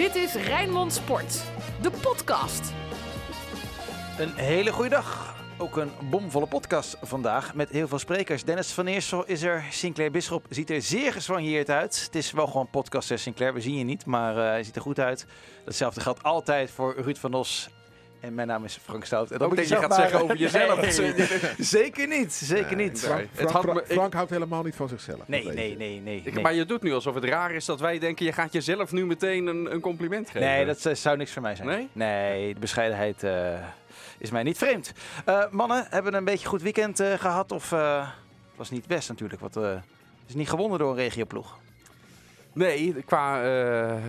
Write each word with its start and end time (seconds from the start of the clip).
Dit 0.00 0.14
is 0.14 0.34
Rijnmond 0.34 0.92
Sport, 0.92 1.42
de 1.82 1.90
podcast. 1.90 2.72
Een 4.18 4.34
hele 4.34 4.72
goede 4.72 4.90
dag. 4.90 5.36
Ook 5.58 5.76
een 5.76 5.90
bomvolle 6.10 6.46
podcast 6.46 6.96
vandaag 7.02 7.54
met 7.54 7.70
heel 7.70 7.88
veel 7.88 7.98
sprekers. 7.98 8.44
Dennis 8.44 8.72
van 8.72 8.86
Eersel 8.86 9.24
is 9.26 9.42
er. 9.42 9.64
Sinclair 9.70 10.10
Bisschop 10.10 10.46
ziet 10.48 10.70
er 10.70 10.82
zeer 10.82 11.12
geswanjeerd 11.12 11.70
uit. 11.70 12.02
Het 12.04 12.14
is 12.14 12.32
wel 12.32 12.46
gewoon 12.46 12.70
podcast, 12.70 13.18
Sinclair. 13.18 13.54
We 13.54 13.60
zien 13.60 13.74
je 13.74 13.84
niet, 13.84 14.06
maar 14.06 14.36
uh, 14.36 14.42
hij 14.42 14.62
ziet 14.62 14.76
er 14.76 14.82
goed 14.82 15.00
uit. 15.00 15.26
Datzelfde 15.64 16.00
geldt 16.00 16.22
altijd 16.22 16.70
voor 16.70 16.94
Ruud 17.00 17.16
van 17.16 17.34
Os. 17.34 17.68
En 18.20 18.34
mijn 18.34 18.48
naam 18.48 18.64
is 18.64 18.78
Frank 18.82 19.04
Stout. 19.04 19.30
En 19.30 19.38
dat 19.38 19.48
moet 19.48 19.68
je 19.68 19.76
gaat 19.76 19.94
zeggen 19.94 20.22
over 20.22 20.36
jezelf. 20.36 20.78
Nee, 21.00 21.28
zeker 21.58 22.08
niet, 22.08 22.32
zeker 22.32 22.76
niet. 22.76 23.00
Frank, 23.00 23.28
Frank, 23.32 23.50
Frank, 23.50 23.74
me, 23.74 23.94
Frank, 23.94 24.12
houdt 24.12 24.30
helemaal 24.30 24.62
niet 24.62 24.74
van 24.74 24.88
zichzelf. 24.88 25.20
Nee, 25.26 25.44
nee, 25.44 25.76
nee, 25.76 26.00
nee, 26.00 26.22
ik, 26.24 26.42
Maar 26.42 26.54
je 26.54 26.64
doet 26.64 26.82
nu 26.82 26.92
alsof 26.92 27.14
het 27.14 27.24
raar 27.24 27.52
is 27.52 27.64
dat 27.64 27.80
wij 27.80 27.98
denken, 27.98 28.24
je 28.24 28.32
gaat 28.32 28.52
jezelf 28.52 28.92
nu 28.92 29.06
meteen 29.06 29.46
een, 29.46 29.72
een 29.72 29.80
compliment 29.80 30.26
geven. 30.26 30.40
Nee, 30.48 30.66
dat 30.66 30.84
uh, 30.84 30.94
zou 30.94 31.16
niks 31.16 31.32
voor 31.32 31.42
mij 31.42 31.56
zijn. 31.56 31.68
Nee? 31.68 31.88
Nee, 31.92 32.54
de 32.54 32.60
bescheidenheid... 32.60 33.22
Uh, 33.22 33.54
is 34.18 34.30
mij 34.30 34.42
niet 34.42 34.58
vreemd. 34.58 34.92
Uh, 35.28 35.44
mannen, 35.50 35.86
hebben 35.90 36.14
een 36.14 36.24
beetje 36.24 36.48
goed 36.48 36.62
weekend 36.62 37.00
uh, 37.00 37.12
gehad? 37.12 37.52
Of 37.52 37.72
uh, 37.72 37.98
het 37.98 38.56
was 38.56 38.70
niet 38.70 38.86
best 38.86 39.08
natuurlijk? 39.08 39.40
Wat 39.40 39.58
is 40.26 40.34
niet 40.34 40.48
gewonnen 40.48 40.78
door 40.78 40.90
een 40.90 40.96
regioploeg? 40.96 41.58
Nee, 42.52 42.92
qua, 43.04 43.42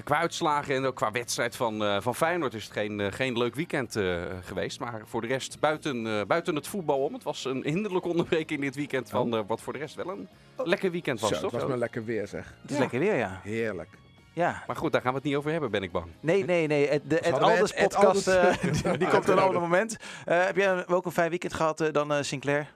qua 0.03 0.17
uitslagen 0.17 0.75
en 0.75 0.85
ook 0.85 0.95
qua 0.95 1.11
wedstrijd 1.11 1.55
van, 1.55 2.01
van 2.01 2.15
Feyenoord 2.15 2.53
is 2.53 2.63
het 2.63 2.73
geen, 2.73 3.13
geen 3.13 3.37
leuk 3.37 3.55
weekend 3.55 3.99
geweest. 4.41 4.79
Maar 4.79 5.01
voor 5.05 5.21
de 5.21 5.27
rest, 5.27 5.59
buiten, 5.59 6.27
buiten 6.27 6.55
het 6.55 6.67
voetbal 6.67 7.03
om. 7.03 7.13
Het 7.13 7.23
was 7.23 7.45
een 7.45 7.63
hinderlijke 7.63 8.07
onderbreking 8.07 8.61
dit 8.61 8.75
weekend. 8.75 9.09
Van, 9.09 9.37
oh. 9.37 9.47
wat 9.47 9.61
voor 9.61 9.73
de 9.73 9.79
rest 9.79 9.95
wel 9.95 10.09
een 10.09 10.27
lekker 10.63 10.91
weekend 10.91 11.19
was, 11.19 11.29
Zo, 11.29 11.39
toch? 11.39 11.51
Het 11.51 11.59
was 11.61 11.69
maar 11.69 11.79
lekker 11.79 12.05
weer, 12.05 12.27
zeg. 12.27 12.53
Het 12.61 12.71
is 12.71 12.77
lekker 12.77 12.99
weer, 12.99 13.15
ja. 13.15 13.39
Heerlijk. 13.43 13.89
Ja. 14.33 14.63
Maar 14.67 14.75
goed, 14.75 14.91
daar 14.91 15.01
gaan 15.01 15.11
we 15.11 15.17
het 15.17 15.27
niet 15.27 15.35
over 15.35 15.51
hebben, 15.51 15.71
ben 15.71 15.83
ik 15.83 15.91
bang. 15.91 16.05
Nee, 16.19 16.45
nee, 16.45 16.67
nee. 16.67 16.87
Het, 16.87 17.09
de, 17.09 17.19
het 17.21 17.39
Alders 17.39 17.73
podcast, 17.73 18.27
uh, 18.27 18.53
die, 18.61 18.97
die 18.97 19.07
komt 19.07 19.29
op 19.29 19.35
een 19.35 19.39
ander 19.39 19.61
moment. 19.61 19.97
Uh, 20.27 20.45
heb 20.45 20.55
jij 20.55 20.87
ook 20.87 21.05
een 21.05 21.11
fijn 21.11 21.29
weekend 21.29 21.53
gehad 21.53 21.81
uh, 21.81 21.91
dan 21.91 22.11
uh, 22.11 22.17
Sinclair? 22.21 22.67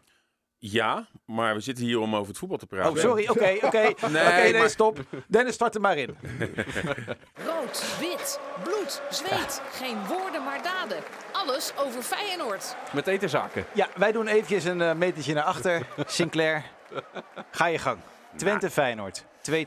Ja, 0.58 1.08
maar 1.26 1.56
we 1.56 1.60
zitten 1.60 1.86
hier 1.86 2.00
om 2.00 2.16
over 2.16 2.28
het 2.28 2.38
voetbal 2.38 2.58
te 2.58 2.66
praten. 2.66 2.92
Oh, 2.92 2.98
sorry. 2.98 3.28
Oké, 3.28 3.54
oké. 3.56 3.66
Okay. 3.66 3.84
nee, 3.84 4.22
okay, 4.22 4.52
nee 4.52 4.60
maar... 4.60 4.70
stop. 4.70 5.00
Dennis, 5.28 5.54
start 5.54 5.76
er 5.76 5.82
maar 5.82 5.98
in. 5.98 6.16
Rood, 7.48 7.98
wit, 8.00 8.40
bloed, 8.64 9.02
zweet. 9.10 9.62
Geen 9.72 10.06
woorden, 10.08 10.44
maar 10.44 10.64
daden. 10.64 10.98
Alles 11.32 11.74
over 11.78 12.02
Feyenoord. 12.02 12.76
Met 12.94 13.08
etenzaken. 13.08 13.66
Ja, 13.74 13.90
wij 13.96 14.12
doen 14.12 14.28
eventjes 14.28 14.64
een 14.64 14.80
uh, 14.80 14.94
metertje 14.94 15.34
naar 15.34 15.44
achter. 15.44 15.88
Sinclair, 16.06 16.64
ga 17.52 17.66
je 17.66 17.78
gang. 17.78 18.00
Twente, 18.36 18.70
Feyenoord. 18.70 19.24
2-2. 19.24 19.26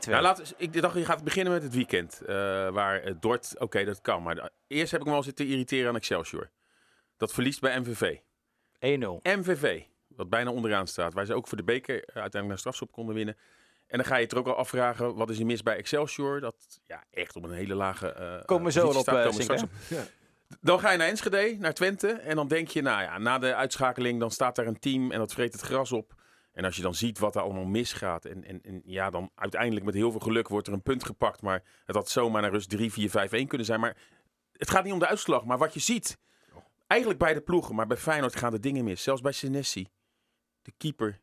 Nou, 0.09 0.21
laat, 0.21 0.53
ik 0.57 0.81
dacht, 0.81 0.95
je 0.95 1.05
gaat 1.05 1.23
beginnen 1.23 1.53
met 1.53 1.63
het 1.63 1.73
weekend. 1.73 2.19
Uh, 2.21 2.27
waar 2.69 3.07
uh, 3.07 3.13
Dort, 3.19 3.51
oké, 3.53 3.63
okay, 3.63 3.85
dat 3.85 4.01
kan. 4.01 4.23
Maar 4.23 4.49
eerst 4.67 4.91
heb 4.91 5.01
ik 5.01 5.07
me 5.07 5.13
al 5.13 5.23
zitten 5.23 5.47
irriteren 5.47 5.89
aan 5.89 5.95
Excelsior. 5.95 6.49
Dat 7.17 7.33
verliest 7.33 7.61
bij 7.61 7.79
MVV. 7.79 8.15
1-0. 8.15 8.19
MVV, 9.21 9.81
wat 10.19 10.29
bijna 10.29 10.51
onderaan 10.51 10.87
staat. 10.87 11.13
Waar 11.13 11.25
ze 11.25 11.33
ook 11.33 11.47
voor 11.47 11.57
de 11.57 11.63
beker 11.63 11.95
uh, 11.95 12.01
uiteindelijk 12.03 12.47
naar 12.47 12.57
strafschop 12.57 12.91
konden 12.91 13.15
winnen. 13.15 13.37
En 13.87 13.97
dan 13.97 14.05
ga 14.05 14.15
je 14.15 14.23
het 14.23 14.31
er 14.31 14.37
ook 14.37 14.47
al 14.47 14.55
afvragen, 14.55 15.15
wat 15.15 15.29
is 15.29 15.39
er 15.39 15.45
mis 15.45 15.63
bij 15.63 15.75
Excelsior? 15.75 16.39
Dat 16.39 16.55
ja, 16.85 17.03
echt 17.11 17.35
op 17.35 17.43
een 17.43 17.51
hele 17.51 17.73
lage 17.73 18.43
Komen 18.45 18.65
we 18.65 18.71
zo 18.71 18.87
op, 18.87 18.93
staat, 18.93 19.37
komen 19.37 19.63
op. 19.63 19.69
Ja. 19.87 20.03
Dan 20.61 20.79
ga 20.79 20.91
je 20.91 20.97
naar 20.97 21.07
Enschede, 21.07 21.55
naar 21.59 21.73
Twente. 21.73 22.07
En 22.07 22.35
dan 22.35 22.47
denk 22.47 22.67
je, 22.67 22.81
nou 22.81 23.01
ja, 23.01 23.17
na 23.17 23.37
de 23.37 23.55
uitschakeling, 23.55 24.19
dan 24.19 24.31
staat 24.31 24.55
daar 24.55 24.67
een 24.67 24.79
team 24.79 25.11
en 25.11 25.19
dat 25.19 25.33
vreet 25.33 25.53
het 25.53 25.61
gras 25.61 25.91
op. 25.91 26.13
En 26.53 26.65
als 26.65 26.75
je 26.75 26.81
dan 26.81 26.95
ziet 26.95 27.19
wat 27.19 27.35
er 27.35 27.41
allemaal 27.41 27.65
misgaat. 27.65 28.25
En, 28.25 28.43
en, 28.43 28.61
en 28.61 28.81
ja, 28.85 29.09
dan 29.09 29.31
uiteindelijk 29.35 29.85
met 29.85 29.93
heel 29.93 30.11
veel 30.11 30.19
geluk 30.19 30.47
wordt 30.47 30.67
er 30.67 30.73
een 30.73 30.81
punt 30.81 31.03
gepakt. 31.03 31.41
Maar 31.41 31.63
het 31.85 31.95
had 31.95 32.09
zomaar 32.09 32.41
naar 32.41 32.51
rust 32.51 32.69
3, 32.69 32.91
4, 32.91 33.09
5, 33.09 33.31
1 33.31 33.47
kunnen 33.47 33.67
zijn. 33.67 33.79
Maar 33.79 33.97
het 34.53 34.69
gaat 34.69 34.83
niet 34.83 34.93
om 34.93 34.99
de 34.99 35.07
uitslag, 35.07 35.45
maar 35.45 35.57
wat 35.57 35.73
je 35.73 35.79
ziet. 35.79 36.17
Eigenlijk 36.87 37.19
bij 37.19 37.33
de 37.33 37.41
ploegen, 37.41 37.75
maar 37.75 37.87
bij 37.87 37.97
Feyenoord 37.97 38.35
gaan 38.35 38.51
de 38.51 38.59
dingen 38.59 38.83
mis. 38.83 39.03
Zelfs 39.03 39.21
bij 39.21 39.31
Senesi, 39.31 39.87
de 40.69 40.75
keeper. 40.77 41.19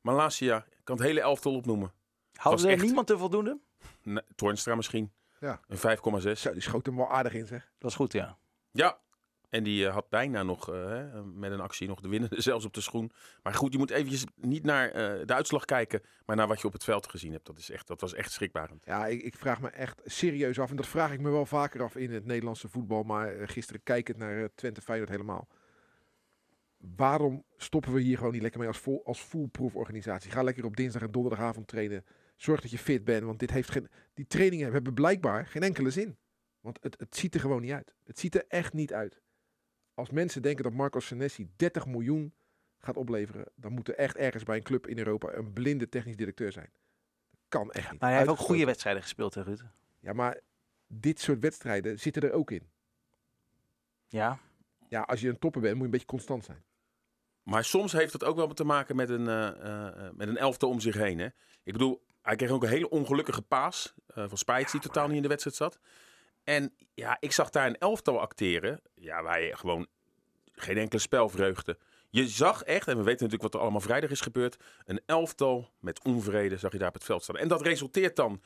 Malasia, 0.00 0.56
ik 0.56 0.84
kan 0.84 0.96
het 0.96 1.06
hele 1.06 1.20
elftal 1.20 1.54
opnoemen. 1.54 1.92
Hadden 2.32 2.66
er 2.66 2.72
echt... 2.72 2.82
niemand 2.82 3.06
te 3.06 3.18
voldoende? 3.18 3.58
Nee, 4.02 4.22
Toornstra 4.34 4.74
misschien. 4.74 5.12
Ja. 5.40 5.60
Een 5.66 5.98
5,6. 6.22 6.32
Zo, 6.32 6.52
die 6.52 6.62
schoot 6.62 6.86
hem 6.86 6.96
wel 6.96 7.10
aardig 7.10 7.34
in, 7.34 7.46
zeg. 7.46 7.72
Dat 7.78 7.90
is 7.90 7.96
goed, 7.96 8.12
ja. 8.12 8.38
Ja, 8.70 8.98
en 9.48 9.62
die 9.62 9.84
uh, 9.84 9.92
had 9.92 10.08
bijna 10.08 10.42
nog 10.42 10.70
uh, 10.70 11.02
met 11.34 11.52
een 11.52 11.60
actie 11.60 11.88
nog 11.88 12.00
de 12.00 12.08
winnende 12.08 12.40
zelfs 12.50 12.64
op 12.64 12.74
de 12.74 12.80
schoen. 12.80 13.10
Maar 13.42 13.54
goed, 13.54 13.72
je 13.72 13.78
moet 13.78 13.90
eventjes 13.90 14.24
niet 14.34 14.64
naar 14.64 14.86
uh, 14.86 15.26
de 15.26 15.34
uitslag 15.34 15.64
kijken, 15.64 16.02
maar 16.26 16.36
naar 16.36 16.48
wat 16.48 16.60
je 16.60 16.66
op 16.66 16.72
het 16.72 16.84
veld 16.84 17.08
gezien 17.08 17.32
hebt. 17.32 17.46
Dat, 17.46 17.58
is 17.58 17.70
echt, 17.70 17.86
dat 17.86 18.00
was 18.00 18.14
echt 18.14 18.32
schrikbarend. 18.32 18.84
Ja, 18.84 19.06
ik, 19.06 19.22
ik, 19.22 19.36
vraag 19.36 19.60
me 19.60 19.68
echt 19.68 20.00
serieus 20.04 20.58
af. 20.58 20.70
En 20.70 20.76
dat 20.76 20.86
vraag 20.86 21.12
ik 21.12 21.20
me 21.20 21.30
wel 21.30 21.46
vaker 21.46 21.82
af 21.82 21.96
in 21.96 22.12
het 22.12 22.24
Nederlandse 22.24 22.68
voetbal. 22.68 23.02
Maar 23.02 23.48
gisteren 23.48 23.82
kijkend 23.82 24.16
naar 24.16 24.54
Twente 24.54 24.80
Feyenoord 24.80 25.10
helemaal. 25.10 25.48
Waarom 26.78 27.44
stoppen 27.56 27.92
we 27.92 28.00
hier 28.00 28.16
gewoon 28.16 28.32
niet 28.32 28.42
lekker 28.42 28.60
mee 28.60 28.68
als, 28.68 28.78
vol, 28.78 29.04
als 29.04 29.20
foolproof 29.20 29.74
organisatie? 29.74 30.30
Ga 30.30 30.42
lekker 30.42 30.64
op 30.64 30.76
dinsdag 30.76 31.02
en 31.02 31.10
donderdagavond 31.10 31.68
trainen. 31.68 32.04
Zorg 32.36 32.60
dat 32.60 32.70
je 32.70 32.78
fit 32.78 33.04
bent, 33.04 33.22
want 33.22 33.38
dit 33.38 33.50
heeft 33.50 33.70
geen, 33.70 33.88
die 34.14 34.26
trainingen 34.26 34.72
hebben 34.72 34.94
blijkbaar 34.94 35.46
geen 35.46 35.62
enkele 35.62 35.90
zin. 35.90 36.16
Want 36.60 36.78
het, 36.80 36.98
het 36.98 37.16
ziet 37.16 37.34
er 37.34 37.40
gewoon 37.40 37.60
niet 37.60 37.72
uit. 37.72 37.94
Het 38.04 38.18
ziet 38.18 38.34
er 38.34 38.44
echt 38.48 38.72
niet 38.72 38.92
uit 38.92 39.20
als 39.98 40.10
mensen 40.10 40.42
denken 40.42 40.64
dat 40.64 40.72
Marco 40.72 41.00
Senesi 41.00 41.50
30 41.56 41.86
miljoen 41.86 42.34
gaat 42.78 42.96
opleveren, 42.96 43.46
dan 43.54 43.72
moet 43.72 43.88
er 43.88 43.94
echt 43.94 44.16
ergens 44.16 44.42
bij 44.42 44.56
een 44.56 44.62
club 44.62 44.86
in 44.86 44.98
Europa 44.98 45.32
een 45.32 45.52
blinde 45.52 45.88
technisch 45.88 46.16
directeur 46.16 46.52
zijn. 46.52 46.70
Dat 47.30 47.40
kan 47.48 47.70
echt 47.72 47.90
niet. 47.90 48.00
Maar 48.00 48.10
hij 48.10 48.18
heeft 48.18 48.30
ook 48.30 48.38
goede 48.38 48.64
wedstrijden 48.64 49.02
gespeeld, 49.02 49.34
hè, 49.34 49.42
Ruud? 49.42 49.62
Ja, 50.00 50.12
maar 50.12 50.40
dit 50.86 51.20
soort 51.20 51.40
wedstrijden 51.40 51.98
zitten 51.98 52.22
er 52.22 52.32
ook 52.32 52.50
in. 52.50 52.70
Ja. 54.06 54.38
Ja, 54.88 55.00
als 55.00 55.20
je 55.20 55.28
een 55.28 55.38
topper 55.38 55.60
bent, 55.60 55.72
moet 55.72 55.80
je 55.80 55.86
een 55.86 55.90
beetje 55.90 56.06
constant 56.06 56.44
zijn. 56.44 56.64
Maar 57.48 57.64
soms 57.64 57.92
heeft 57.92 58.12
het 58.12 58.24
ook 58.24 58.36
wel 58.36 58.54
te 58.54 58.64
maken 58.64 58.96
met 58.96 59.08
een, 59.08 59.28
uh, 59.28 59.48
uh, 59.64 59.86
met 60.12 60.28
een 60.28 60.36
elftal 60.36 60.68
om 60.68 60.80
zich 60.80 60.94
heen. 60.94 61.18
Hè? 61.18 61.26
Ik 61.62 61.72
bedoel, 61.72 62.02
hij 62.22 62.36
kreeg 62.36 62.50
ook 62.50 62.62
een 62.62 62.68
hele 62.68 62.90
ongelukkige 62.90 63.42
paas 63.42 63.94
van 64.14 64.38
Spijts, 64.38 64.72
die 64.72 64.80
totaal 64.80 65.06
niet 65.06 65.16
in 65.16 65.22
de 65.22 65.28
wedstrijd 65.28 65.56
zat. 65.56 65.78
En 66.44 66.74
ja, 66.94 67.16
ik 67.20 67.32
zag 67.32 67.50
daar 67.50 67.66
een 67.66 67.78
elftal 67.78 68.20
acteren. 68.20 68.80
Ja, 68.94 69.22
waar 69.22 69.40
je 69.40 69.56
gewoon 69.56 69.86
geen 70.52 70.76
enkele 70.76 71.00
spelvreugde. 71.00 71.78
Je 72.10 72.28
zag 72.28 72.62
echt, 72.62 72.88
en 72.88 72.96
we 72.96 73.02
weten 73.02 73.24
natuurlijk 73.24 73.42
wat 73.42 73.54
er 73.54 73.60
allemaal 73.60 73.80
vrijdag 73.80 74.10
is 74.10 74.20
gebeurd. 74.20 74.56
Een 74.84 75.00
elftal 75.06 75.70
met 75.80 76.04
onvrede 76.04 76.56
zag 76.56 76.72
je 76.72 76.78
daar 76.78 76.88
op 76.88 76.94
het 76.94 77.04
veld 77.04 77.22
staan. 77.22 77.36
En 77.36 77.48
dat 77.48 77.62
resulteert 77.62 78.16
dan 78.16 78.42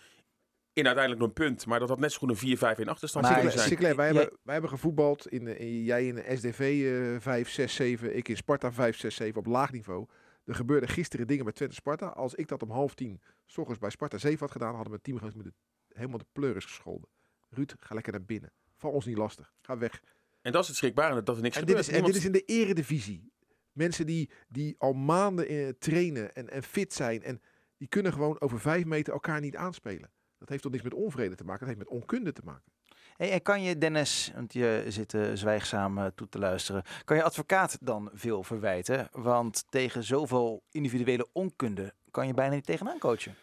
in 0.72 0.86
uiteindelijk 0.86 1.24
een 1.24 1.32
punt. 1.32 1.66
Maar 1.66 1.78
dat 1.78 1.88
had 1.88 1.98
net 1.98 2.12
zo 2.12 2.18
goed 2.18 2.42
een 2.42 2.76
4-5 2.76 2.78
in 2.78 2.88
achterstand 2.88 3.24
maar, 3.24 3.34
kunnen 3.34 3.52
zijn. 3.52 3.68
Sinclair, 3.68 3.96
wij, 3.96 4.06
hebben, 4.06 4.38
wij 4.42 4.52
hebben 4.52 4.70
gevoetbald. 4.70 5.28
In, 5.28 5.46
in, 5.58 5.82
jij 5.82 6.06
in 6.06 6.14
de 6.14 6.36
SDV 6.36 6.80
uh, 6.82 7.20
5, 7.20 7.50
6, 7.50 7.74
7. 7.74 8.16
Ik 8.16 8.28
in 8.28 8.36
Sparta 8.36 8.72
5, 8.72 8.96
6, 8.96 9.14
7 9.14 9.38
op 9.38 9.46
laag 9.46 9.72
niveau. 9.72 10.06
Er 10.44 10.54
gebeurden 10.54 10.88
gisteren 10.88 11.26
dingen 11.26 11.44
met 11.44 11.54
Twente 11.54 11.74
Sparta. 11.74 12.06
Als 12.06 12.34
ik 12.34 12.48
dat 12.48 12.62
om 12.62 12.70
half 12.70 12.94
tien 12.94 13.20
s 13.46 13.58
ochtends 13.58 13.80
bij 13.80 13.90
Sparta 13.90 14.18
7 14.18 14.38
had 14.38 14.50
gedaan, 14.50 14.74
hadden 14.74 14.90
mijn 14.90 15.02
teamgenoten 15.02 15.38
met 15.38 15.46
de, 15.46 15.52
helemaal 15.94 16.18
de 16.18 16.26
pleuris 16.32 16.64
gescholden. 16.64 17.08
Ruud, 17.50 17.74
ga 17.80 17.94
lekker 17.94 18.12
naar 18.12 18.24
binnen. 18.24 18.52
Val 18.76 18.90
ons 18.90 19.06
niet 19.06 19.16
lastig. 19.16 19.52
Ga 19.60 19.78
weg. 19.78 20.02
En 20.40 20.52
dat 20.52 20.62
is 20.62 20.68
het 20.68 20.76
schrikbarende, 20.76 21.22
dat 21.22 21.36
er 21.36 21.42
niks 21.42 21.56
en 21.56 21.60
gebeurt. 21.60 21.78
Dit 21.78 21.88
is, 21.88 22.00
Niemand... 22.00 22.14
En 22.14 22.20
dit 22.20 22.32
is 22.32 22.40
in 22.40 22.46
de 22.46 22.60
eredivisie. 22.62 23.32
Mensen 23.72 24.06
die, 24.06 24.30
die 24.48 24.74
al 24.78 24.92
maanden 24.92 25.48
in, 25.48 25.76
trainen 25.78 26.34
en, 26.34 26.50
en 26.50 26.62
fit 26.62 26.92
zijn. 26.92 27.22
En 27.22 27.42
die 27.76 27.88
kunnen 27.88 28.12
gewoon 28.12 28.40
over 28.40 28.60
vijf 28.60 28.84
meter 28.84 29.12
elkaar 29.12 29.40
niet 29.40 29.56
aanspelen. 29.56 30.10
Dat 30.42 30.50
heeft 30.50 30.62
toch 30.62 30.72
niks 30.72 30.84
met 30.84 30.94
onvrede 30.94 31.34
te 31.34 31.44
maken. 31.44 31.66
Dat 31.66 31.76
heeft 31.76 31.90
met 31.90 32.00
onkunde 32.00 32.32
te 32.32 32.42
maken. 32.44 32.72
Hey, 33.16 33.30
en 33.30 33.42
kan 33.42 33.62
je, 33.62 33.78
Dennis, 33.78 34.32
want 34.34 34.52
je 34.52 34.84
zit 34.88 35.12
uh, 35.12 35.30
zwijgzaam 35.34 35.98
uh, 35.98 36.06
toe 36.06 36.28
te 36.28 36.38
luisteren. 36.38 36.82
Kan 37.04 37.16
je 37.16 37.22
advocaat 37.22 37.78
dan 37.80 38.10
veel 38.12 38.42
verwijten? 38.42 39.08
Want 39.12 39.64
tegen 39.68 40.04
zoveel 40.04 40.62
individuele 40.70 41.28
onkunde 41.32 41.94
kan 42.10 42.26
je 42.26 42.34
bijna 42.34 42.54
niet 42.54 42.66
tegenaan 42.66 42.98
coachen. 42.98 43.34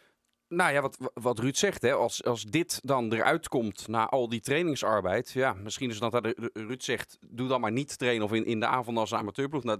Nou 0.48 0.74
ja, 0.74 0.82
wat, 0.82 1.12
wat 1.14 1.40
Ruud 1.40 1.56
zegt, 1.56 1.82
hè, 1.82 1.94
als, 1.94 2.24
als 2.24 2.44
dit 2.44 2.80
dan 2.84 3.14
eruit 3.14 3.48
komt 3.48 3.88
na 3.88 4.08
al 4.08 4.30
die 4.30 4.42
trainingsarbeid. 4.42 5.32
Ja, 5.32 5.54
misschien 5.54 5.90
is 5.90 6.00
dat 6.00 6.12
dat 6.12 6.34
Ruud 6.54 6.82
zegt, 6.82 7.18
doe 7.30 7.48
dan 7.48 7.62
maar 7.62 7.72
niet 7.72 7.98
trainen 7.98 8.26
of 8.26 8.34
in, 8.34 8.46
in 8.46 8.60
de 8.60 8.66
avond 8.68 8.98
als 8.98 9.14
amateurploeg. 9.14 9.64
Nou, 9.64 9.80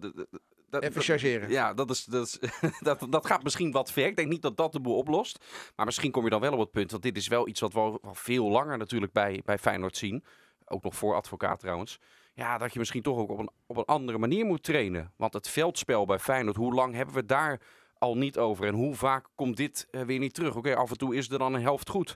dat, 0.70 0.84
Even 0.84 1.02
chargeren. 1.02 1.50
Ja, 1.50 1.74
dat, 1.74 1.90
is, 1.90 2.04
dat, 2.04 2.26
is, 2.26 2.40
dat, 2.80 3.08
dat 3.10 3.26
gaat 3.26 3.44
misschien 3.44 3.72
wat 3.72 3.92
ver. 3.92 4.06
Ik 4.06 4.16
denk 4.16 4.30
niet 4.30 4.42
dat 4.42 4.58
dat 4.58 4.72
de 4.72 4.80
boel 4.80 4.98
oplost. 4.98 5.46
Maar 5.76 5.86
misschien 5.86 6.12
kom 6.12 6.24
je 6.24 6.30
dan 6.30 6.42
wel 6.42 6.54
op 6.54 6.60
het 6.60 6.72
punt, 6.72 6.92
want 6.92 7.04
dit 7.04 7.18
is 7.18 7.28
wel 7.28 7.48
iets 7.48 7.60
wat 7.60 7.74
we 7.74 7.80
al 7.80 8.00
veel 8.12 8.50
langer 8.50 8.78
natuurlijk 8.78 9.12
bij, 9.12 9.42
bij 9.46 9.58
Feyenoord 9.58 9.98
zien. 9.98 10.24
Ook 10.66 10.84
nog 10.84 10.96
voor 10.96 11.16
advocaat 11.16 11.60
trouwens. 11.60 12.00
Ja, 12.34 12.58
dat 12.58 12.74
je 12.74 12.80
misschien 12.80 13.02
toch 13.02 13.18
ook 13.18 13.30
op 13.30 13.40
een, 13.40 13.50
op 13.66 13.78
een 13.78 13.86
andere 13.86 14.18
manier 14.18 14.46
moet 14.46 14.64
trainen. 14.64 15.14
Want 15.16 15.34
het 15.34 15.50
veldspel 15.50 16.06
bij 16.06 16.20
Feyenoord, 16.20 16.56
hoe 16.56 16.74
lang 16.74 16.94
hebben 16.96 17.16
we 17.16 17.26
daar 17.26 17.62
al 17.98 18.18
niet 18.18 18.38
over. 18.38 18.66
En 18.66 18.74
hoe 18.74 18.96
vaak 18.96 19.26
komt 19.36 19.58
dit 19.58 19.88
uh, 19.92 20.02
weer 20.02 20.20
niet 20.20 20.34
terug? 20.34 20.50
Oké, 20.50 20.58
okay, 20.58 20.74
af 20.74 20.92
en 20.92 20.98
toe 20.98 21.16
is 21.16 21.30
er 21.30 21.40
dan 21.40 21.54
een 21.54 21.62
helft 21.62 21.90
goed. 21.90 22.16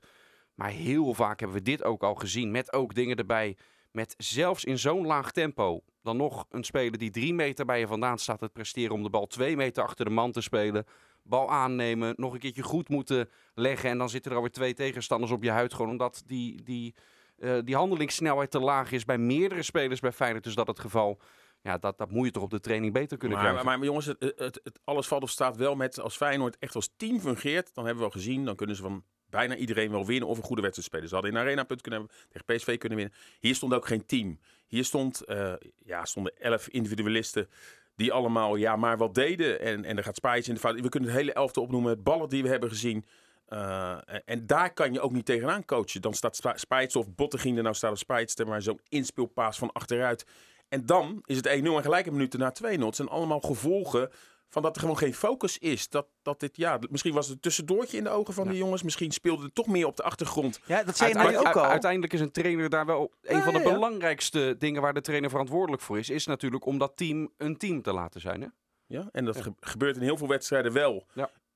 Maar 0.55 0.69
heel 0.69 1.13
vaak 1.13 1.39
hebben 1.39 1.57
we 1.57 1.63
dit 1.63 1.83
ook 1.83 2.03
al 2.03 2.15
gezien. 2.15 2.51
Met 2.51 2.73
ook 2.73 2.93
dingen 2.93 3.17
erbij. 3.17 3.57
Met 3.91 4.15
zelfs 4.17 4.63
in 4.63 4.79
zo'n 4.79 5.05
laag 5.05 5.31
tempo. 5.31 5.83
Dan 6.03 6.17
nog 6.17 6.45
een 6.49 6.63
speler 6.63 6.97
die 6.97 7.09
drie 7.09 7.33
meter 7.33 7.65
bij 7.65 7.79
je 7.79 7.87
vandaan 7.87 8.17
staat 8.19 8.39
te 8.39 8.49
presteren. 8.49 8.95
Om 8.95 9.03
de 9.03 9.09
bal 9.09 9.27
twee 9.27 9.55
meter 9.55 9.83
achter 9.83 10.05
de 10.05 10.11
man 10.11 10.31
te 10.31 10.41
spelen. 10.41 10.85
Bal 11.23 11.49
aannemen. 11.49 12.13
Nog 12.17 12.33
een 12.33 12.39
keertje 12.39 12.61
goed 12.61 12.89
moeten 12.89 13.29
leggen. 13.53 13.89
En 13.89 13.97
dan 13.97 14.09
zitten 14.09 14.31
er 14.31 14.37
alweer 14.37 14.51
twee 14.53 14.73
tegenstanders 14.73 15.31
op 15.31 15.43
je 15.43 15.51
huid. 15.51 15.73
Gewoon 15.73 15.91
omdat 15.91 16.23
die, 16.25 16.63
die 16.63 16.95
eh, 17.37 17.57
die 17.63 17.75
handelingssnelheid 17.75 18.51
te 18.51 18.59
laag 18.59 18.91
is 18.91 19.05
bij 19.05 19.17
meerdere 19.17 19.61
spelers 19.63 19.99
bij 19.99 20.11
Feyenoord. 20.11 20.43
Dus 20.43 20.55
dat 20.55 20.67
het 20.67 20.79
geval, 20.79 21.19
ja, 21.61 21.77
dat, 21.77 21.97
dat 21.97 22.11
moet 22.11 22.25
je 22.25 22.31
toch 22.31 22.43
op 22.43 22.49
de 22.49 22.59
training 22.59 22.93
beter 22.93 23.17
kunnen 23.17 23.37
Maar, 23.37 23.45
krijgen. 23.47 23.65
maar, 23.69 23.77
maar 23.77 23.87
jongens, 23.87 24.05
het, 24.05 24.19
het, 24.19 24.59
het- 24.63 24.79
alles 24.83 25.07
valt 25.07 25.23
of 25.23 25.29
staat 25.29 25.57
wel 25.57 25.75
met 25.75 25.99
als 25.99 26.15
Feyenoord 26.17 26.57
echt 26.59 26.75
als 26.75 26.93
team 26.97 27.19
fungeert. 27.19 27.73
Dan 27.73 27.85
hebben 27.85 28.03
we 28.03 28.09
al 28.09 28.15
gezien, 28.19 28.45
dan 28.45 28.55
kunnen 28.55 28.75
ze 28.75 28.81
van 28.81 29.03
bijna 29.33 29.55
iedereen 29.55 29.91
wel 29.91 30.05
winnen 30.05 30.29
of 30.29 30.37
een 30.37 30.43
goede 30.43 30.61
wedstrijd 30.61 30.87
spelen. 30.87 31.07
Ze 31.07 31.13
hadden 31.13 31.33
in 31.33 31.37
Arena 31.37 31.63
punt 31.63 31.81
kunnen 31.81 31.99
hebben, 31.99 32.17
tegen 32.31 32.55
PSV 32.55 32.77
kunnen 32.77 32.97
winnen. 32.97 33.17
Hier 33.39 33.55
stond 33.55 33.73
ook 33.73 33.87
geen 33.87 34.05
team. 34.05 34.39
Hier 34.67 34.85
stond, 34.85 35.21
eh, 35.21 35.53
ja, 35.85 36.05
stonden 36.05 36.33
elf 36.39 36.67
individualisten 36.67 37.47
die 37.95 38.11
allemaal 38.11 38.55
ja, 38.55 38.75
maar 38.75 38.97
wat 38.97 39.15
deden. 39.15 39.59
En, 39.59 39.85
en 39.85 39.97
er 39.97 40.03
gaat 40.03 40.15
Spijs 40.15 40.47
in 40.47 40.53
de 40.53 40.59
fout. 40.59 40.79
We 40.79 40.89
kunnen 40.89 41.09
het 41.09 41.17
hele 41.17 41.33
elfte 41.33 41.61
opnoemen, 41.61 41.91
het 41.91 42.03
ballen 42.03 42.29
die 42.29 42.43
we 42.43 42.49
hebben 42.49 42.69
gezien. 42.69 43.05
Eh, 43.45 43.97
en 44.25 44.47
daar 44.47 44.73
kan 44.73 44.93
je 44.93 45.01
ook 45.01 45.11
niet 45.11 45.25
tegenaan 45.25 45.65
coachen. 45.65 46.01
Dan 46.01 46.13
staat 46.13 46.41
Spijts 46.55 46.95
of 46.95 47.15
Bottegien 47.15 47.57
er 47.57 47.63
nou 47.63 47.75
staat 47.75 47.89
als 47.89 47.99
Spijts, 47.99 48.35
maar 48.35 48.61
zo'n 48.61 48.81
inspeelpaas 48.89 49.57
van 49.57 49.71
achteruit. 49.71 50.25
En 50.69 50.85
dan 50.85 51.23
is 51.25 51.35
het 51.35 51.47
1-0 51.47 51.49
en 51.49 51.81
gelijke 51.81 52.11
minuten 52.11 52.39
na 52.39 52.53
2-0. 52.53 52.85
Het 52.85 52.95
zijn 52.95 53.07
allemaal 53.07 53.39
gevolgen 53.39 54.09
van 54.53 54.61
dat 54.61 54.75
er 54.75 54.81
gewoon 54.81 54.97
geen 54.97 55.13
focus 55.13 55.57
is. 55.57 55.89
Dat, 55.89 56.07
dat 56.21 56.39
dit, 56.39 56.57
ja, 56.57 56.79
misschien 56.89 57.13
was 57.13 57.25
het 57.25 57.35
een 57.35 57.41
tussendoortje 57.41 57.97
in 57.97 58.03
de 58.03 58.09
ogen 58.09 58.33
van 58.33 58.47
de 58.47 58.57
jongens. 58.57 58.83
Misschien 58.83 59.11
speelde 59.11 59.43
het 59.43 59.55
toch 59.55 59.67
meer 59.67 59.85
op 59.85 59.95
de 59.97 60.03
achtergrond. 60.03 60.59
Ja, 60.65 60.83
dat 60.83 60.97
zei 60.97 61.31
je 61.31 61.37
ook 61.37 61.45
al. 61.55 61.63
uiteindelijk 61.65 62.13
is 62.13 62.19
een 62.19 62.31
trainer 62.31 62.69
daar 62.69 62.85
wel 62.85 63.11
een 63.21 63.35
Ja, 63.37 63.43
van 63.43 63.53
de 63.53 63.59
ja, 63.59 63.65
ja. 63.65 63.73
belangrijkste 63.73 64.55
dingen 64.59 64.81
waar 64.81 64.93
de 64.93 65.01
trainer 65.01 65.29
verantwoordelijk 65.29 65.81
voor 65.81 65.97
is. 65.97 66.09
Is 66.09 66.25
natuurlijk 66.25 66.65
om 66.65 66.77
dat 66.77 66.97
team 66.97 67.29
een 67.37 67.57
team 67.57 67.81
te 67.81 67.93
laten 67.93 68.21
zijn. 68.21 68.41
Hè? 68.41 68.47
Ja, 68.85 69.09
en 69.11 69.25
dat 69.25 69.41
ge- 69.41 69.53
gebeurt 69.59 69.95
in 69.95 70.01
heel 70.01 70.17
veel 70.17 70.27
wedstrijden 70.27 70.73
wel. 70.73 71.05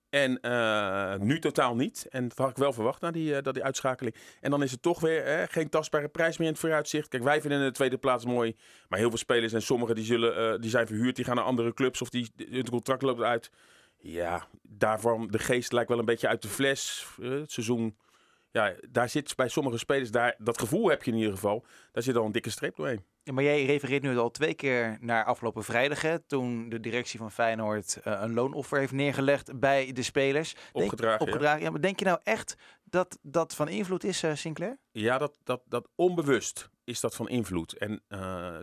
En 0.09 0.41
eh, 0.41 1.15
nu 1.15 1.39
totaal 1.39 1.75
niet. 1.75 2.05
En 2.09 2.27
dat 2.27 2.37
had 2.37 2.49
ik 2.49 2.57
wel 2.57 2.73
verwacht 2.73 3.01
na 3.01 3.11
die, 3.11 3.35
eh, 3.35 3.43
dat 3.43 3.53
die 3.53 3.63
uitschakeling. 3.63 4.15
En 4.41 4.51
dan 4.51 4.63
is 4.63 4.71
het 4.71 4.81
toch 4.81 4.99
weer 4.99 5.47
geen 5.49 5.69
tastbare 5.69 6.07
prijs 6.07 6.37
meer 6.37 6.47
in 6.47 6.53
het 6.53 6.61
vooruitzicht. 6.61 7.07
Kijk, 7.07 7.23
wij 7.23 7.41
vinden 7.41 7.63
de 7.63 7.71
tweede 7.71 7.97
plaats 7.97 8.25
mooi. 8.25 8.55
Maar 8.89 8.99
heel 8.99 9.09
veel 9.09 9.17
spelers 9.17 9.53
en 9.53 9.61
sommigen 9.61 9.95
die, 9.95 10.05
zullen, 10.05 10.53
eh, 10.53 10.61
die 10.61 10.69
zijn 10.69 10.87
verhuurd. 10.87 11.15
Die 11.15 11.25
gaan 11.25 11.35
naar 11.35 11.45
andere 11.45 11.73
clubs 11.73 12.01
of 12.01 12.09
die, 12.09 12.31
hun 12.49 12.69
contract 12.69 13.01
loopt 13.01 13.21
uit. 13.21 13.51
Ja, 13.97 14.47
daarvan 14.61 15.27
de 15.27 15.39
geest 15.39 15.71
lijkt 15.71 15.89
wel 15.89 15.99
een 15.99 16.05
beetje 16.05 16.27
uit 16.27 16.41
de 16.41 16.47
fles. 16.47 17.07
Het 17.21 17.51
seizoen. 17.51 17.97
Ja, 18.51 18.73
daar 18.89 19.09
zit 19.09 19.35
bij 19.35 19.47
sommige 19.47 19.77
spelers, 19.77 20.11
daar, 20.11 20.35
dat 20.37 20.59
gevoel 20.59 20.89
heb 20.89 21.03
je 21.03 21.11
in 21.11 21.17
ieder 21.17 21.33
geval. 21.33 21.65
Daar 21.91 22.03
zit 22.03 22.15
al 22.15 22.25
een 22.25 22.31
dikke 22.31 22.49
streep 22.49 22.75
doorheen. 22.75 23.03
Ja, 23.27 23.33
maar 23.33 23.43
jij 23.43 23.65
refereert 23.65 24.01
nu 24.01 24.17
al 24.17 24.31
twee 24.31 24.53
keer 24.53 24.97
naar 25.01 25.25
afgelopen 25.25 25.63
vrijdag, 25.63 26.01
hè, 26.01 26.19
toen 26.19 26.69
de 26.69 26.79
directie 26.79 27.19
van 27.19 27.31
Feyenoord 27.31 27.99
eh, 28.03 28.19
een 28.21 28.33
loonoffer 28.33 28.79
heeft 28.79 28.91
neergelegd 28.91 29.59
bij 29.59 29.91
de 29.93 30.03
spelers. 30.03 30.53
Denk- 30.53 30.85
Opgedragen, 30.85 31.25
ja. 31.25 31.31
opgedragen. 31.31 31.61
Ja, 31.61 31.69
maar 31.69 31.81
denk 31.81 31.99
je 31.99 32.05
nou 32.05 32.19
echt 32.23 32.55
dat 32.83 33.17
dat 33.21 33.55
van 33.55 33.67
invloed 33.67 34.03
is, 34.03 34.23
eh, 34.23 34.35
Sinclair? 34.35 34.77
Ja, 34.91 35.17
dat, 35.17 35.37
dat, 35.43 35.61
dat 35.65 35.87
onbewust 35.95 36.69
is 36.83 36.99
dat 36.99 37.15
van 37.15 37.29
invloed. 37.29 37.73
En 37.73 38.01
eh, 38.07 38.59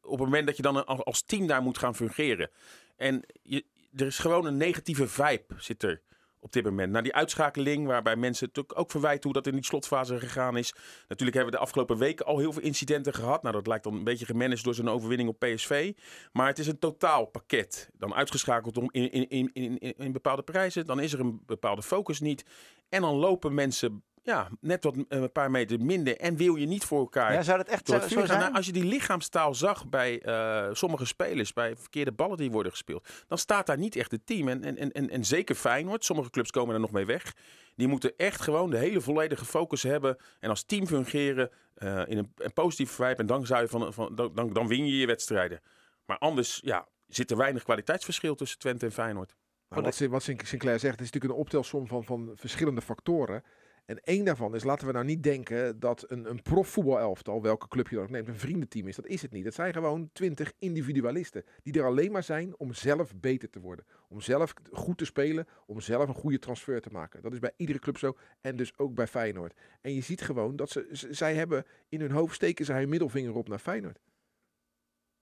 op 0.00 0.18
het 0.18 0.28
moment 0.28 0.46
dat 0.46 0.56
je 0.56 0.62
dan 0.62 0.86
als 0.86 1.04
als 1.04 1.22
team 1.22 1.46
daar 1.46 1.62
moet 1.62 1.78
gaan 1.78 1.94
fungeren. 1.94 2.50
En 2.96 3.24
je, 3.42 3.64
er 3.96 4.06
is 4.06 4.18
gewoon 4.18 4.46
een 4.46 4.56
negatieve 4.56 5.08
vibe 5.08 5.54
zit 5.56 5.82
er 5.82 6.02
op 6.40 6.52
dit 6.52 6.64
moment. 6.64 6.92
Na 6.92 7.00
die 7.02 7.14
uitschakeling, 7.14 7.86
waarbij 7.86 8.16
mensen 8.16 8.46
natuurlijk 8.46 8.78
ook 8.78 8.90
verwijten 8.90 9.22
hoe 9.24 9.32
dat 9.32 9.46
in 9.46 9.52
die 9.52 9.64
slotfase 9.64 10.18
gegaan 10.18 10.56
is. 10.56 10.72
Natuurlijk 11.08 11.36
hebben 11.36 11.52
we 11.52 11.58
de 11.58 11.64
afgelopen 11.64 11.98
weken 11.98 12.26
al 12.26 12.38
heel 12.38 12.52
veel 12.52 12.62
incidenten 12.62 13.14
gehad. 13.14 13.42
Nou, 13.42 13.54
dat 13.54 13.66
lijkt 13.66 13.84
dan 13.84 13.94
een 13.94 14.04
beetje 14.04 14.26
gemanaged 14.26 14.64
door 14.64 14.74
zo'n 14.74 14.88
overwinning 14.88 15.28
op 15.28 15.38
PSV. 15.38 15.92
Maar 16.32 16.46
het 16.46 16.58
is 16.58 16.66
een 16.66 16.78
totaalpakket. 16.78 17.90
Dan 17.92 18.14
uitgeschakeld 18.14 18.76
om 18.76 18.88
in, 18.90 19.10
in, 19.10 19.28
in, 19.28 19.78
in- 19.78 19.94
in 19.96 20.12
bepaalde 20.12 20.42
prijzen. 20.42 20.86
Dan 20.86 21.00
is 21.00 21.12
er 21.12 21.20
een 21.20 21.42
bepaalde 21.46 21.82
focus 21.82 22.20
niet. 22.20 22.44
En 22.88 23.00
dan 23.00 23.14
lopen 23.14 23.54
mensen 23.54 24.02
ja, 24.28 24.48
net 24.60 24.84
wat 24.84 24.94
eh, 24.96 25.02
een 25.08 25.32
paar 25.32 25.50
meter 25.50 25.80
minder. 25.80 26.16
En 26.16 26.36
wil 26.36 26.56
je 26.56 26.66
niet 26.66 26.84
voor 26.84 26.98
elkaar. 26.98 27.32
Ja, 27.32 27.42
zou 27.42 27.58
dat 27.58 27.68
echt 27.68 27.86
door 27.86 27.94
zo, 27.94 28.00
het 28.00 28.10
zo 28.10 28.18
vuur 28.18 28.26
gaan. 28.26 28.36
zijn? 28.36 28.44
Nou, 28.44 28.56
als 28.56 28.66
je 28.66 28.72
die 28.72 28.84
lichaamstaal 28.84 29.54
zag 29.54 29.88
bij 29.88 30.22
eh, 30.22 30.68
sommige 30.72 31.04
spelers, 31.04 31.52
bij 31.52 31.76
verkeerde 31.76 32.12
ballen 32.12 32.36
die 32.36 32.50
worden 32.50 32.72
gespeeld, 32.72 33.08
dan 33.26 33.38
staat 33.38 33.66
daar 33.66 33.78
niet 33.78 33.96
echt 33.96 34.10
het 34.10 34.26
team. 34.26 34.48
En, 34.48 34.64
en, 34.64 34.92
en, 34.92 35.10
en 35.10 35.24
zeker 35.24 35.54
Feyenoord, 35.54 36.04
sommige 36.04 36.30
clubs 36.30 36.50
komen 36.50 36.74
er 36.74 36.80
nog 36.80 36.90
mee 36.90 37.06
weg. 37.06 37.34
Die 37.74 37.88
moeten 37.88 38.12
echt 38.16 38.40
gewoon 38.40 38.70
de 38.70 38.78
hele 38.78 39.00
volledige 39.00 39.44
focus 39.44 39.82
hebben 39.82 40.16
en 40.40 40.50
als 40.50 40.62
team 40.62 40.86
fungeren 40.86 41.50
eh, 41.74 42.02
in 42.06 42.18
een, 42.18 42.32
een 42.36 42.52
positieve 42.52 42.94
vibe. 42.94 43.16
En 43.16 43.26
dan, 43.26 43.46
zou 43.46 43.60
je 43.60 43.68
van, 43.68 43.92
van, 43.92 44.14
dan, 44.14 44.34
dan, 44.34 44.52
dan 44.52 44.68
win 44.68 44.86
je 44.86 44.98
je 44.98 45.06
wedstrijden. 45.06 45.60
Maar 46.04 46.18
anders 46.18 46.60
ja, 46.64 46.88
zit 47.06 47.30
er 47.30 47.36
weinig 47.36 47.62
kwaliteitsverschil 47.62 48.34
tussen 48.34 48.58
Twente 48.58 48.86
en 48.86 48.92
Feyenoord. 48.92 49.34
Nou, 49.68 49.82
wat, 49.82 49.98
wat 49.98 50.22
Sin- 50.22 50.40
Sinclair 50.44 50.78
zegt, 50.78 51.00
is 51.00 51.04
natuurlijk 51.04 51.34
een 51.34 51.40
optelsom 51.40 51.86
van, 51.86 52.04
van 52.04 52.32
verschillende 52.34 52.82
factoren. 52.82 53.42
En 53.88 54.00
één 54.04 54.24
daarvan 54.24 54.54
is, 54.54 54.64
laten 54.64 54.86
we 54.86 54.92
nou 54.92 55.04
niet 55.04 55.22
denken 55.22 55.80
dat 55.80 56.04
een, 56.10 56.30
een 56.30 56.42
profvoetbalelftal, 56.42 57.42
welke 57.42 57.68
club 57.68 57.88
je 57.88 57.94
dan 57.94 58.04
ook 58.04 58.10
neemt, 58.10 58.28
een 58.28 58.38
vriendenteam 58.38 58.86
is. 58.88 58.96
Dat 58.96 59.06
is 59.06 59.22
het 59.22 59.32
niet. 59.32 59.44
Het 59.44 59.54
zijn 59.54 59.72
gewoon 59.72 60.10
twintig 60.12 60.52
individualisten 60.58 61.44
die 61.62 61.72
er 61.72 61.84
alleen 61.86 62.12
maar 62.12 62.22
zijn 62.22 62.58
om 62.58 62.72
zelf 62.74 63.16
beter 63.16 63.50
te 63.50 63.60
worden. 63.60 63.84
Om 64.08 64.20
zelf 64.20 64.54
goed 64.72 64.98
te 64.98 65.04
spelen, 65.04 65.46
om 65.66 65.80
zelf 65.80 66.08
een 66.08 66.14
goede 66.14 66.38
transfer 66.38 66.80
te 66.80 66.90
maken. 66.90 67.22
Dat 67.22 67.32
is 67.32 67.38
bij 67.38 67.52
iedere 67.56 67.78
club 67.78 67.98
zo 67.98 68.16
en 68.40 68.56
dus 68.56 68.78
ook 68.78 68.94
bij 68.94 69.06
Feyenoord. 69.06 69.54
En 69.80 69.94
je 69.94 70.00
ziet 70.00 70.20
gewoon 70.20 70.56
dat 70.56 70.70
ze, 70.70 70.86
zij 71.10 71.34
hebben 71.34 71.64
in 71.88 72.00
hun 72.00 72.10
hoofd 72.10 72.34
steken 72.34 72.64
zij 72.64 72.78
hun 72.80 72.88
middelvinger 72.88 73.34
op 73.34 73.48
naar 73.48 73.58
Feyenoord. 73.58 73.98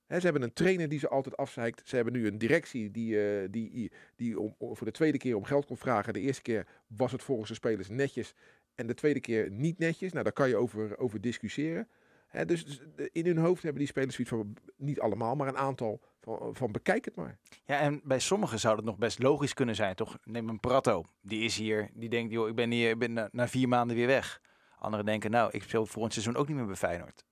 Ze 0.08 0.14
hebben 0.20 0.42
een 0.42 0.52
trainer 0.52 0.88
die 0.88 0.98
ze 0.98 1.08
altijd 1.08 1.36
afzeikt. 1.36 1.88
Ze 1.88 1.96
hebben 1.96 2.12
nu 2.12 2.26
een 2.26 2.38
directie 2.38 2.90
die, 2.90 3.20
eh, 3.40 3.48
die, 3.50 3.92
die 4.16 4.40
om, 4.40 4.54
om- 4.58 4.76
voor 4.76 4.86
de 4.86 4.92
tweede 4.92 5.18
keer 5.18 5.36
om 5.36 5.44
geld 5.44 5.66
kon 5.66 5.76
vragen. 5.76 6.12
De 6.12 6.20
eerste 6.20 6.42
keer 6.42 6.66
was 6.86 7.12
het 7.12 7.22
volgens 7.22 7.48
de 7.48 7.54
spelers 7.54 7.88
netjes. 7.88 8.34
En 8.76 8.87
de 8.87 8.94
tweede 8.94 9.20
keer 9.20 9.50
niet 9.50 9.78
netjes. 9.78 10.12
Nou, 10.12 10.25
daar 10.25 10.32
kan 10.32 10.49
je 10.49 10.56
over, 10.56 10.99
over 10.99 11.20
discussiëren. 11.20 11.88
Hè, 12.26 12.44
dus 12.44 12.64
dus 12.64 12.81
in 13.12 13.26
hun 13.26 13.38
hoofd 13.38 13.62
hebben 13.62 13.78
die 13.81 13.88
spelers 13.90 14.14
zoiets 14.14 14.32
van, 14.34 14.56
niet 14.76 15.00
allemaal, 15.00 15.34
maar 15.34 15.49
een 15.49 15.56
aantal 15.56 16.00
van, 16.20 16.55
van 16.55 16.73
bekijk 16.73 17.05
het 17.05 17.14
maar. 17.14 17.38
Ja, 17.64 17.78
en 17.78 18.00
bij 18.05 18.19
sommigen 18.19 18.61
zou 18.61 18.76
het 18.76 18.84
nog 18.84 18.99
best 18.99 19.19
logisch 19.23 19.55
kunnen 19.55 19.75
zijn, 19.75 19.94
toch? 19.94 20.19
Neem 20.25 20.49
een 20.49 20.61
Prato. 20.61 21.05
Die 21.20 21.43
is 21.44 21.56
hier, 21.56 21.90
die 21.94 22.08
denkt, 22.08 22.32
joh, 22.32 22.49
ik 22.49 22.55
ben 22.55 22.70
hier, 22.70 22.90
ik 22.90 22.99
ben 22.99 23.12
na, 23.12 23.28
na 23.32 23.49
vier 23.49 23.69
maanden 23.69 23.96
weer 23.96 24.06
weg. 24.06 24.40
Anderen 24.78 25.06
denken, 25.06 25.31
nou, 25.31 25.50
ik 25.52 25.62
speel 25.62 25.87
voor 25.87 26.05
een 26.05 26.11
seizoen 26.11 26.37
ook 26.37 26.49
niet 26.49 26.56
meer 26.56 26.67
bij 26.67 26.76
Feyenoord. 26.76 27.25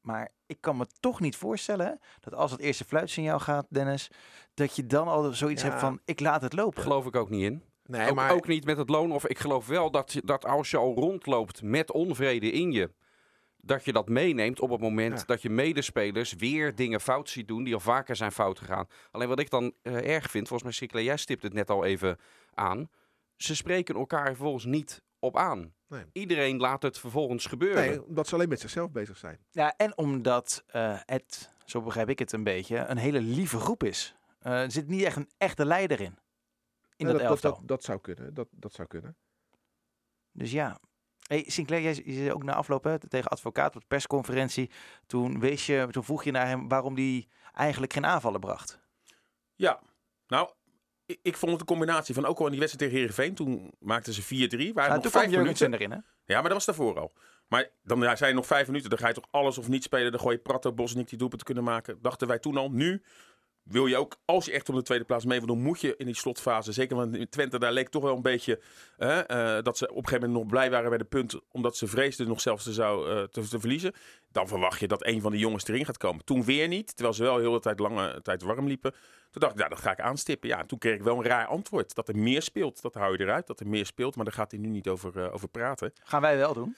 Maar 0.00 0.28
ik 0.46 0.60
kan 0.60 0.76
me 0.76 0.86
toch 1.00 1.20
niet 1.20 1.36
voorstellen 1.36 2.00
dat 2.20 2.34
als 2.34 2.50
het 2.50 2.60
eerste 2.60 2.84
fluitsignaal 2.84 3.38
gaat, 3.38 3.66
Dennis, 3.70 4.10
dat 4.54 4.76
je 4.76 4.86
dan 4.86 5.08
al 5.08 5.32
zoiets 5.32 5.62
Ja. 5.62 5.68
hebt 5.68 5.80
van, 5.80 6.00
ik 6.04 6.20
laat 6.20 6.42
het 6.42 6.52
lopen. 6.52 6.82
Geloof 6.82 7.06
ik 7.06 7.16
ook 7.16 7.30
niet 7.30 7.42
in. 7.42 7.62
Nee, 7.88 8.08
ook, 8.08 8.14
maar 8.14 8.30
ook 8.32 8.46
niet 8.46 8.64
met 8.64 8.76
het 8.76 8.88
loon. 8.88 9.12
Of 9.12 9.26
ik 9.26 9.38
geloof 9.38 9.66
wel 9.66 9.90
dat, 9.90 10.20
dat 10.24 10.44
als 10.44 10.70
je 10.70 10.76
al 10.76 10.94
rondloopt 10.94 11.62
met 11.62 11.92
onvrede 11.92 12.50
in 12.50 12.72
je, 12.72 12.90
dat 13.56 13.84
je 13.84 13.92
dat 13.92 14.08
meeneemt 14.08 14.60
op 14.60 14.70
het 14.70 14.80
moment 14.80 15.18
Ja. 15.18 15.24
dat 15.26 15.42
je 15.42 15.50
medespelers 15.50 16.32
weer 16.32 16.74
dingen 16.74 17.00
fout 17.00 17.28
ziet 17.28 17.48
doen 17.48 17.64
die 17.64 17.74
al 17.74 17.80
vaker 17.80 18.16
zijn 18.16 18.32
fout 18.32 18.58
gegaan. 18.58 18.86
Alleen 19.10 19.28
wat 19.28 19.38
ik 19.38 19.50
dan 19.50 19.72
eh, 19.82 20.14
erg 20.14 20.30
vind, 20.30 20.48
volgens 20.48 20.62
mij 20.62 20.72
Sikla, 20.72 21.00
jij 21.00 21.16
stipt 21.16 21.42
het 21.42 21.52
net 21.52 21.70
al 21.70 21.84
even 21.84 22.18
aan. 22.54 22.90
Ze 23.36 23.56
spreken 23.56 23.94
elkaar 23.94 24.26
vervolgens 24.26 24.64
niet 24.64 25.02
op 25.18 25.36
aan. 25.36 25.72
Nee. 25.88 26.04
Iedereen 26.12 26.56
laat 26.58 26.82
het 26.82 26.98
vervolgens 26.98 27.46
gebeuren. 27.46 27.86
nee, 27.88 28.04
omdat 28.06 28.28
ze 28.28 28.34
alleen 28.34 28.48
met 28.48 28.60
zichzelf 28.60 28.90
bezig 28.90 29.16
zijn. 29.16 29.38
Ja, 29.50 29.74
en 29.76 29.98
omdat 29.98 30.64
eh, 30.66 30.98
het, 31.04 31.54
zo 31.64 31.80
begrijp 31.82 32.08
ik 32.08 32.18
het 32.18 32.32
een 32.32 32.44
beetje, 32.44 32.76
een 32.76 32.98
hele 32.98 33.20
lieve 33.20 33.58
groep 33.58 33.84
is. 33.84 34.16
Eh, 34.40 34.62
er 34.62 34.70
zit 34.72 34.88
niet 34.88 35.02
echt 35.02 35.16
een 35.16 35.30
echte 35.38 35.64
leider 35.64 36.00
in. 36.00 36.18
In 36.98 37.06
dat, 37.06 37.18
dat, 37.18 37.24
elftal. 37.26 37.52
dat, 37.52 37.68
dat 37.68 37.84
zou 37.84 38.00
kunnen. 38.00 38.34
Dat, 38.34 38.48
dat 38.50 38.72
zou 38.72 38.88
kunnen. 38.88 39.16
Dus 40.32 40.52
ja. 40.52 40.80
Hey, 41.26 41.44
Sinclair, 41.46 41.82
jij 41.82 42.02
je 42.04 42.12
zei 42.12 42.32
ook 42.32 42.42
na 42.42 42.54
afloop 42.54 42.84
hè, 42.84 43.08
tegen 43.08 43.30
advocaat 43.30 43.74
op 43.74 43.80
de 43.80 43.86
persconferentie. 43.86 44.70
Toen, 45.06 45.40
wees 45.40 45.66
je, 45.66 45.88
toen 45.90 46.04
vroeg 46.04 46.24
je 46.24 46.30
naar 46.30 46.46
hem 46.46 46.68
waarom 46.68 46.94
hij 46.94 47.28
eigenlijk 47.52 47.92
geen 47.92 48.06
aanvallen 48.06 48.40
bracht. 48.40 48.80
Ja, 49.54 49.80
nou, 50.26 50.50
ik, 51.06 51.18
ik 51.22 51.36
vond 51.36 51.52
het 51.52 51.60
een 51.60 51.66
combinatie 51.66 52.14
van 52.14 52.24
ook 52.26 52.38
al 52.38 52.44
in 52.44 52.50
die 52.50 52.60
wedstrijd 52.60 52.90
tegen 52.90 53.00
Heerenveen. 53.00 53.34
Toen 53.34 53.72
maakten 53.78 54.12
ze 54.12 54.22
4-3. 54.22 54.26
Waren 54.28 54.48
Nou, 54.58 54.74
nog 54.74 54.74
toen 54.74 55.10
kwam 55.10 55.10
vijf 55.10 55.30
Jurgensen 55.30 55.70
minuten. 55.70 55.88
erin, 55.90 56.04
hè? 56.04 56.32
Ja, 56.34 56.40
maar 56.40 56.50
dat 56.50 56.52
was 56.52 56.64
daarvoor 56.64 56.98
al. 56.98 57.12
Maar 57.48 57.70
dan 57.82 58.00
ja, 58.00 58.16
zijn 58.16 58.30
er 58.30 58.36
nog 58.36 58.46
vijf 58.46 58.66
minuten. 58.66 58.90
Dan 58.90 58.98
ga 58.98 59.08
je 59.08 59.14
toch 59.14 59.28
alles 59.30 59.58
of 59.58 59.68
niet 59.68 59.82
spelen. 59.82 60.10
Dan 60.10 60.20
gooi 60.20 60.36
je 60.36 60.42
Prato, 60.42 60.72
Bosnik 60.72 61.08
die 61.08 61.18
doelpunt 61.18 61.40
te 61.40 61.46
kunnen 61.46 61.64
maken. 61.64 62.02
Dachten 62.02 62.28
wij 62.28 62.38
toen 62.38 62.56
al. 62.56 62.70
Nu 62.70 63.02
wil 63.68 63.86
je 63.86 63.96
ook, 63.96 64.16
als 64.24 64.44
je 64.44 64.52
echt 64.52 64.68
om 64.68 64.74
de 64.74 64.82
tweede 64.82 65.04
plaats 65.04 65.24
mee 65.24 65.38
wil 65.38 65.46
doen, 65.46 65.62
moet 65.62 65.80
je 65.80 65.94
in 65.96 66.06
die 66.06 66.14
slotfase. 66.14 66.72
Zeker 66.72 66.96
want 66.96 67.30
Twente, 67.30 67.58
daar 67.58 67.72
leek 67.72 67.88
toch 67.88 68.02
wel 68.02 68.16
een 68.16 68.22
beetje 68.22 68.60
hè, 68.96 69.20
eh, 69.20 69.62
dat 69.62 69.78
ze 69.78 69.84
op 69.84 69.96
een 69.96 70.08
gegeven 70.08 70.26
moment 70.26 70.38
nog 70.38 70.50
blij 70.50 70.70
waren 70.70 70.88
bij 70.88 70.98
de 70.98 71.04
punt. 71.04 71.40
Omdat 71.50 71.76
ze 71.76 71.86
vreesden 71.86 72.28
nog 72.28 72.40
zelfs 72.40 72.64
te, 72.64 72.72
zou, 72.72 73.10
eh, 73.10 73.22
te, 73.22 73.58
verliezen. 73.58 73.92
Dan 74.32 74.48
verwacht 74.48 74.80
je 74.80 74.88
dat 74.88 75.06
een 75.06 75.20
van 75.20 75.32
de 75.32 75.38
jongens 75.38 75.68
erin 75.68 75.84
gaat 75.84 75.96
komen. 75.96 76.24
Toen 76.24 76.44
weer 76.44 76.68
niet. 76.68 76.86
Terwijl 76.86 77.14
ze 77.14 77.22
wel 77.22 77.38
heel 77.38 77.52
de 77.52 77.60
tijd 77.60 77.78
lange 77.78 78.20
tijd 78.22 78.42
warm 78.42 78.66
liepen. 78.66 78.94
Toen 79.30 79.40
dacht 79.40 79.52
ik, 79.52 79.58
nou, 79.58 79.70
dat 79.70 79.80
ga 79.80 79.90
ik 79.90 80.00
aanstippen. 80.00 80.48
Ja, 80.48 80.60
en 80.60 80.66
toen 80.66 80.78
kreeg 80.78 80.94
ik 80.94 81.02
wel 81.02 81.16
een 81.16 81.24
raar 81.24 81.46
antwoord. 81.46 81.94
Dat 81.94 82.08
er 82.08 82.16
meer 82.16 82.42
speelt. 82.42 82.82
Dat 82.82 82.94
hou 82.94 83.12
je 83.12 83.24
eruit. 83.24 83.46
Dat 83.46 83.60
er 83.60 83.68
meer 83.68 83.86
speelt. 83.86 84.16
Maar 84.16 84.24
daar 84.24 84.34
gaat 84.34 84.50
hij 84.50 84.60
nu 84.60 84.68
niet 84.68 84.88
over, 84.88 85.22
eh, 85.24 85.34
over 85.34 85.48
praten. 85.48 85.92
Gaan 86.02 86.20
wij 86.20 86.36
wel 86.36 86.54
doen. 86.54 86.76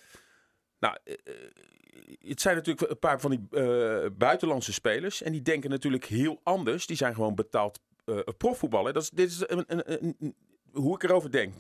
Nou, 0.81 0.97
eh, 1.05 1.15
eh, 1.25 1.35
het 2.19 2.41
zijn 2.41 2.57
natuurlijk 2.57 2.91
een 2.91 2.99
paar 2.99 3.21
van 3.21 3.31
die 3.31 3.47
eh, 3.51 4.07
buitenlandse 4.13 4.73
spelers. 4.73 5.23
En 5.23 5.33
die 5.33 5.43
denken 5.43 5.71
natuurlijk 5.71 6.05
heel 6.05 6.41
anders. 6.43 6.87
Die 6.87 6.97
zijn 6.97 7.15
gewoon 7.15 7.35
betaald 7.35 7.81
eh 8.05 8.19
profvoetballen. 8.37 8.95
Dat 8.95 9.03
is, 9.03 9.11
dit 9.11 9.31
is 9.31 9.43
een, 9.47 9.65
een, 9.67 10.35
hoe 10.73 10.95
ik 10.95 11.03
erover 11.03 11.31
denk. 11.31 11.55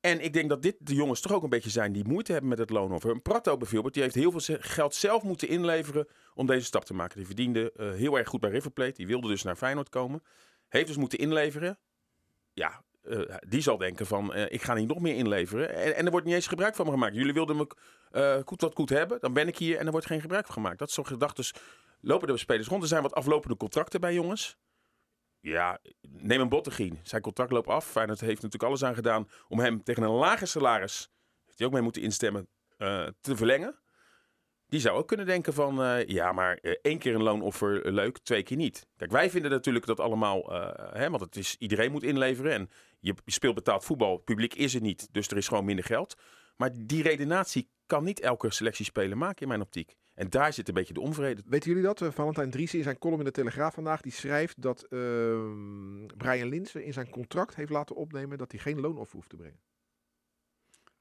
En 0.00 0.20
ik 0.20 0.32
denk 0.32 0.48
dat 0.48 0.62
dit 0.62 0.76
de 0.78 0.94
jongens 0.94 1.20
toch 1.20 1.32
ook 1.32 1.42
een 1.42 1.48
beetje 1.48 1.70
zijn 1.70 1.92
die 1.92 2.04
moeite 2.04 2.32
hebben 2.32 2.50
met 2.50 2.58
het 2.58 2.70
loonoffer. 2.70 3.10
Een 3.10 3.22
Prato 3.22 3.56
bijvoorbeeld, 3.56 3.94
die 3.94 4.02
heeft 4.02 4.14
heel 4.14 4.30
veel 4.30 4.56
geld 4.60 4.94
zelf 4.94 5.22
moeten 5.22 5.48
inleveren 5.48 6.08
om 6.34 6.46
deze 6.46 6.64
stap 6.64 6.84
te 6.84 6.94
maken. 6.94 7.16
Die 7.16 7.26
verdiende 7.26 7.72
heel 7.76 8.18
erg 8.18 8.28
goed 8.28 8.40
bij 8.40 8.50
River 8.50 8.70
Plate. 8.70 8.92
Die 8.92 9.06
wilde 9.06 9.28
dus 9.28 9.42
naar 9.42 9.56
Feyenoord 9.56 9.88
komen. 9.88 10.22
Heeft 10.68 10.86
dus 10.86 10.96
moeten 10.96 11.18
inleveren. 11.18 11.78
Ja, 12.52 12.84
eh, 13.04 13.34
die 13.48 13.60
zal 13.60 13.78
denken 13.78 14.06
van, 14.06 14.34
eh, 14.34 14.52
ik 14.52 14.62
ga 14.62 14.74
niet 14.74 14.88
nog 14.88 15.00
meer 15.00 15.14
inleveren. 15.14 15.74
En, 15.74 15.96
en 15.96 16.04
er 16.04 16.10
wordt 16.10 16.26
niet 16.26 16.34
eens 16.34 16.46
gebruik 16.46 16.74
van 16.74 16.84
me 16.84 16.92
gemaakt. 16.92 17.14
Jullie 17.14 17.32
wilden 17.32 17.56
me 17.56 17.66
eh 18.10 18.38
goed 18.44 18.60
wat 18.60 18.74
goed 18.74 18.88
hebben, 18.88 19.20
dan 19.20 19.32
ben 19.32 19.48
ik 19.48 19.58
hier 19.58 19.78
en 19.78 19.86
er 19.86 19.92
wordt 19.92 20.06
geen 20.06 20.20
gebruik 20.20 20.44
van 20.44 20.54
gemaakt. 20.54 20.78
Dat 20.78 20.88
is 20.88 20.94
zo'n 20.94 21.06
gedachte. 21.06 21.40
Dus 21.40 21.54
lopen 22.00 22.28
de 22.28 22.36
spelers 22.36 22.68
rond. 22.68 22.82
Er 22.82 22.88
zijn 22.88 23.02
wat 23.02 23.14
aflopende 23.14 23.56
contracten 23.56 24.00
bij 24.00 24.14
jongens. 24.14 24.56
Ja, 25.40 25.78
neem 26.00 26.40
een 26.40 26.48
Bottegien. 26.48 26.98
Zijn 27.02 27.22
contract 27.22 27.50
loopt 27.50 27.68
af. 27.68 27.86
Feyenoord 27.86 28.20
heeft 28.20 28.42
natuurlijk 28.42 28.62
alles 28.62 28.84
aan 28.84 28.94
gedaan 28.94 29.28
om 29.48 29.58
hem 29.58 29.82
tegen 29.82 30.02
een 30.02 30.10
lager 30.10 30.46
salaris, 30.46 31.10
heeft 31.44 31.58
hij 31.58 31.66
ook 31.66 31.72
mee 31.72 31.82
moeten 31.82 32.02
instemmen, 32.02 32.48
te 33.20 33.36
verlengen. 33.36 33.78
Die 34.74 34.82
zou 34.82 34.96
ook 34.98 35.08
kunnen 35.08 35.26
denken 35.26 35.52
van, 35.52 35.82
eh, 35.82 36.06
ja, 36.06 36.32
maar 36.32 36.56
eh, 36.56 36.74
één 36.82 36.98
keer 36.98 37.14
een 37.14 37.22
loonoffer 37.22 37.84
eh, 37.84 37.92
leuk, 37.92 38.18
twee 38.18 38.42
keer 38.42 38.56
niet. 38.56 38.86
Kijk, 38.96 39.10
wij 39.10 39.30
vinden 39.30 39.50
natuurlijk 39.50 39.86
dat 39.86 40.00
allemaal, 40.00 40.52
eh, 40.52 40.92
hè, 41.00 41.10
want 41.10 41.22
het 41.22 41.36
is, 41.36 41.56
iedereen 41.58 41.92
moet 41.92 42.02
inleveren. 42.02 42.52
En 42.52 42.70
je, 43.00 43.14
speelt 43.24 43.54
betaald 43.54 43.84
voetbal, 43.84 44.16
publiek 44.16 44.54
is 44.54 44.74
er 44.74 44.80
niet, 44.80 45.08
dus 45.12 45.28
er 45.28 45.36
is 45.36 45.48
gewoon 45.48 45.64
minder 45.64 45.84
geld. 45.84 46.14
Maar 46.56 46.70
die 46.74 47.02
redenatie 47.02 47.70
kan 47.86 48.04
niet 48.04 48.20
elke 48.20 48.50
selectiespeler 48.50 49.16
maken 49.16 49.42
in 49.42 49.48
mijn 49.48 49.60
optiek. 49.60 49.94
En 50.14 50.30
daar 50.30 50.52
zit 50.52 50.68
een 50.68 50.74
beetje 50.74 50.94
de 50.94 51.00
onvrede. 51.00 51.42
Weten 51.46 51.68
jullie 51.68 51.94
dat? 51.94 52.14
Valentijn 52.14 52.50
Driessen 52.50 52.78
in 52.78 52.84
zijn 52.84 52.98
column 52.98 53.18
in 53.18 53.24
de 53.24 53.30
Telegraaf 53.30 53.74
vandaag, 53.74 54.00
die 54.00 54.12
schrijft 54.12 54.62
dat 54.62 54.82
ehm, 54.82 56.06
Brian 56.06 56.48
Linsen 56.48 56.84
in 56.84 56.92
zijn 56.92 57.10
contract 57.10 57.54
heeft 57.54 57.70
laten 57.70 57.96
opnemen 57.96 58.38
dat 58.38 58.52
hij 58.52 58.60
geen 58.60 58.80
loonoffer 58.80 59.16
hoeft 59.16 59.30
te 59.30 59.36
brengen. 59.36 59.60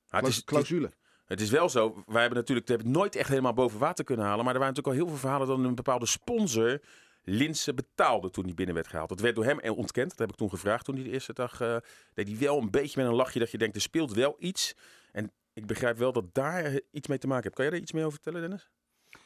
Is, 0.10 0.20
het, 0.20 0.28
is, 0.28 0.44
clausule. 0.44 0.94
Het 1.26 1.42
is 1.42 1.50
wel 1.50 1.70
zo, 1.70 2.04
wij 2.06 2.22
hebben 2.22 2.40
natuurlijk 2.40 2.68
hebben 2.68 2.92
nooit 2.92 3.16
echt 3.16 3.30
helemaal 3.30 3.54
boven 3.54 3.80
water 3.80 4.06
kunnen 4.06 4.26
halen. 4.26 4.46
Maar 4.46 4.54
er 4.54 4.60
waren 4.60 4.76
natuurlijk 4.76 5.02
al 5.02 5.06
heel 5.06 5.18
veel 5.18 5.30
verhalen 5.30 5.48
dat 5.48 5.58
een 5.58 5.76
bepaalde 5.76 6.06
sponsor 6.06 6.82
Linsen 7.26 7.76
betaalde 7.76 8.30
toen 8.30 8.44
hij 8.44 8.54
binnen 8.54 8.76
werd 8.76 8.88
gehaald. 8.88 9.10
Dat 9.10 9.20
werd 9.20 9.36
door 9.36 9.46
hem 9.46 9.60
ontkend. 9.60 10.10
Dat 10.10 10.20
heb 10.20 10.30
ik 10.30 10.36
toen 10.36 10.50
gevraagd 10.50 10.86
toen 10.86 10.96
hij 10.96 11.04
de 11.04 11.10
eerste 11.10 11.34
dag 11.34 11.62
eh, 11.62 11.78
deed. 12.14 12.28
Hij 12.28 12.38
wel 12.38 12.62
een 12.62 12.72
beetje 12.72 13.02
met 13.02 13.10
een 13.10 13.16
lachje 13.16 13.40
dat 13.40 13.52
je 13.52 13.58
denkt, 13.58 13.76
er 13.76 13.82
speelt 13.82 14.14
wel 14.14 14.36
iets. 14.40 14.76
En 15.12 15.32
ik 15.54 15.66
begrijp 15.66 15.98
wel 15.98 16.12
dat 16.12 16.34
daar 16.34 16.64
eh, 16.64 16.76
iets 16.92 17.08
mee 17.08 17.18
te 17.18 17.28
maken 17.28 17.44
heeft. 17.44 17.56
Kan 17.56 17.64
jij 17.64 17.74
daar 17.74 17.84
iets 17.84 17.92
meer 17.92 18.06
over 18.06 18.20
vertellen, 18.22 18.42
Dennis? 18.42 18.70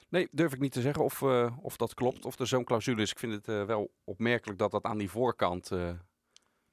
Nee, 0.09 0.27
durf 0.31 0.53
ik 0.53 0.59
niet 0.59 0.71
te 0.71 0.81
zeggen 0.81 1.03
of, 1.03 1.21
eh, 1.21 1.57
of 1.61 1.77
dat 1.77 1.93
klopt, 1.93 2.25
of 2.25 2.39
er 2.39 2.47
zo'n 2.47 2.63
clausule 2.63 3.01
is. 3.01 3.11
Ik 3.11 3.19
vind 3.19 3.33
het 3.33 3.67
wel 3.67 3.91
opmerkelijk 4.03 4.59
dat 4.59 4.71
dat 4.71 4.83
aan 4.83 4.97
die 4.97 5.09
voorkant 5.09 5.71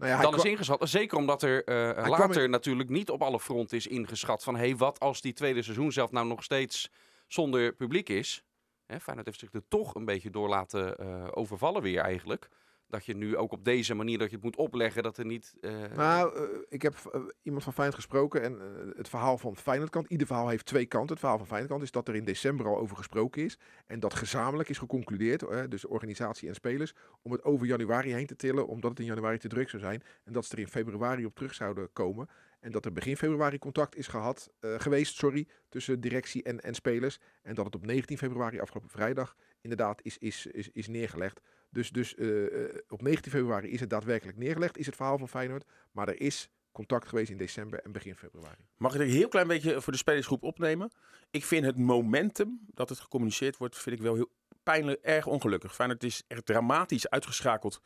Nou 0.04 0.16
ja, 0.16 0.22
dan 0.22 0.34
is 0.34 0.44
ingeschat. 0.44 0.88
Zeker 0.88 1.18
omdat 1.18 1.42
er 1.42 1.64
eh, 1.64 2.08
later 2.08 2.42
in- 2.42 2.50
natuurlijk 2.50 2.88
niet 2.88 3.10
op 3.10 3.22
alle 3.22 3.40
fronten 3.40 3.76
is 3.76 3.86
ingeschat 3.86 4.42
van... 4.42 4.54
hé, 4.54 4.60
hey, 4.60 4.76
wat 4.76 5.00
als 5.00 5.20
die 5.20 5.32
tweede 5.32 5.62
seizoen 5.62 5.92
zelf 5.92 6.10
nou 6.10 6.26
nog 6.26 6.42
steeds 6.44 6.90
zonder 7.26 7.72
publiek 7.72 8.08
is? 8.08 8.42
Hè, 8.86 9.00
Feyenoord 9.00 9.26
heeft 9.26 9.38
zich 9.38 9.52
er 9.52 9.68
toch 9.68 9.94
een 9.94 10.04
beetje 10.04 10.30
door 10.30 10.48
laten 10.48 10.96
eh, 10.98 11.26
overvallen 11.30 11.82
weer 11.82 12.00
eigenlijk. 12.00 12.48
Dat 12.86 13.04
je 13.06 13.16
nu 13.16 13.36
ook 13.36 13.52
op 13.52 13.64
deze 13.64 13.94
manier 13.94 14.18
dat 14.18 14.28
je 14.28 14.34
het 14.34 14.44
moet 14.44 14.56
opleggen, 14.56 15.02
dat 15.02 15.16
er 15.16 15.24
niet... 15.26 15.54
eh, 15.60 15.70
Nou, 15.96 16.36
eh, 16.36 16.58
ik 16.68 16.82
heb 16.82 16.94
eh, 17.12 17.20
iemand 17.42 17.64
van 17.64 17.72
Feyenoord 17.72 17.98
gesproken 18.00 18.42
en 18.42 18.58
het 18.96 19.08
verhaal 19.08 19.38
van 19.38 19.56
Feyenoord 19.56 19.90
kant, 19.90 20.08
ieder 20.08 20.26
verhaal 20.26 20.48
heeft 20.48 20.66
twee 20.66 20.86
kanten. 20.86 21.10
Het 21.10 21.18
verhaal 21.18 21.38
van 21.38 21.46
Feyenoord 21.46 21.70
kant 21.72 21.82
is 21.82 21.90
dat 21.90 22.08
er 22.08 22.14
in 22.14 22.24
december 22.24 22.66
al 22.66 22.78
over 22.78 22.96
gesproken 22.96 23.42
is 23.44 23.58
en 23.86 24.00
dat 24.00 24.14
gezamenlijk 24.14 24.68
is 24.68 24.78
geconcludeerd, 24.78 25.70
dus 25.70 25.86
organisatie 25.86 26.48
en 26.48 26.54
spelers, 26.54 26.94
om 27.22 27.32
het 27.32 27.44
over 27.44 27.66
januari 27.66 28.12
heen 28.12 28.26
te 28.26 28.36
tillen, 28.36 28.66
omdat 28.66 28.90
het 28.90 28.98
in 29.00 29.06
januari 29.06 29.38
te 29.38 29.48
druk 29.48 29.68
zou 29.70 29.82
zijn 29.82 30.02
en 30.24 30.32
dat 30.32 30.44
ze 30.44 30.52
er 30.52 30.58
in 30.58 30.68
februari 30.68 31.24
op 31.24 31.34
terug 31.34 31.54
zouden 31.54 31.92
komen. 31.92 32.28
En 32.60 32.72
dat 32.72 32.84
er 32.84 32.92
begin 32.92 33.16
februari 33.16 33.58
contact 33.58 33.96
is 33.96 34.06
gehad, 34.06 34.50
eh, 34.60 34.74
geweest 34.78 35.16
sorry, 35.16 35.46
tussen 35.68 36.00
directie 36.00 36.42
en, 36.42 36.60
en 36.60 36.74
spelers. 36.74 37.18
En 37.42 37.54
dat 37.54 37.64
het 37.64 37.74
op 37.74 37.86
19 37.86 38.18
februari, 38.18 38.60
afgelopen 38.60 38.90
vrijdag, 38.90 39.36
inderdaad 39.60 40.00
is, 40.02 40.18
is, 40.18 40.46
is, 40.46 40.68
is 40.72 40.88
neergelegd. 40.88 41.40
Dus, 41.74 41.90
dus 41.90 42.14
eh, 42.14 42.64
eh, 42.64 42.76
op 42.88 43.02
19 43.02 43.32
februari 43.32 43.70
is 43.70 43.80
het 43.80 43.90
daadwerkelijk 43.90 44.38
neergelegd, 44.38 44.78
is 44.78 44.86
het 44.86 44.96
verhaal 44.96 45.18
van 45.18 45.28
Feyenoord. 45.28 45.64
Maar 45.92 46.08
er 46.08 46.20
is 46.20 46.48
contact 46.72 47.08
geweest 47.08 47.30
in 47.30 47.36
december 47.36 47.80
en 47.80 47.92
begin 47.92 48.16
februari. 48.16 48.66
Mag 48.76 48.94
ik 48.94 49.00
er 49.00 49.06
een 49.06 49.12
heel 49.12 49.28
klein 49.28 49.46
beetje 49.46 49.80
voor 49.80 49.92
de 49.92 49.98
spelersgroep 49.98 50.42
opnemen? 50.42 50.92
Ik 51.30 51.44
vind 51.44 51.64
het 51.64 51.78
momentum 51.78 52.60
dat 52.66 52.88
het 52.88 53.00
gecommuniceerd 53.00 53.56
wordt, 53.56 53.78
vind 53.78 53.96
ik 53.96 54.02
wel 54.02 54.14
heel 54.14 54.30
pijnlijk, 54.62 55.00
erg 55.02 55.26
ongelukkig. 55.26 55.74
Feyenoord 55.74 56.04
is 56.04 56.22
echt 56.28 56.46
dramatisch 56.46 57.08
uitgeschakeld 57.08 57.80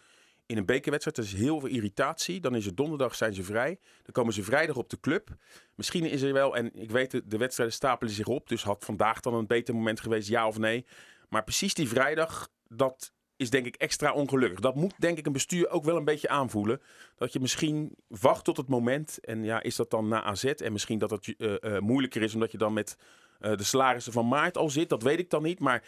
in 0.48 0.56
een 0.56 0.66
bekerwedstrijd. 0.66 1.18
Er 1.18 1.24
is 1.24 1.32
heel 1.32 1.60
veel 1.60 1.68
irritatie. 1.68 2.40
Dan 2.40 2.54
is 2.54 2.64
het 2.64 2.76
donderdag, 2.76 3.14
zijn 3.14 3.34
ze 3.34 3.42
vrij. 3.42 3.78
Dan 4.02 4.12
komen 4.12 4.32
ze 4.32 4.42
vrijdag 4.42 4.76
op 4.76 4.90
de 4.90 5.00
club. 5.00 5.36
Misschien 5.74 6.04
is 6.04 6.22
er 6.22 6.32
wel, 6.32 6.56
en 6.56 6.74
ik 6.74 6.90
weet, 6.90 7.10
de 7.24 7.36
wedstrijden 7.36 7.74
stapelen 7.74 8.12
zich 8.12 8.26
op. 8.26 8.48
Dus 8.48 8.62
had 8.62 8.84
vandaag 8.84 9.20
dan 9.20 9.34
een 9.34 9.46
beter 9.46 9.74
moment 9.74 10.00
geweest, 10.00 10.28
ja 10.28 10.46
of 10.46 10.58
nee. 10.58 10.86
Maar 11.28 11.44
precies 11.44 11.74
die 11.74 11.88
vrijdag, 11.88 12.48
dat 12.68 13.12
is 13.38 13.50
denk 13.50 13.66
ik 13.66 13.76
extra 13.76 14.12
ongelukkig. 14.12 14.60
Dat 14.60 14.74
moet 14.74 14.94
denk 14.98 15.18
ik 15.18 15.26
een 15.26 15.32
bestuur 15.32 15.70
ook 15.70 15.84
wel 15.84 15.96
een 15.96 16.04
beetje 16.04 16.28
aanvoelen. 16.28 16.80
Dat 17.16 17.32
je 17.32 17.40
misschien 17.40 17.96
wacht 18.06 18.44
tot 18.44 18.56
het 18.56 18.68
moment. 18.68 19.18
En 19.20 19.44
ja, 19.44 19.62
is 19.62 19.76
dat 19.76 19.90
dan 19.90 20.08
na 20.08 20.22
AZ? 20.22 20.44
En 20.44 20.72
misschien 20.72 20.98
dat 20.98 21.10
het 21.10 21.34
eh, 21.36 21.78
moeilijker 21.78 22.22
is 22.22 22.34
omdat 22.34 22.52
je 22.52 22.58
dan 22.58 22.72
met 22.72 22.96
eh, 23.40 23.56
de 23.56 23.62
salarissen 23.64 24.12
van 24.12 24.28
maart 24.28 24.56
al 24.56 24.70
zit. 24.70 24.88
Dat 24.88 25.02
weet 25.02 25.18
ik 25.18 25.30
dan 25.30 25.42
niet. 25.42 25.58
Maar 25.60 25.82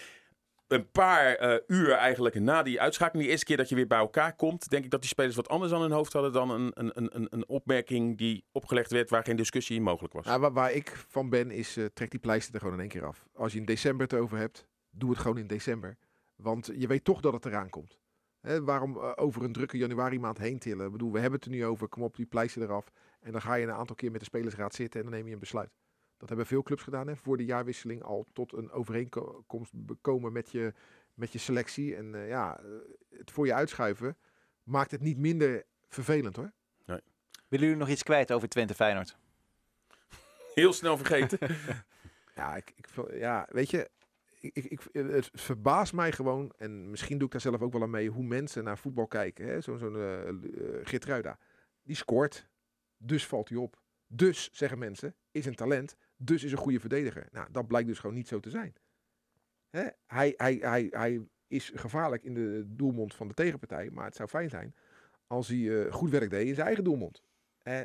een 0.68 0.90
paar 0.90 1.60
uur 1.66 1.92
eigenlijk 1.92 2.40
na 2.40 2.62
die 2.62 2.80
uitschakeling, 2.80 3.22
die 3.22 3.30
eerste 3.30 3.46
keer 3.46 3.56
dat 3.56 3.68
je 3.68 3.74
weer 3.74 3.86
bij 3.86 3.98
elkaar 3.98 4.36
komt, 4.36 4.68
denk 4.68 4.84
ik 4.84 4.90
dat 4.90 5.00
die 5.00 5.08
spelers 5.08 5.36
wat 5.36 5.48
anders 5.48 5.72
aan 5.72 5.80
hun 5.80 5.90
hoofd 5.90 6.12
hadden 6.12 6.32
dan 6.32 6.50
een, 6.50 6.70
een, 6.74 6.90
een- 6.94 7.26
een, 7.30 7.48
opmerking 7.48 8.18
die 8.18 8.44
opgelegd 8.52 8.90
werd 8.90 9.10
waar 9.10 9.24
geen 9.24 9.36
discussie 9.36 9.76
in 9.76 9.82
mogelijk 9.82 10.14
was. 10.14 10.26
Waar, 10.26 10.52
waar 10.52 10.72
ik 10.72 11.04
van 11.08 11.28
ben 11.30 11.50
is, 11.50 11.76
trek 11.94 12.10
die 12.10 12.20
pleister 12.20 12.54
er 12.54 12.60
gewoon 12.60 12.74
in 12.74 12.80
één 12.80 12.88
keer 12.88 13.04
af. 13.04 13.24
Als 13.34 13.52
je 13.52 13.58
in 13.58 13.64
december 13.64 14.06
het 14.06 14.18
over 14.20 14.38
hebt, 14.38 14.66
doe 14.90 15.10
het 15.10 15.18
gewoon 15.18 15.38
in 15.38 15.46
december. 15.46 15.96
Want 16.42 16.70
je 16.74 16.86
weet 16.86 17.04
toch 17.04 17.20
dat 17.20 17.32
het 17.32 17.46
eraan 17.46 17.70
komt. 17.70 17.98
Hè, 18.40 18.64
waarom 18.64 18.96
eh, 18.96 19.12
over 19.14 19.42
een 19.42 19.52
drukke 19.52 19.76
januari 19.76 20.18
maand 20.18 20.38
heen 20.38 20.58
tillen? 20.58 20.86
Ik 20.86 20.92
bedoel, 20.92 21.12
we 21.12 21.20
hebben 21.20 21.38
het 21.38 21.48
er 21.48 21.54
nu 21.54 21.64
over, 21.64 21.88
kom 21.88 22.02
op 22.02 22.16
die 22.16 22.26
pleister 22.26 22.62
eraf. 22.62 22.92
En 23.20 23.32
dan 23.32 23.42
ga 23.42 23.54
je 23.54 23.66
een 23.66 23.72
aantal 23.72 23.96
keer 23.96 24.10
met 24.10 24.20
de 24.20 24.26
spelersraad 24.26 24.74
zitten 24.74 25.00
en 25.00 25.06
dan 25.06 25.14
neem 25.14 25.26
je 25.26 25.32
een 25.32 25.38
besluit. 25.38 25.70
Dat 26.16 26.28
hebben 26.28 26.46
veel 26.46 26.62
clubs 26.62 26.82
gedaan 26.82 27.06
hè, 27.06 27.16
voor 27.16 27.36
de 27.36 27.44
jaarwisseling 27.44 28.02
al 28.02 28.26
tot 28.32 28.52
een 28.52 28.70
overeenkomst 28.70 29.72
komen 30.00 30.32
met 30.32 30.50
je, 30.50 30.74
met 31.14 31.32
je 31.32 31.38
selectie. 31.38 31.96
En 31.96 32.14
eh, 32.14 32.28
ja, 32.28 32.58
eh, 32.58 32.64
het 33.18 33.30
voor 33.30 33.46
je 33.46 33.54
uitschuiven 33.54 34.16
maakt 34.62 34.90
het 34.90 35.00
niet 35.00 35.18
minder 35.18 35.64
vervelend 35.88 36.36
hoor. 36.36 36.52
Willen 37.48 37.66
jullie 37.66 37.82
nog 37.82 37.88
iets 37.88 38.02
kwijt 38.02 38.32
over 38.32 38.48
Twente 38.48 38.74
Feyenoord? 38.74 39.16
Heel 40.54 40.72
snel 40.72 40.96
vergeten. 40.96 41.38
Ja, 42.34 42.56
ik, 42.56 42.72
ik, 42.76 42.88
ja 43.12 43.46
weet 43.50 43.70
je, 43.70 43.90
ik, 44.40 44.54
ik, 44.54 44.64
ik- 44.64 44.88
het 44.92 45.30
verbaast 45.32 45.92
mij 45.92 46.12
gewoon, 46.12 46.52
en 46.56 46.90
misschien 46.90 47.16
doe 47.18 47.26
ik 47.26 47.32
daar 47.32 47.40
zelf 47.40 47.60
ook 47.62 47.72
wel 47.72 47.82
aan 47.82 47.90
mee, 47.90 48.08
hoe 48.10 48.24
mensen 48.24 48.64
naar 48.64 48.78
voetbal 48.78 49.06
kijken. 49.06 49.62
Zo'n 49.62 49.78
zo'n 49.78 49.96
eh, 49.96 50.28
eh, 50.28 50.34
Geertruida, 50.82 51.38
die 51.82 51.96
scoort, 51.96 52.48
dus 52.96 53.26
valt 53.26 53.48
hij 53.48 53.58
op. 53.58 53.82
Dus, 54.06 54.50
zeggen 54.52 54.78
mensen, 54.78 55.14
is 55.30 55.46
een 55.46 55.54
talent, 55.54 55.96
dus 56.16 56.44
is 56.44 56.52
een 56.52 56.58
goede 56.58 56.80
verdediger. 56.80 57.28
Nou, 57.30 57.48
dat 57.52 57.66
blijkt 57.66 57.88
dus 57.88 57.98
gewoon 57.98 58.16
niet 58.16 58.28
zo 58.28 58.40
te 58.40 58.50
zijn. 58.50 58.74
Hè? 59.70 59.86
Hij, 60.06 60.34
hij, 60.36 60.54
hij, 60.60 60.86
hij 60.90 61.26
is 61.46 61.72
gevaarlijk 61.74 62.22
in 62.24 62.34
de 62.34 62.64
doelmond 62.66 63.14
van 63.14 63.28
de 63.28 63.34
tegenpartij, 63.34 63.90
maar 63.90 64.04
het 64.04 64.16
zou 64.16 64.28
fijn 64.28 64.50
zijn 64.50 64.74
als 65.26 65.48
hij 65.48 65.84
eh, 65.86 65.92
goed 65.92 66.10
werk 66.10 66.30
deed 66.30 66.46
in 66.46 66.54
zijn 66.54 66.66
eigen 66.66 66.84
doelmond. 66.84 67.22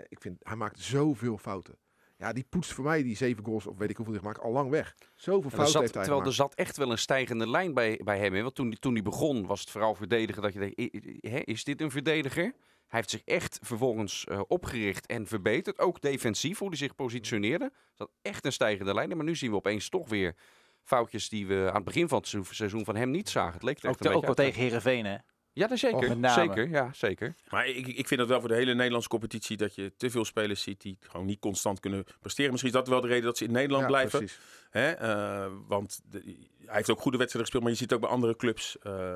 Ik 0.08 0.20
vind, 0.22 0.38
hij 0.40 0.56
maakt 0.56 0.80
zoveel 0.80 1.38
fouten. 1.38 1.78
Ja, 2.18 2.34
die 2.34 2.46
poetst 2.50 2.74
voor 2.74 2.84
mij 2.84 3.04
die 3.04 3.16
zeven 3.16 3.46
goals, 3.46 3.68
of 3.68 3.78
weet 3.78 3.90
ik 3.90 3.96
hoeveel 3.96 4.14
hij 4.14 4.24
gemaakt, 4.24 4.42
al 4.42 4.52
lang 4.52 4.70
weg. 4.70 4.96
Zoveel 5.16 5.50
fouten 5.50 5.72
zat, 5.72 5.82
heeft 5.82 5.94
hij 5.94 6.04
terwijl 6.04 6.26
er 6.26 6.34
zat 6.34 6.54
echt 6.56 6.78
wel 6.78 6.92
een 6.92 6.98
stijgende 6.98 7.50
lijn 7.50 7.74
bij, 7.74 8.00
bij 8.04 8.18
hem. 8.20 8.34
Hè? 8.34 8.42
Want 8.42 8.56
toen, 8.56 8.70
die- 8.70 8.80
toen 8.80 8.94
hij 8.94 9.02
begon 9.04 9.46
was 9.46 9.60
het 9.60 9.70
vooral 9.70 9.96
verdedigen 9.96 10.42
dat 10.42 10.54
je 10.54 10.60
denkt, 10.60 11.48
is 11.48 11.64
dit 11.64 11.82
een 11.82 11.92
verdediger? 11.92 12.44
Hij 12.88 13.00
heeft 13.00 13.10
zich 13.10 13.22
echt 13.26 13.60
vervolgens 13.62 14.26
eh, 14.26 14.42
opgericht 14.48 15.06
en 15.06 15.28
verbeterd. 15.28 15.80
Ook 15.80 16.02
defensief, 16.02 16.60
hoe 16.60 16.68
hij 16.68 16.78
zich 16.78 16.96
positioneerde. 16.96 17.66
Er 17.66 17.72
zat 17.94 18.12
echt 18.22 18.46
een 18.46 18.52
stijgende 18.52 18.94
lijn. 18.94 19.10
in. 19.12 19.18
Maar 19.18 19.26
nu 19.26 19.36
zien 19.36 19.50
we 19.50 19.56
opeens 19.56 19.90
toch 19.90 20.10
weer 20.10 20.36
foutjes 20.84 21.30
die 21.30 21.48
we 21.48 21.66
aan 21.70 21.76
het 21.76 21.84
begin 21.84 22.08
van 22.08 22.18
het 22.18 22.46
seizoen- 22.56 22.86
van 22.86 22.96
hem 22.96 23.12
niet 23.12 23.30
zagen. 23.30 23.54
Het 23.54 23.64
leek 23.64 23.78
er 23.78 23.90
Ook, 23.90 23.96
echt 23.96 24.06
een 24.06 24.12
te- 24.12 24.16
ook 24.18 24.26
wel 24.26 24.36
uit. 24.36 24.48
tegen 24.48 24.62
Herenveen, 24.62 25.06
hè? 25.06 25.16
Ja, 25.56 25.68
dat 25.68 25.78
zeker. 25.80 26.08
met 26.10 26.20
name. 26.20 26.42
Zeker, 26.48 26.70
ja, 26.70 26.90
zeker. 26.94 27.36
Maar 27.50 27.68
ik, 27.68 27.88
ik 27.88 28.08
vind 28.08 28.20
dat 28.20 28.30
wel 28.30 28.40
voor 28.40 28.50
de 28.50 28.56
hele 28.56 28.74
Nederlandse 28.74 29.10
competitie 29.10 29.58
dat 29.58 29.76
je 29.76 29.94
te 29.98 30.10
veel 30.10 30.26
spelers 30.26 30.62
ziet 30.62 30.82
die 30.82 30.98
gewoon 31.00 31.26
niet 31.26 31.40
constant 31.40 31.80
kunnen 31.80 32.04
presteren. 32.20 32.52
Misschien 32.52 32.72
is 32.72 32.78
dat 32.78 32.88
wel 32.88 33.02
de 33.02 33.08
reden 33.08 33.24
dat 33.24 33.38
ze 33.38 33.44
in 33.44 33.52
Nederland 33.52 33.82
Ja, 33.82 33.88
blijven. 33.88 34.20
precies. 34.20 34.40
Hè? 34.70 34.92
eh, 34.92 35.52
want 35.68 36.02
de- 36.10 36.38
hij 36.66 36.76
heeft 36.76 36.90
ook 36.90 37.00
goede 37.02 37.18
wedstrijden 37.18 37.42
gespeeld, 37.52 37.64
maar 37.64 37.72
je 37.72 37.78
ziet 37.78 37.94
ook 37.94 38.00
bij 38.02 38.10
andere 38.10 38.36
clubs. 38.36 38.78
eh, 38.80 39.16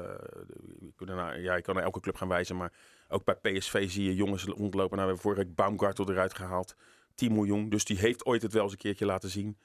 ik, 0.79 0.91
kan 0.95 1.07
naar, 1.07 1.39
ja, 1.41 1.55
ik 1.55 1.63
kan 1.63 1.75
naar 1.75 1.83
elke 1.83 1.99
club 1.99 2.15
gaan 2.15 2.27
wijzen, 2.27 2.57
maar 2.57 2.73
ook 3.09 3.23
bij 3.23 3.35
PSV 3.35 3.89
zie 3.89 4.03
je 4.03 4.15
jongens 4.15 4.43
rondlopen. 4.43 4.75
Nou, 4.77 4.89
we 4.89 4.97
hebben 4.97 5.17
vorige 5.17 5.43
week 5.43 5.55
Baumgartel 5.55 6.09
eruit 6.11 6.33
gehaald. 6.33 6.75
10 7.15 7.33
miljoen, 7.33 7.69
dus 7.69 7.85
die 7.85 7.97
heeft 7.97 8.25
ooit 8.25 8.41
het 8.41 8.53
wel 8.53 8.63
eens 8.63 8.71
een 8.71 8.77
keertje 8.77 9.05
laten 9.05 9.29
zien. 9.29 9.57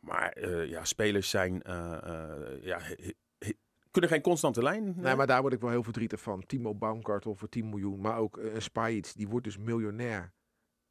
Maar 0.00 0.32
eh, 0.32 0.66
ja, 0.68 0.84
spelers 0.84 1.30
zijn, 1.30 1.62
eh, 1.62 1.92
eh, 2.02 2.62
ja, 2.62 2.80
kunnen 4.00 4.10
geen 4.10 4.30
constante 4.30 4.62
lijn. 4.62 4.94
Nee, 4.96 5.14
maar 5.14 5.26
daar 5.26 5.40
word 5.40 5.52
ik 5.52 5.60
wel 5.60 5.70
heel 5.70 5.82
verdrietig 5.82 6.20
van. 6.20 6.46
Timo 6.46 6.74
Baumgartel 6.74 7.34
voor 7.34 7.48
10 7.48 7.68
miljoen, 7.68 8.00
maar 8.00 8.18
ook 8.18 8.38
eh, 8.38 8.54
een 8.54 8.62
Spajic, 8.62 9.12
die 9.14 9.28
wordt 9.28 9.44
dus 9.44 9.58
miljonair 9.58 10.34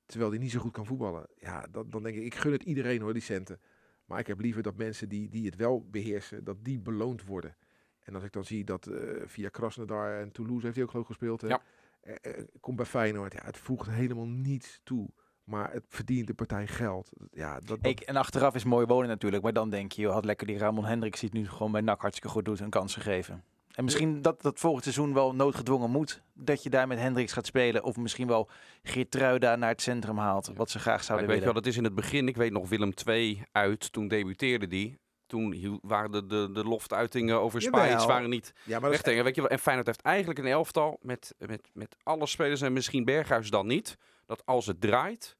terwijl 0.06 0.32
hij 0.32 0.40
niet 0.40 0.52
zo 0.52 0.60
goed 0.60 0.72
kan 0.72 0.86
voetballen. 0.86 1.28
Ja, 1.36 1.68
dan, 1.72 1.90
dan 1.90 2.04
denk 2.04 2.16
ik, 2.16 2.24
ik 2.24 2.36
gun 2.36 2.52
het 2.52 2.64
iedereen 2.64 3.02
hoor, 3.02 3.14
die 3.14 3.22
centen. 3.22 3.60
Maar 4.06 4.20
ik 4.20 4.28
heb 4.28 4.40
liever 4.40 4.64
dat 4.64 4.76
mensen 4.76 5.10
die, 5.10 5.30
die 5.30 5.46
het 5.46 5.56
wel 5.56 5.90
beheersen, 5.90 6.44
dat 6.44 6.64
die 6.64 6.80
beloond 6.80 7.26
worden. 7.26 7.56
En 8.00 8.16
als 8.16 8.24
ik 8.24 8.32
dan 8.32 8.46
zie 8.46 8.64
dat 8.64 8.88
eh, 8.88 9.22
via 9.26 9.50
Krasnodar 9.50 10.20
en 10.20 10.32
Toulouse 10.32 10.64
heeft 10.64 10.76
hij 10.76 10.86
ook 10.86 10.92
geloof 10.92 11.08
gespeeld. 11.08 11.42
Hè? 11.42 11.48
Ja. 11.48 11.62
Eh, 12.02 12.16
eh, 12.22 12.46
komt 12.60 12.76
bij 12.78 12.86
Feyenoord. 12.86 13.34
Ja, 13.34 13.44
het 13.44 13.58
voegt 13.58 13.90
helemaal 13.90 14.28
niets 14.28 14.82
toe. 14.84 15.10
Maar 15.46 15.72
het 15.72 15.84
verdient 15.90 16.28
de 16.28 16.34
partij 16.34 16.68
geld. 16.68 17.10
Ja, 17.32 17.54
dat, 17.54 17.68
dat- 17.68 17.78
Ik, 17.92 18.00
en 18.00 18.16
achteraf 18.16 18.56
is 18.56 18.64
mooi 18.64 18.86
wonen 18.86 19.08
natuurlijk. 19.08 19.44
Maar 19.44 19.54
dan 19.54 19.70
denk 19.70 19.92
je, 19.92 20.02
joh, 20.02 20.14
had 20.14 20.25
lekker 20.25 20.48
die 20.48 20.58
Ramon 20.58 20.86
Hendricks 20.86 21.20
die 21.20 21.30
het 21.30 21.38
nu 21.38 21.48
gewoon 21.50 21.72
bij 21.72 21.82
NAC 21.82 22.02
hartstikke 22.02 22.30
goed 22.30 22.46
doet 22.46 22.60
een 22.60 22.70
kans 22.70 22.94
gegeven. 22.94 23.44
En 23.72 23.84
misschien 23.84 24.22
dat 24.22 24.42
dat 24.42 24.60
volgend 24.60 24.84
seizoen 24.84 25.14
wel 25.14 25.36
noodgedwongen 25.36 25.90
moet. 25.92 26.22
Dat 26.34 26.64
je 26.64 26.70
daar 26.70 26.88
met 26.88 27.00
Hendricks 27.00 27.34
gaat 27.34 27.46
spelen. 27.46 27.84
Of 27.84 27.98
misschien 27.98 28.28
wel 28.28 28.50
Geertruida 28.84 29.56
naar 29.56 29.70
het 29.70 29.82
centrum 29.82 30.18
haalt. 30.18 30.52
Wat 30.56 30.70
ze 30.70 30.80
graag 30.80 31.04
zouden 31.04 31.28
weet 31.28 31.36
je 31.38 31.42
willen. 31.42 31.54
wel, 31.54 31.64
dat 31.64 31.72
is 31.72 31.78
in 31.78 31.84
het 31.84 31.96
begin, 31.96 32.28
ik 32.28 32.36
weet 32.36 32.52
nog 32.52 32.70
Willem 32.70 32.92
II 33.06 33.44
uit, 33.52 33.92
toen 33.92 34.08
debuteerde 34.08 34.68
die. 34.68 34.98
Toen 35.25 35.80
waren 35.82 36.12
de, 36.12 36.25
de, 36.25 36.50
de 36.54 36.64
loftuitingen 36.64 37.40
over. 37.40 37.62
Spijs 37.62 38.06
waren 38.06 38.30
niet 38.30 38.54
ja, 38.64 38.80
maar 38.80 38.90
is, 38.90 38.96
wegdenken. 38.96 39.24
Weet 39.24 39.36
je 39.36 39.42
wel, 39.42 39.50
en 39.50 39.60
Feyenoord 39.60 39.88
heeft 39.88 40.02
eigenlijk 40.02 40.40
een 40.40 40.46
elftal 40.48 41.00
met, 41.02 41.36
met, 41.38 41.70
met 41.74 41.96
alle 42.04 42.25
spelers 42.28 42.62
en 42.62 42.74
misschien 42.74 43.06
Berghuis 43.06 43.50
dan 43.50 43.68
niet. 43.68 43.98
Dat 44.25 44.46
als 44.46 44.65
het 44.65 44.82
draait, 44.82 45.38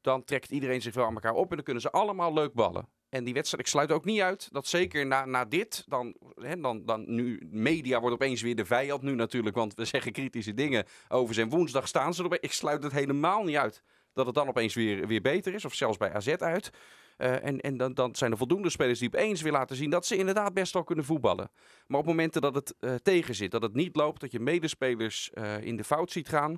dan 0.00 0.24
trekt 0.24 0.50
iedereen 0.50 0.82
zich 0.82 0.94
wel 0.94 1.06
aan 1.06 1.14
elkaar 1.14 1.34
op 1.34 1.50
en 1.50 1.56
dan 1.56 1.64
kunnen 1.64 1.82
ze 1.82 1.90
allemaal 1.90 2.32
leuk 2.32 2.52
ballen. 2.52 2.88
En 3.08 3.24
die 3.24 3.34
wedstrijd, 3.34 3.62
ik 3.62 3.70
sluit 3.70 3.92
ook 3.92 4.04
niet 4.04 4.20
uit 4.20 4.48
dat 4.52 4.66
zeker 4.66 5.06
na, 5.06 5.24
na 5.24 5.44
dit, 5.44 5.84
dan, 5.86 6.16
hè, 6.34 6.60
dan, 6.60 6.84
dan 6.84 7.14
nu, 7.14 7.46
media 7.50 8.00
wordt 8.00 8.14
opeens 8.14 8.42
weer 8.42 8.56
de 8.56 8.64
vijand 8.64 9.02
nu 9.02 9.14
natuurlijk, 9.14 9.56
want 9.56 9.74
we 9.74 9.84
zeggen 9.84 10.12
kritische 10.12 10.54
dingen 10.54 10.86
over 11.08 11.34
zijn 11.34 11.50
woensdag 11.50 11.88
staan 11.88 12.14
ze 12.14 12.22
erbij. 12.22 12.38
Ik 12.40 12.52
sluit 12.52 12.82
het 12.82 12.92
helemaal 12.92 13.44
niet 13.44 13.56
uit 13.56 13.82
dat 14.12 14.26
het 14.26 14.34
dan 14.34 14.48
opeens 14.48 14.74
weer, 14.74 15.06
weer 15.06 15.20
beter 15.20 15.54
is, 15.54 15.64
of 15.64 15.74
zelfs 15.74 15.96
bij 15.96 16.12
AZ 16.12 16.28
uit. 16.28 16.70
Eh, 17.16 17.44
en 17.44 17.60
en 17.60 17.76
dan, 17.76 17.94
dan 17.94 18.14
zijn 18.14 18.30
er 18.30 18.36
voldoende 18.36 18.70
spelers 18.70 18.98
die 18.98 19.08
opeens 19.08 19.42
weer 19.42 19.52
laten 19.52 19.76
zien 19.76 19.90
dat 19.90 20.06
ze 20.06 20.16
inderdaad 20.16 20.54
best 20.54 20.72
wel 20.72 20.84
kunnen 20.84 21.04
voetballen. 21.04 21.50
Maar 21.86 22.00
op 22.00 22.06
momenten 22.06 22.40
dat 22.40 22.54
het 22.54 22.74
eh, 22.78 22.94
tegen 22.94 23.34
zit, 23.34 23.50
dat 23.50 23.62
het 23.62 23.74
niet 23.74 23.96
loopt, 23.96 24.20
dat 24.20 24.32
je 24.32 24.40
medespelers 24.40 25.30
eh, 25.32 25.60
in 25.60 25.76
de 25.76 25.84
fout 25.84 26.10
ziet 26.10 26.28
gaan, 26.28 26.56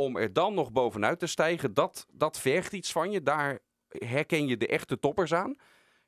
om 0.00 0.16
er 0.16 0.32
dan 0.32 0.54
nog 0.54 0.72
bovenuit 0.72 1.18
te 1.18 1.26
stijgen, 1.26 1.74
dat, 1.74 2.06
dat 2.12 2.38
vergt 2.40 2.72
iets 2.72 2.92
van 2.92 3.10
je. 3.10 3.22
Daar 3.22 3.58
herken 3.88 4.46
je 4.46 4.56
de 4.56 4.66
echte 4.66 4.98
toppers 4.98 5.34
aan. 5.34 5.56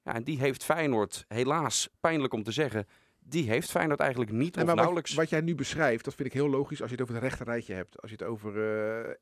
Ja, 0.02 0.14
en 0.14 0.24
die 0.24 0.38
heeft 0.38 0.64
Feyenoord, 0.64 1.24
helaas, 1.28 1.88
pijnlijk 2.00 2.32
om 2.32 2.42
te 2.42 2.52
zeggen, 2.52 2.86
die 3.18 3.48
heeft 3.48 3.70
Feyenoord 3.70 4.00
eigenlijk 4.00 4.30
niet 4.32 4.56
of 4.56 4.64
maar 4.64 4.74
nauwelijks. 4.74 5.10
wat, 5.10 5.18
wat 5.18 5.30
jij 5.30 5.40
nu 5.40 5.54
beschrijft, 5.54 6.04
dat 6.04 6.14
vind 6.14 6.28
ik 6.28 6.34
heel 6.34 6.48
logisch 6.48 6.80
als 6.80 6.90
je 6.90 6.96
het 6.96 7.04
over 7.04 7.14
het 7.14 7.24
rechte 7.24 7.44
rijtje 7.44 7.74
hebt. 7.74 8.00
Als 8.02 8.10
je 8.10 8.16
het 8.16 8.26
over 8.26 8.52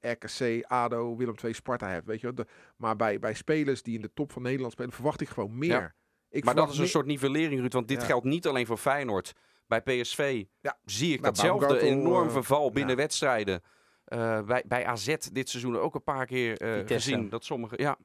eh, 0.02 0.12
RKC, 0.12 0.64
ADO, 0.66 1.16
Willem 1.16 1.34
II, 1.44 1.52
Sparta 1.52 1.88
hebt. 1.88 2.06
Weet 2.06 2.20
je 2.20 2.26
wel. 2.26 2.34
De- 2.34 2.46
maar 2.76 2.96
bij, 2.96 3.18
bij 3.18 3.34
spelers 3.34 3.82
die 3.82 3.94
in 3.94 4.02
de 4.02 4.12
top 4.14 4.32
van 4.32 4.42
Nederland 4.42 4.72
spelen, 4.72 4.92
verwacht 4.92 5.20
ik 5.20 5.28
gewoon 5.28 5.58
meer. 5.58 5.70
Ja. 5.70 5.94
Ik 6.28 6.44
maar 6.44 6.54
dat 6.54 6.70
is 6.72 6.78
een 6.78 6.88
soort 6.88 7.06
nivellering, 7.06 7.60
Ruud. 7.60 7.72
Want 7.72 7.88
dit 7.88 8.00
Ja. 8.00 8.06
geldt 8.06 8.24
niet 8.24 8.46
alleen 8.46 8.66
voor 8.66 8.76
Feyenoord. 8.76 9.32
Bij 9.66 9.80
PSV 9.80 10.44
Ja. 10.60 10.78
zie 10.84 11.12
ik 11.12 11.22
datzelfde 11.22 11.80
enorm 11.80 12.26
eh, 12.26 12.32
verval 12.32 12.70
binnen 12.70 12.96
wedstrijden. 12.96 13.62
Eh, 14.10 14.42
bij, 14.42 14.64
bij 14.66 14.86
AZ 14.86 15.16
dit 15.32 15.48
seizoen 15.48 15.76
ook 15.78 15.94
een 15.94 16.02
paar 16.02 16.26
keer 16.26 16.60
eh, 16.60 16.74
Vitesse. 16.78 17.10
gezien. 17.10 17.28
Dat 17.28 17.44
sommige, 17.44 17.74
ja, 17.78 17.98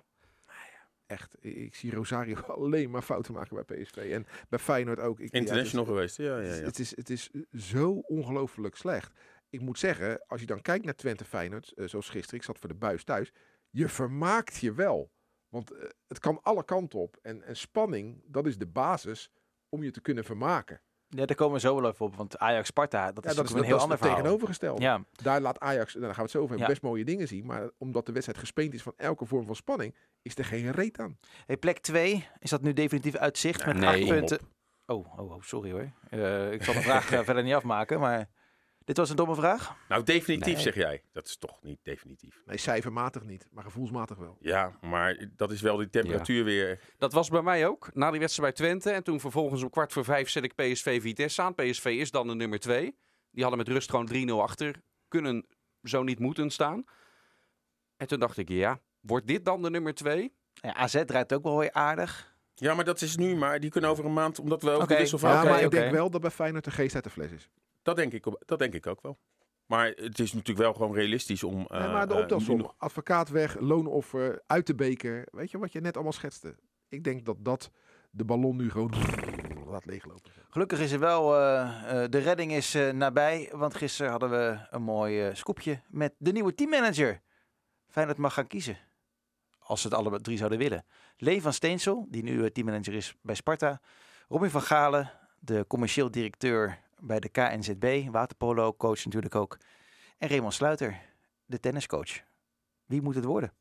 Echt, 1.06 1.36
ik, 1.46 1.76
zie 1.76 1.92
Rosario 1.96 2.36
alleen 2.48 2.90
maar 2.90 3.02
fouten 3.02 3.34
maken 3.34 3.66
bij 3.66 3.78
PSV. 3.82 3.96
En 3.98 4.26
bij 4.50 4.60
Feyenoord 4.60 5.00
ook. 5.00 5.20
Ik, 5.20 5.20
ja, 5.20 5.24
het 5.26 5.34
is- 5.34 5.40
International 5.40 5.86
geweest. 5.86 6.18
Ja, 6.18 6.40
ja, 6.40 6.48
Het, 6.48 6.50
is, 6.54 6.60
ja. 6.60 6.66
het, 6.66 6.80
is, 6.80 6.96
het 6.96 7.10
is 7.10 7.30
zo 7.74 7.92
ongelooflijk 7.92 8.76
slecht. 8.76 9.12
Ik 9.50 9.62
moet 9.62 9.80
zeggen, 9.80 10.24
als 10.28 10.40
je 10.40 10.46
dan 10.48 10.62
kijkt 10.62 10.86
naar 10.86 10.96
Twente 10.96 11.26
Feyenoord, 11.26 11.72
eh, 11.72 11.88
zoals 11.88 12.10
gisteren, 12.10 12.40
ik 12.40 12.46
zat 12.46 12.60
voor 12.60 12.70
de 12.70 12.76
buis 12.76 13.04
thuis, 13.04 13.32
je 13.70 13.90
vermaakt 13.90 14.58
je 14.58 14.74
wel. 14.74 15.12
Want 15.50 15.72
het 16.08 16.20
kan 16.20 16.40
alle 16.42 16.66
kanten 16.66 17.00
op. 17.00 17.18
En, 17.22 17.44
en 17.44 17.56
spanning, 17.58 18.22
dat 18.26 18.46
is 18.48 18.58
de 18.58 18.68
basis 18.68 19.30
om 19.70 19.84
je 19.84 19.92
te 19.92 20.02
kunnen 20.02 20.24
vermaken. 20.24 20.82
Ja, 21.10 21.26
daar 21.26 21.36
komen 21.36 21.54
we 21.54 21.60
zo 21.60 21.82
wel 21.82 21.92
even 21.92 22.06
op. 22.06 22.16
Want 22.16 22.38
Ajax-Sparta, 22.40 23.12
dat 23.12 23.24
Ja, 23.24 23.30
is 23.30 23.36
dat 23.36 23.46
is, 23.46 23.52
een 23.52 23.58
dat 23.58 23.66
heel 23.66 23.76
is 23.76 23.82
ander 23.82 23.98
verhaal. 23.98 24.16
Ja, 24.80 25.04
Daar 25.12 25.42
laat 25.42 25.60
Ajax, 25.60 25.96
en 25.96 26.02
daar 26.02 26.10
gaan 26.10 26.18
we 26.18 26.22
het 26.24 26.32
zo 26.32 26.38
over 26.38 26.50
hebben, 26.50 26.68
Ja. 26.68 26.74
best 26.74 26.82
mooie 26.92 27.06
dingen 27.06 27.28
zien. 27.28 27.46
Maar 27.46 27.70
omdat 27.78 28.06
de 28.06 28.12
wedstrijd 28.12 28.40
gespeend 28.40 28.74
is 28.74 28.82
van 28.82 28.94
elke 28.98 29.26
vorm 29.26 29.46
van 29.46 29.56
spanning, 29.56 29.96
is 30.22 30.38
er 30.38 30.46
geen 30.46 30.72
reet 30.72 31.00
aan. 31.00 31.18
hey, 31.46 31.58
plek 31.58 31.80
2, 31.80 32.28
is 32.40 32.50
dat 32.50 32.62
nu 32.62 32.74
definitief 32.74 33.16
uit 33.16 33.38
zicht 33.38 33.66
met 33.66 33.76
Nee, 33.78 33.88
acht 34.02 34.08
punten? 34.08 34.40
Oh, 34.86 35.20
oh, 35.20 35.32
oh, 35.32 35.42
sorry 35.42 35.72
hoor. 35.72 35.92
Eh, 36.10 36.52
ik 36.52 36.64
zal 36.64 36.74
de 36.74 36.82
vraag 36.82 37.12
eh, 37.12 37.20
verder 37.30 37.44
niet 37.44 37.54
afmaken, 37.54 38.00
maar 38.00 38.30
dit 38.86 38.98
was 38.98 39.10
een 39.10 39.16
domme 39.16 39.36
vraag. 39.36 39.76
Nou, 39.90 40.04
definitief 40.04 40.54
Nee. 40.54 40.64
zeg 40.64 40.76
jij. 40.76 41.04
Dat 41.12 41.26
is 41.26 41.38
toch 41.38 41.64
niet 41.64 41.80
definitief. 41.84 42.42
Nee, 42.46 42.58
cijfermatig 42.58 43.24
niet, 43.24 43.48
maar 43.52 43.64
gevoelsmatig 43.64 44.18
wel. 44.18 44.38
Ja, 44.40 44.72
maar 44.82 45.28
dat 45.36 45.52
is 45.52 45.62
wel 45.62 45.78
die 45.78 45.90
temperatuur 45.90 46.44
weer. 46.44 46.80
dat 46.98 47.14
was 47.14 47.30
bij 47.30 47.42
mij 47.42 47.68
ook. 47.68 47.90
Na 47.94 48.12
die 48.12 48.20
wedstrijd 48.20 48.56
bij 48.56 48.66
Twente. 48.68 48.92
En 48.92 49.04
toen 49.04 49.20
vervolgens 49.20 49.64
om 49.64 49.70
kwart 49.70 49.94
voor 49.94 50.04
vijf 50.04 50.30
zet 50.30 50.44
ik 50.44 50.56
PSV 50.56 51.02
Vitesse 51.02 51.42
aan. 51.42 51.56
PSV 51.56 51.86
is 51.86 52.12
dan 52.12 52.28
de 52.28 52.36
nummer 52.36 52.60
twee. 52.60 52.96
Die 53.32 53.44
hadden 53.44 53.58
met 53.66 53.68
rust 53.68 53.90
gewoon 53.90 54.08
3-0 54.08 54.42
achter. 54.42 54.76
Kunnen 55.08 55.46
zo 55.84 56.04
niet 56.04 56.20
moeten 56.20 56.50
staan. 56.50 56.84
En 57.98 58.08
toen 58.08 58.20
dacht 58.20 58.38
ik, 58.38 58.50
ja, 58.50 58.80
wordt 59.00 59.28
dit 59.28 59.46
dan 59.46 59.62
de 59.62 59.70
nummer 59.70 59.94
twee? 59.94 60.34
Ja, 60.54 60.74
AZ 60.74 61.04
draait 61.06 61.34
ook 61.34 61.44
wel 61.44 61.58
weer 61.58 61.72
aardig. 61.72 62.36
Ja, 62.56 62.74
maar 62.74 62.86
dat 62.86 63.02
is 63.02 63.16
nu 63.18 63.36
maar. 63.36 63.60
Die 63.60 63.70
kunnen 63.70 63.90
over 63.90 64.06
een 64.06 64.14
maand, 64.14 64.40
omdat 64.40 64.62
we 64.62 64.70
ook 64.70 64.82
Oké. 64.82 64.88
de 64.94 64.96
wissel 65.00 65.20
Ja, 65.20 65.44
maar 65.44 65.62
ik 65.62 65.72
denk 65.72 65.92
wel 65.92 66.10
dat 66.10 66.22
bij 66.22 66.32
Feyenoord 66.32 66.64
de 66.64 66.72
geest 66.72 66.96
uit 66.96 67.04
de 67.04 67.10
fles 67.10 67.32
is. 67.32 67.50
Dat 67.86 67.96
denk 67.96 68.14
ik, 68.14 68.26
dat 68.46 68.60
denk 68.60 68.74
ik 68.74 68.88
ook 68.88 69.02
wel. 69.02 69.18
Maar 69.66 69.88
het 69.88 70.20
is 70.20 70.34
natuurlijk 70.34 70.60
wel 70.60 70.74
gewoon 70.74 70.94
realistisch 70.94 71.44
om. 71.44 71.56
Nee, 71.56 71.66
eh, 71.68 71.94
maar 71.94 72.08
de 72.08 72.14
eh, 72.14 72.20
optelsom, 72.20 72.58
nog- 72.58 72.76
advocaat 72.78 73.30
weg, 73.30 73.60
loonoffer, 73.60 74.42
uit 74.48 74.68
de 74.68 74.76
beker. 74.76 75.28
Weet 75.32 75.52
je 75.52 75.58
wat 75.58 75.72
je 75.72 75.82
net 75.82 75.94
allemaal 75.96 76.14
schetste? 76.14 76.56
Ik 76.90 77.04
denk 77.04 77.26
dat 77.26 77.36
dat 77.40 77.72
de 78.12 78.26
ballon 78.26 78.56
nu 78.56 78.72
gewoon 78.72 78.94
laat 79.72 79.86
leeglopen. 79.86 80.32
Gelukkig 80.50 80.80
is 80.80 80.92
er 80.92 81.00
wel, 81.00 81.36
eh, 81.38 82.04
eh, 82.04 82.10
de 82.12 82.18
redding 82.18 82.52
is 82.52 82.76
eh, 82.76 82.90
nabij. 82.90 83.50
Want 83.52 83.76
gisteren 83.76 84.12
hadden 84.12 84.30
we 84.30 84.68
een 84.70 84.82
mooi 84.84 85.36
scoopje 85.36 85.82
met 85.90 86.14
de 86.18 86.32
nieuwe 86.32 86.54
teammanager. 86.56 87.22
Feyenoord 87.88 88.18
mag 88.18 88.34
gaan 88.34 88.48
kiezen. 88.48 88.78
Als 89.60 89.82
ze 89.82 89.88
het 89.88 89.98
alle 89.98 90.22
drie 90.22 90.38
zouden 90.38 90.58
willen. 90.60 90.86
Leen 91.18 91.42
van 91.42 91.54
Steensel, 91.54 92.06
die 92.10 92.24
nu 92.24 92.52
teammanager 92.52 92.94
is 92.94 93.16
bij 93.22 93.36
Sparta. 93.36 93.82
Robin 94.28 94.50
van 94.50 94.62
Galen, 94.62 95.12
de 95.40 95.66
commercieel 95.68 96.12
directeur 96.12 96.84
bij 97.02 97.20
de 97.20 97.30
KNZB. 97.30 98.04
Waterpolo 98.12 98.74
coach 98.74 99.06
natuurlijk 99.06 99.36
ook. 99.36 99.58
En 100.18 100.28
Raymond 100.30 100.54
Sluiter, 100.54 101.02
de 101.46 101.60
tenniscoach. 101.60 102.12
Wie 102.86 103.02
moet 103.02 103.16
het 103.16 103.24
worden? 103.26 103.54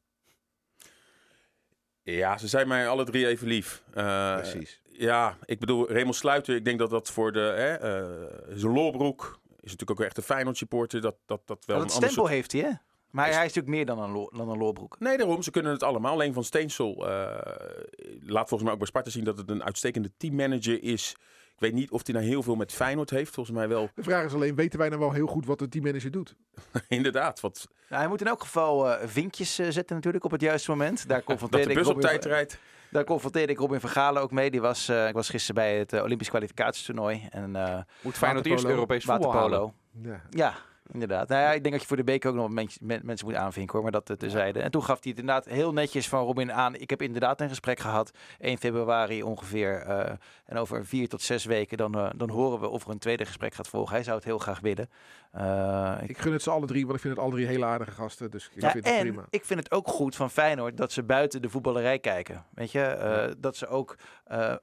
Ja, 2.03 2.39
ze 2.39 2.49
zijn 2.49 2.69
mij 2.69 2.89
alle 2.89 3.05
drie 3.05 3.27
even 3.27 3.47
lief. 3.47 3.83
Eh, 3.95 4.35
Precies. 4.37 4.81
Ja, 4.85 5.37
ik 5.45 5.59
bedoel, 5.59 5.91
Raymond 5.91 6.17
Sluiter, 6.17 6.55
ik 6.55 6.65
denk 6.65 6.79
dat 6.79 6.91
dat 6.91 7.11
voor 7.11 7.33
de... 7.33 7.41
Hè, 7.41 7.75
eh, 7.75 8.57
zijn 8.59 8.73
loorbroek 8.73 9.41
is 9.61 9.71
natuurlijk 9.71 9.91
ook 10.01 10.07
echt 10.07 10.17
een 10.17 10.23
Feyenoord 10.23 10.57
supporter. 10.57 11.01
Dat, 11.01 11.17
dat, 11.27 11.41
dat 11.47 11.65
wel 11.65 11.83
een 11.83 11.89
stempel 11.89 12.11
soort- 12.13 12.31
heeft 12.31 12.53
hij, 12.53 12.61
hè? 12.61 12.71
Maar 13.11 13.25
hij 13.25 13.35
is 13.47 13.55
natuurlijk 13.55 13.75
meer 13.75 13.87
dan 13.87 13.99
een, 13.99 14.11
lo- 14.11 14.31
dan 14.37 14.49
een 14.49 14.59
loorbroek. 14.59 14.99
Nee, 14.99 15.17
daarom. 15.17 15.43
Ze 15.43 15.51
kunnen 15.51 15.73
het 15.73 15.83
allemaal. 15.83 16.13
Alleen 16.13 16.33
van 16.33 16.45
Steensel 16.45 17.09
eh, 17.09 17.55
laat 18.21 18.49
volgens 18.49 18.63
mij 18.63 18.73
ook 18.73 18.79
bij 18.79 18.87
Sparta 18.87 19.11
zien 19.11 19.25
dat 19.25 19.39
het 19.39 19.51
een 19.51 19.65
uitstekende 19.65 20.13
teammanager 20.17 20.83
is. 20.83 21.17
Ik 21.55 21.61
weet 21.61 21.73
niet 21.73 21.91
of 21.91 22.01
hij 22.07 22.15
nou 22.15 22.27
heel 22.27 22.43
veel 22.43 22.55
met 22.55 22.73
Feyenoord 22.73 23.11
heeft. 23.11 23.35
Volgens 23.35 23.57
mij 23.57 23.69
wel, 23.69 23.91
De 23.95 24.03
vraag 24.03 24.25
is 24.25 24.33
alleen, 24.35 24.55
weten 24.55 24.79
wij 24.79 24.89
nou 24.89 25.01
wel 25.01 25.13
heel 25.13 25.27
goed 25.27 25.47
wat 25.47 25.59
de 25.59 25.69
teammanager 25.69 26.11
doet? 26.11 26.37
inderdaad. 26.89 27.41
Want 27.41 27.67
Nou, 27.89 28.01
hij 28.01 28.11
moet 28.11 28.21
in 28.21 28.27
elk 28.27 28.41
geval 28.41 28.91
eh, 28.91 29.09
vinkjes 29.09 29.59
eh, 29.59 29.67
zetten 29.71 29.97
natuurlijk 29.97 30.25
op 30.25 30.31
het 30.31 30.41
juiste 30.41 30.71
moment. 30.71 31.09
Daar 31.09 31.17
dat 31.19 31.27
confronteerde, 31.27 31.67
de 31.67 31.73
ik 31.73 31.79
bus 31.79 31.87
op 31.87 31.95
Robin, 31.95 32.09
tijd 32.09 32.25
rijdt. 32.25 32.59
daar 32.91 33.05
confronteerde 33.05 33.53
ik 33.53 33.59
Robin 33.59 33.81
van 33.81 33.91
Galen 33.91 34.23
ook 34.23 34.31
mee. 34.31 34.51
Die 34.51 34.61
was, 34.61 34.89
eh, 34.89 35.09
ik 35.09 35.15
was 35.15 35.29
gisteren 35.29 35.55
bij 35.55 35.79
het 35.79 35.93
Olympisch 35.93 36.29
kwalificatietoernooi. 36.29 37.27
En 37.31 37.57
eh 37.57 37.79
Moet 38.01 38.15
Feyenoord 38.15 38.47
eerst. 38.47 38.65
Europees 38.65 39.05
voetbal. 39.05 39.75
Ja. 40.03 40.21
Ja, 40.31 40.55
inderdaad. 40.93 41.29
Nou 41.29 41.41
ja, 41.43 41.53
ik 41.53 41.61
denk 41.63 41.71
dat 41.73 41.81
je 41.83 41.89
voor 41.89 41.97
de 41.97 42.05
beker 42.05 42.31
ook 42.31 42.37
nog 42.37 42.51
mensen, 42.51 42.87
men- 42.87 43.01
mensen 43.05 43.27
moet 43.27 43.35
aanvinken 43.37 43.73
hoor. 43.73 43.83
Maar 43.83 43.93
dat 43.93 44.11
eh, 44.11 44.17
terzijde. 44.17 44.61
En 44.61 44.71
toen 44.71 44.83
gaf 44.85 45.03
hij 45.03 45.11
het 45.11 45.21
inderdaad 45.21 45.45
heel 45.45 45.73
netjes 45.73 46.09
van 46.09 46.25
Robin 46.25 46.53
aan. 46.53 46.75
Ik 46.75 46.91
heb 46.91 47.03
inderdaad 47.03 47.41
een 47.41 47.49
gesprek 47.49 47.79
gehad. 47.79 48.11
1 48.39 48.59
februari 48.59 49.23
ongeveer. 49.23 49.81
eh, 49.81 50.13
en 50.45 50.57
over 50.57 50.87
vier 50.87 51.09
tot 51.09 51.23
zes 51.23 51.45
weken 51.45 51.77
dan, 51.77 51.95
eh, 51.95 52.11
dan 52.17 52.31
horen 52.31 52.61
we 52.61 52.69
of 52.69 52.85
er 52.85 52.91
een 52.91 52.99
tweede 52.99 53.25
gesprek 53.25 53.55
gaat 53.55 53.69
volgen. 53.69 53.95
Hij 53.95 54.05
zou 54.05 54.17
het 54.17 54.25
heel 54.25 54.39
graag 54.39 54.61
willen. 54.61 54.89
Ik 56.03 56.09
Ik 56.11 56.19
gun 56.19 56.33
het 56.33 56.43
ze 56.43 56.51
alle 56.51 56.67
drie, 56.67 56.83
want 56.85 56.95
ik 56.95 57.01
vind 57.01 57.15
het 57.15 57.23
alle 57.25 57.33
drie 57.35 57.47
hele 57.47 57.65
aardige 57.65 57.91
gasten. 57.91 58.31
Dus 58.31 58.51
ik 58.55 58.63
Ja, 58.63 58.71
vind 58.71 58.85
het 58.85 58.95
en 58.95 59.01
prima. 59.01 59.25
ik 59.31 59.45
vind 59.45 59.59
het 59.61 59.73
ook 59.73 59.89
goed 59.89 60.17
van 60.17 60.31
Feyenoord 60.31 60.77
dat 60.77 60.93
ze 60.93 61.03
buiten 61.03 61.43
de 61.43 61.49
voetballerij 61.51 61.99
kijken. 61.99 62.45
Weet 62.55 62.73
je, 62.73 63.35
dat 63.39 63.57
ze 63.57 63.67
ook 63.67 63.97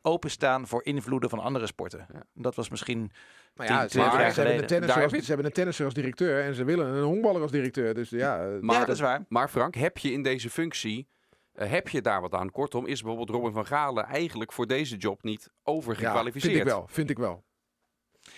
openstaan 0.02 0.68
voor 0.68 0.84
invloeden 0.86 1.30
van 1.30 1.40
andere 1.40 1.66
sporten. 1.66 2.06
Ja. 2.14 2.22
Dat 2.34 2.56
was 2.56 2.70
misschien. 2.70 3.12
Maar 3.56 3.68
ja, 3.68 3.88
ze, 3.88 4.00
hebben- 4.00 4.20
jaar 4.20 4.32
ze 4.32 4.42
hebben 4.42 4.60
een 4.62 4.68
tennisser 4.68 5.02
als, 5.02 5.12
heb 5.12 5.20
je 5.20 5.26
ze 5.26 5.28
hebben 5.28 5.46
een 5.46 5.52
tennisser 5.52 5.86
als 5.86 5.94
directeur 5.94 6.44
en 6.44 6.56
ze 6.56 6.64
willen 6.64 6.88
een 6.88 7.04
honkballer 7.04 7.42
als 7.42 7.52
directeur. 7.52 7.94
Dus 7.94 8.10
ja, 8.10 8.44
eh, 8.46 8.60
Maar- 8.62 8.80
ja, 8.80 8.86
dat 8.86 8.96
is 8.96 9.02
waar. 9.02 9.26
Maar 9.28 9.50
Frank, 9.50 9.76
heb 9.76 9.98
je 9.98 10.12
in 10.12 10.24
deze 10.24 10.50
functie, 10.50 11.08
eh, 11.54 11.70
heb 11.72 11.88
je 11.90 12.02
daar 12.02 12.22
wat 12.22 12.34
aan? 12.34 12.52
Kortom, 12.52 12.86
is 12.86 13.02
bijvoorbeeld 13.02 13.30
Robin 13.38 13.54
van 13.54 13.66
Galen 13.66 14.06
eigenlijk 14.06 14.52
voor 14.52 14.68
deze 14.68 14.98
job 14.98 15.24
niet 15.24 15.44
ja, 15.44 15.50
overgekwalificeerd? 15.64 16.54
vind 16.54 16.66
ik 16.68 16.72
wel. 16.74 16.88
Vind 16.88 17.10
ik 17.10 17.18
wel. 17.18 17.44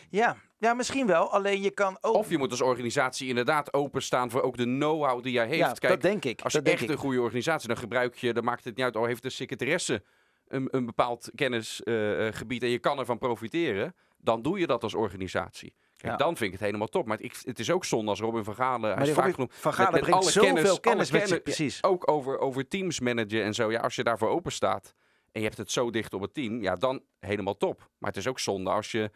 Ja, 0.10 0.36
ja, 0.58 0.74
misschien 0.74 1.08
wel. 1.08 1.32
Alleen 1.32 1.62
je 1.62 1.72
kan 1.72 1.98
ook... 2.02 2.16
Of 2.16 2.30
je 2.30 2.38
moet 2.38 2.52
als 2.52 2.62
organisatie 2.62 3.28
inderdaad 3.28 3.74
openstaan 3.74 4.32
voor 4.32 4.42
ook 4.42 4.58
de 4.58 4.64
know-how 4.64 5.24
die 5.24 5.32
jij 5.32 5.46
heeft. 5.48 5.58
ja, 5.60 5.74
Kijk, 5.74 5.94
dat 5.94 6.02
denk 6.02 6.26
ik. 6.26 6.42
als 6.42 6.54
je 6.54 6.62
echt 6.62 6.82
ik. 6.82 6.90
een 6.90 6.98
goede 6.98 7.22
organisatie, 7.22 7.68
dan 7.68 7.78
gebruik 7.78 8.16
je, 8.16 8.34
dan 8.34 8.44
maakt 8.44 8.64
het 8.64 8.76
niet 8.76 8.86
uit, 8.86 8.96
al 8.96 9.06
heeft 9.06 9.22
de 9.24 9.30
secretaresse 9.30 10.04
een, 10.48 10.68
een 10.72 10.86
bepaald 10.86 11.32
kennisgebied 11.36 12.64
en 12.64 12.70
je 12.70 12.80
kan 12.80 13.00
ervan 13.00 13.18
profiteren, 13.18 13.96
dan 14.24 14.42
doe 14.42 14.60
je 14.60 14.68
dat 14.68 14.84
als 14.84 14.94
organisatie. 14.94 15.74
Kijk, 15.98 16.12
Ja. 16.12 16.18
dan 16.26 16.38
vind 16.38 16.54
ik 16.54 16.60
het 16.60 16.66
helemaal 16.68 16.88
top. 16.88 17.06
Maar 17.08 17.22
ik, 17.22 17.40
het 17.44 17.60
is 17.60 17.72
ook 17.72 17.86
zonde 17.86 18.10
als 18.10 18.20
Robin 18.20 18.44
van 18.44 18.56
Galen, 18.56 18.94
hij 18.98 19.08
is 19.08 19.14
vaak 19.14 19.34
genoemd, 19.34 19.54
van 19.54 19.74
Galen 19.74 19.92
met, 19.92 20.02
met 20.02 20.10
brengt 20.10 20.24
alle 20.24 20.32
zoveel 20.32 20.80
kennis, 20.80 21.10
kennis 21.10 21.30
met 21.30 21.44
precies. 21.44 21.84
ook 21.84 22.12
over, 22.12 22.38
over 22.40 22.68
teams 22.68 23.00
managen 23.00 23.44
en 23.44 23.54
zo. 23.54 23.72
Ja, 23.72 23.80
als 23.80 23.96
je 23.96 24.04
daarvoor 24.04 24.30
open 24.30 24.52
staat 24.52 24.94
en 25.32 25.42
je 25.42 25.46
hebt 25.48 25.58
het 25.60 25.72
zo 25.72 25.90
dicht 25.92 26.14
op 26.14 26.22
het 26.22 26.34
team, 26.34 26.62
ja, 26.62 26.76
dan 26.76 27.02
helemaal 27.20 27.58
top. 27.58 27.90
Maar 27.98 28.10
het 28.10 28.20
is 28.20 28.28
ook 28.28 28.40
zonde 28.40 28.70
als 28.70 28.92
je, 28.92 29.12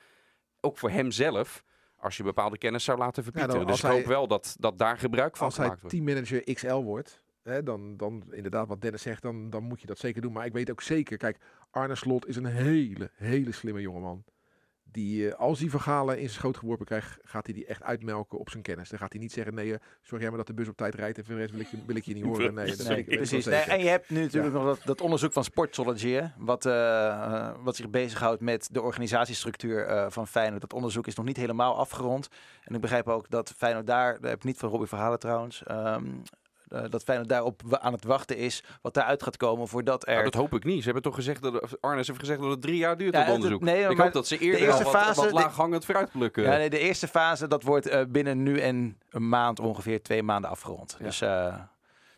ook 0.61 0.77
voor 0.77 0.89
hemzelf, 0.89 1.63
als 1.97 2.17
je 2.17 2.23
bepaalde 2.23 2.57
kennis 2.57 2.83
zou 2.83 2.97
laten 2.97 3.23
verpieten. 3.23 3.49
dan 3.49 3.59
dus 3.59 3.69
als 3.69 3.79
ik 3.83 3.89
hoop 3.89 3.97
hij- 3.97 4.07
wel 4.07 4.27
dat, 4.27 4.55
dat 4.59 4.77
daar 4.77 4.97
gebruik 4.97 5.37
van 5.37 5.45
Als 5.45 5.55
hij 5.57 5.65
gemaakt 5.65 5.81
wordt. 5.81 5.95
teammanager 5.95 6.53
XL 6.53 6.75
wordt, 6.75 7.21
hè, 7.43 7.63
dan, 7.63 7.97
dan 7.97 8.23
inderdaad 8.31 8.67
wat 8.67 8.81
Dennis 8.81 9.01
zegt, 9.01 9.21
dan, 9.21 9.49
dan 9.49 9.63
moet 9.63 9.81
je 9.81 9.87
dat 9.87 9.97
zeker 9.99 10.21
doen. 10.21 10.31
Maar 10.31 10.45
ik 10.45 10.53
weet 10.53 10.71
ook 10.71 10.81
zeker, 10.81 11.17
kijk, 11.17 11.37
Arne 11.71 11.95
Slot 11.95 12.27
is 12.27 12.35
een 12.35 12.45
hele, 12.45 13.11
hele 13.13 13.51
slimme 13.51 13.81
jongeman. 13.81 14.23
Die, 14.91 15.29
eh, 15.29 15.39
als 15.39 15.59
hij 15.59 15.69
verhalen 15.69 16.15
in 16.15 16.21
zijn 16.21 16.39
schoot 16.39 16.57
geworpen 16.57 16.85
krijgt, 16.85 17.19
gaat 17.23 17.45
hij 17.45 17.55
die 17.55 17.65
echt 17.65 17.83
uitmelken 17.83 18.39
op 18.39 18.49
zijn 18.49 18.63
kennis. 18.63 18.89
Dan 18.89 18.99
gaat 18.99 19.11
hij 19.11 19.21
niet 19.21 19.31
zeggen, 19.31 19.53
nee, 19.53 19.73
eh, 19.73 19.79
sorry 20.01 20.19
jij 20.21 20.29
maar 20.29 20.37
dat 20.37 20.47
de 20.47 20.53
bus 20.53 20.67
op 20.67 20.77
tijd 20.77 20.95
rijdt 20.95 21.17
en 21.17 21.25
voor 21.25 21.33
de 21.33 21.39
rest 21.39 21.51
wil 21.51 21.61
ik 21.61 21.67
je, 21.67 21.77
wil 21.85 21.95
ik 21.95 22.03
je 22.03 22.13
niet 22.13 22.23
horen. 22.23 22.53
Nee, 22.53 22.75
dat 22.75 22.77
Nee, 22.77 22.87
weet 22.87 23.11
ik, 23.11 23.15
precies. 23.17 23.45
Nee, 23.45 23.59
en 23.59 23.79
je 23.79 23.89
hebt 23.89 24.09
nu 24.09 24.21
natuurlijk 24.21 24.53
nog 24.53 24.65
dat, 24.65 24.79
dat 24.83 25.01
onderzoek 25.01 25.33
van 25.33 25.43
Sportsology, 25.43 26.09
hè, 26.09 26.27
wat, 26.37 26.65
eh, 26.65 27.51
wat 27.63 27.75
zich 27.75 27.89
bezighoudt 27.89 28.41
met 28.41 28.69
de 28.71 28.81
organisatiestructuur 28.81 30.11
van 30.11 30.27
Feyenoord. 30.27 30.61
Dat 30.61 30.73
onderzoek 30.73 31.07
is 31.07 31.15
nog 31.15 31.25
niet 31.25 31.37
helemaal 31.37 31.75
afgerond. 31.75 32.27
En 32.63 32.75
ik 32.75 32.81
begrijp 32.81 33.07
ook 33.07 33.29
dat 33.29 33.53
Feyenoord 33.57 33.87
daar, 33.87 34.13
dat 34.13 34.29
heb 34.29 34.39
ik 34.39 34.43
niet 34.43 34.57
van 34.57 34.69
Robbie 34.69 34.87
Verhalen 34.87 35.19
trouwens, 35.19 35.63
ehm, 35.63 36.05
eh, 36.69 36.83
dat 36.89 37.03
Feyenoord 37.03 37.29
daarop 37.29 37.61
aan 37.79 37.93
het 37.93 38.03
wachten 38.03 38.37
is 38.37 38.63
wat 38.81 38.93
daaruit 38.93 39.23
gaat 39.23 39.37
komen 39.37 39.67
voordat 39.67 40.07
er... 40.07 40.11
Nou, 40.11 40.23
dat 40.23 40.33
hoop 40.33 40.53
ik 40.53 40.63
niet. 40.63 40.77
Ze 40.79 40.85
hebben 40.85 41.03
toch 41.03 41.15
gezegd 41.15 41.41
dat 41.41 41.81
Arnes 41.81 42.07
heeft 42.07 42.19
gezegd 42.19 42.39
dat 42.41 42.49
het 42.49 42.61
drie 42.61 42.77
jaar 42.77 42.97
duurt 42.97 43.13
Ja, 43.13 43.17
dat 43.19 43.27
het- 43.27 43.35
onderzoek. 43.35 43.61
nee, 43.61 43.81
ik 43.81 43.95
maar 43.95 44.05
hoop 44.05 44.13
dat 44.13 44.27
ze 44.27 44.37
eerder 44.37 44.61
eerste 44.61 44.83
al 44.83 44.91
wat, 44.91 45.01
fase, 45.01 45.19
wat 45.21 45.29
de- 45.29 45.35
laaghangend 45.35 45.85
fruit 45.85 46.11
plukken. 46.11 46.43
Ja, 46.43 46.57
nee, 46.57 46.69
de 46.69 46.79
eerste 46.79 47.07
fase, 47.07 47.47
dat 47.47 47.63
wordt 47.63 47.87
eh, 47.87 48.01
binnen 48.09 48.43
nu 48.43 48.59
en 48.59 48.97
een 49.09 49.29
maand 49.29 49.59
ongeveer 49.59 50.01
twee 50.01 50.23
maanden 50.23 50.49
afgerond. 50.49 50.95
Ja. 50.99 51.05
Dus 51.05 51.21
eh 51.21 51.55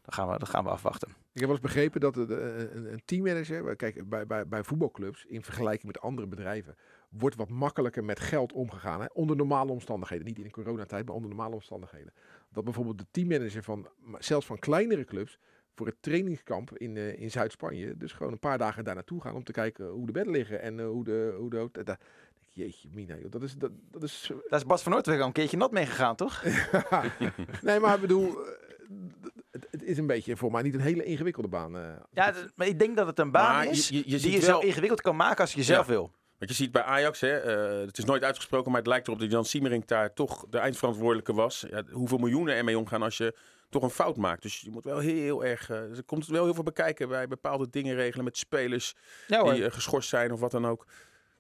dat, 0.03 0.13
gaan 0.13 0.29
we, 0.29 0.37
dat 0.39 0.49
gaan 0.49 0.63
we 0.63 0.69
afwachten. 0.69 1.07
Ik 1.09 1.15
heb 1.39 1.43
wel 1.43 1.51
eens 1.51 1.59
begrepen 1.73 1.99
dat 2.01 2.13
de- 2.13 2.25
de- 2.25 2.69
een, 2.73 2.91
een 2.91 3.01
teammanager, 3.05 3.75
kijk, 3.75 4.09
bij, 4.09 4.25
bij, 4.27 4.47
bij 4.47 4.63
voetbalclubs, 4.63 5.25
in 5.25 5.43
vergelijking 5.43 5.85
met 5.91 6.01
andere 6.01 6.27
bedrijven, 6.27 6.75
wordt 7.09 7.35
wat 7.35 7.49
makkelijker 7.49 8.03
met 8.03 8.19
geld 8.19 8.53
omgegaan. 8.53 9.01
Hè? 9.01 9.05
Onder 9.13 9.35
normale 9.35 9.71
omstandigheden. 9.71 10.25
Niet 10.25 10.37
in 10.37 10.43
de 10.43 10.49
coronatijd, 10.51 11.05
maar 11.05 11.15
onder 11.15 11.29
normale 11.29 11.53
omstandigheden. 11.55 12.13
Dat 12.51 12.63
bijvoorbeeld 12.63 12.97
de 12.97 13.05
teammanager 13.11 13.63
van, 13.63 13.87
zelfs 14.19 14.45
van 14.45 14.59
kleinere 14.59 15.03
clubs, 15.05 15.39
voor 15.75 15.85
het 15.87 15.95
trainingskamp 15.99 16.77
in, 16.77 16.97
eh, 16.97 17.19
in 17.21 17.31
Zuid-Spanje, 17.31 17.97
dus 17.97 18.11
gewoon 18.11 18.31
een 18.31 18.39
paar 18.39 18.57
dagen 18.57 18.83
daar 18.83 18.95
naartoe 18.95 19.21
gaan 19.21 19.35
om 19.35 19.43
te 19.43 19.51
kijken 19.51 19.87
hoe 19.87 20.05
de 20.05 20.11
bedden 20.11 20.33
liggen 20.33 20.61
en 20.61 20.79
eh, 20.79 20.85
hoe 20.87 21.03
de... 21.03 21.35
Hoe 21.37 21.49
de 21.49 21.57
hoe 21.57 21.69
de- 21.71 21.83
daar- 21.83 21.99
Jeetje, 22.51 22.89
Mina, 22.91 23.15
joh, 23.17 23.31
dat 23.31 23.43
is, 23.43 23.53
dat, 23.55 23.71
dat 23.91 24.03
is 24.03 24.31
Daar 24.49 24.59
is 24.59 24.65
Bas 24.65 24.83
van 24.83 24.91
Noordweg 24.91 25.19
al 25.19 25.25
een 25.25 25.31
keertje 25.31 25.57
nat 25.57 25.71
mee 25.71 25.85
gegaan, 25.85 26.15
toch? 26.15 26.43
nee, 27.61 27.79
maar 27.79 27.95
ik 27.95 28.01
bedoel, 28.01 28.45
eh, 28.45 28.51
het, 29.51 29.67
het 29.71 29.83
is 29.83 29.97
een 29.97 30.07
beetje 30.07 30.37
voor 30.37 30.51
mij 30.51 30.61
niet 30.61 30.73
een 30.73 30.79
hele 30.79 31.03
ingewikkelde 31.03 31.47
baan. 31.47 31.77
eh. 31.77 31.95
Ja, 32.11 32.33
maar 32.55 32.67
ik 32.67 32.79
denk 32.79 32.95
dat 32.97 33.07
het 33.07 33.19
een 33.19 33.31
baan 33.31 33.55
Maar 33.55 33.67
is 33.69 33.89
je- 33.89 33.95
je 34.09 34.19
die 34.19 34.31
je 34.31 34.39
wel- 34.45 34.61
zo 34.61 34.67
ingewikkeld 34.67 35.01
kan 35.01 35.15
maken 35.15 35.41
als 35.41 35.53
je 35.53 35.63
zelf 35.63 35.85
Ja. 35.85 35.91
wil. 35.91 36.11
Want 36.39 36.51
je 36.51 36.53
ziet 36.57 36.71
bij 36.71 36.81
Ajax, 36.83 37.19
hè, 37.19 37.37
eh, 37.37 37.85
het 37.85 37.97
is 37.97 38.05
nooit 38.05 38.23
uitgesproken, 38.23 38.71
maar 38.71 38.79
het 38.79 38.89
lijkt 38.89 39.07
erop 39.07 39.19
dat 39.19 39.31
Jan 39.31 39.45
Siemering 39.45 39.85
daar 39.85 40.13
toch 40.13 40.45
de 40.49 40.57
eindverantwoordelijke 40.57 41.33
was. 41.33 41.65
Ja, 41.69 41.83
hoeveel 41.91 42.17
miljoenen 42.17 42.55
ermee 42.55 42.77
omgaan 42.77 43.01
als 43.01 43.17
je 43.17 43.35
toch 43.69 43.83
een 43.83 43.89
fout 43.89 44.15
maakt. 44.17 44.41
Dus 44.41 44.59
je 44.61 44.69
moet 44.69 44.83
wel 44.83 44.97
heel 44.99 45.45
erg, 45.45 45.69
eh, 45.69 45.79
dus 45.79 45.97
er 45.97 46.03
komt 46.03 46.27
wel 46.27 46.43
heel 46.43 46.53
veel 46.53 46.63
bekijken 46.63 47.07
bij 47.09 47.27
bepaalde 47.27 47.69
dingen 47.69 47.95
regelen 47.95 48.25
met 48.25 48.37
spelers 48.37 48.95
Ja 49.27 49.43
die 49.53 49.65
eh, 49.65 49.71
geschorst 49.71 50.09
zijn 50.09 50.31
of 50.31 50.39
wat 50.39 50.51
dan 50.51 50.67
ook. 50.67 50.85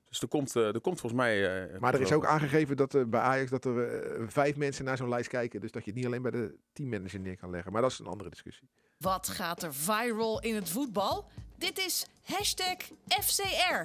Dus 0.09 0.21
er 0.21 0.27
komt, 0.27 0.55
eh, 0.55 0.73
er 0.73 0.81
komt 0.81 0.99
volgens 0.99 1.21
mij... 1.21 1.63
eh, 1.71 1.79
Maar 1.79 1.93
er 1.93 2.01
is 2.01 2.11
ook 2.11 2.25
aangegeven 2.25 2.77
dat 2.77 3.09
bij 3.09 3.19
Ajax 3.19 3.49
dat 3.49 3.65
er 3.65 4.03
eh, 4.03 4.23
vijf 4.27 4.55
mensen 4.55 4.85
naar 4.85 4.97
zo'n 4.97 5.09
lijst 5.09 5.29
kijken. 5.29 5.59
Dus 5.61 5.71
dat 5.71 5.83
je 5.83 5.89
het 5.89 5.97
niet 5.99 6.07
alleen 6.07 6.21
bij 6.21 6.31
de 6.31 6.55
teammanager 6.73 7.19
neer 7.19 7.37
kan 7.37 7.49
leggen. 7.49 7.71
Maar 7.71 7.81
dat 7.81 7.91
is 7.91 7.99
een 7.99 8.05
andere 8.07 8.29
discussie. 8.29 8.67
Wat 8.97 9.27
gaat 9.27 9.63
er 9.63 9.73
viral 9.73 10.41
in 10.41 10.55
het 10.55 10.69
voetbal? 10.69 11.29
Dit 11.57 11.77
is 11.77 12.05
hashtag 12.23 12.77
FCR. 13.23 13.81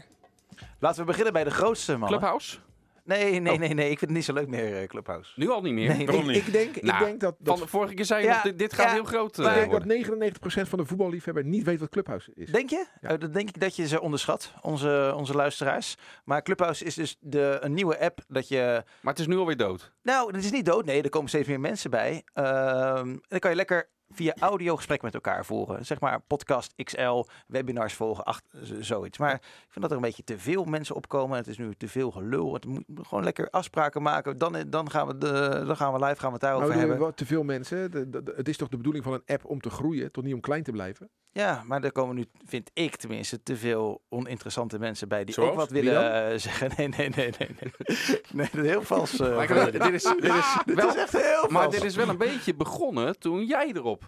Laten 0.81 1.01
we 1.01 1.07
beginnen 1.07 1.33
bij 1.33 1.45
de 1.45 1.51
grootste 1.51 1.97
man. 1.97 2.09
Clubhouse? 2.09 2.59
Nee, 3.07 3.41
nee, 3.41 3.53
Oh. 3.53 3.59
nee, 3.59 3.75
nee. 3.75 3.91
Ik 3.91 3.99
vind 3.99 4.01
het 4.01 4.11
niet 4.11 4.25
zo 4.25 4.33
leuk 4.33 4.49
meer, 4.49 4.81
eh, 4.81 4.87
Clubhouse. 4.89 5.33
Nu 5.37 5.51
al 5.51 5.63
niet 5.63 5.73
meer. 5.73 5.89
Nee, 5.97 6.07
Waarom 6.07 6.29
Ik, 6.29 6.35
niet? 6.35 6.47
ik 6.47 6.53
denk, 6.53 6.83
Nou, 6.83 6.99
ik 6.99 7.05
denk 7.05 7.21
dat, 7.21 7.35
dat, 7.39 7.57
Van 7.59 7.65
de 7.67 7.71
vorige 7.71 7.95
keer 7.95 8.05
zei 8.05 8.21
je 8.23 8.27
Ja, 8.29 8.33
nog, 8.35 8.43
dit, 8.43 8.59
dit 8.59 8.73
gaat 8.73 8.87
ja, 8.87 8.93
heel 8.93 9.05
groot 9.05 9.39
eh, 9.39 9.45
maar- 9.45 9.53
ik 9.53 9.59
denk 9.59 9.71
worden. 9.71 9.89
dat 9.89 9.97
99% 9.97 10.69
van 10.69 10.79
de 10.79 10.85
voetballiefhebber 10.85 11.45
niet 11.45 11.65
weet 11.65 11.81
wat 11.81 11.89
Clubhouse 11.89 12.33
is. 12.35 12.51
Denk 12.51 12.71
je? 12.71 12.87
Ja. 13.01 13.09
Eh, 13.09 13.19
dan 13.19 13.33
denk 13.33 13.49
ik 13.49 13.61
dat 13.61 13.77
je 13.77 13.87
ze 13.89 14.01
onderschat, 14.01 14.53
onze, 14.63 15.13
onze 15.17 15.35
luisteraars. 15.35 15.95
Maar 16.25 16.43
Clubhouse 16.43 16.85
is 16.85 16.95
dus 16.95 17.17
de, 17.21 17.59
een 17.61 17.75
nieuwe 17.75 18.01
app 18.01 18.19
dat 18.29 18.49
je... 18.49 18.83
Maar 19.01 19.13
het 19.13 19.19
is 19.23 19.27
nu 19.27 19.37
alweer 19.37 19.57
dood. 19.57 19.93
Nou, 20.03 20.33
het 20.35 20.45
is 20.45 20.51
niet 20.51 20.65
dood. 20.67 20.85
Nee, 20.85 21.03
er 21.03 21.09
komen 21.11 21.29
steeds 21.29 21.49
meer 21.49 21.61
mensen 21.61 21.91
bij. 21.91 22.23
Ehm, 22.33 23.09
en 23.09 23.23
dan 23.29 23.39
kan 23.39 23.51
je 23.51 23.57
lekker 23.57 23.89
via 24.15 24.35
audio 24.39 24.77
gesprek 24.77 25.03
met 25.03 25.15
elkaar 25.15 25.45
voeren. 25.45 25.87
Zeg 25.87 26.01
maar 26.01 26.21
podcast 26.21 26.75
XL, 26.85 27.25
webinars 27.47 27.95
volgen, 27.95 28.35
zoiets. 28.81 29.19
Maar 29.19 29.35
ik 29.35 29.43
vind 29.69 29.81
dat 29.81 29.91
er 29.91 29.97
een 29.97 30.03
beetje 30.03 30.25
te 30.25 30.39
veel 30.39 30.65
mensen 30.65 30.95
opkomen. 30.95 31.37
Het 31.37 31.47
is 31.47 31.59
nu 31.59 31.75
te 31.75 31.89
veel 31.89 32.11
gelul. 32.11 32.55
Het 32.55 32.65
moet 32.67 32.85
gewoon 33.03 33.25
lekker 33.25 33.51
afspraken 33.51 34.03
maken. 34.03 34.39
Dan, 34.39 34.57
dan, 34.69 34.91
gaan, 34.91 35.07
we 35.07 35.19
de, 35.19 35.63
dan 35.67 35.77
gaan 35.77 35.93
we 35.93 36.05
live, 36.05 36.17
gaan 36.21 36.27
we 36.29 36.33
het 36.33 36.41
daarover 36.43 36.69
Nou, 36.77 36.89
hebben. 36.89 37.15
te 37.15 37.27
veel 37.27 37.43
mensen. 37.43 37.91
De- 37.91 38.09
de- 38.11 38.23
de- 38.23 38.33
het 38.37 38.49
is 38.49 38.57
toch 38.57 38.69
de 38.69 38.77
bedoeling 38.77 39.05
van 39.05 39.13
een 39.13 39.23
app 39.27 39.45
om 39.45 39.61
te 39.61 39.71
groeien, 39.71 40.13
toch 40.13 40.25
niet 40.25 40.35
om 40.35 40.41
klein 40.41 40.63
te 40.63 40.73
blijven? 40.73 41.11
Ja, 41.33 41.63
maar 41.67 41.83
er 41.85 41.93
komen 41.93 42.15
nu, 42.17 42.25
vind 42.45 42.71
ik 42.73 42.97
tenminste, 42.97 43.43
te 43.43 43.57
veel 43.57 44.03
oninteressante 44.09 44.79
mensen 44.79 45.09
bij 45.09 45.25
die 45.25 45.35
Zoals? 45.35 45.51
ook 45.51 45.57
wat 45.57 45.71
willen 45.71 46.13
eh, 46.33 46.39
zeggen. 46.39 46.71
Nee, 46.77 46.89
nee, 46.89 47.09
nee, 47.09 47.33
nee. 47.39 47.49
Nee, 47.61 47.73
nee 48.33 48.49
dat 48.53 48.65
is 48.65 48.71
heel 48.71 48.83
vals. 48.83 49.21
eh, 49.21 49.37
Maar 49.37 49.47
volledig. 49.47 49.83
dit 49.83 49.93
is, 49.93 50.03
dit 50.03 50.25
is 50.25 50.57
Dit 50.65 50.75
wel, 50.77 50.89
is 50.89 50.97
echt 50.97 51.13
heel 51.13 51.49
maar 51.49 51.63
vals. 51.63 51.75
dit 51.75 51.85
is 51.85 51.97
wel 51.97 52.09
een 52.09 52.19
beetje 52.19 52.55
begonnen 52.55 53.19
toen 53.19 53.45
jij 53.45 53.71
erop 53.73 54.04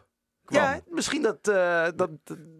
kwam. 0.46 0.62
Ja, 0.62 0.80
misschien 0.88 1.22
dat, 1.22 1.48
eh, 1.48 1.86
dat, 1.96 2.10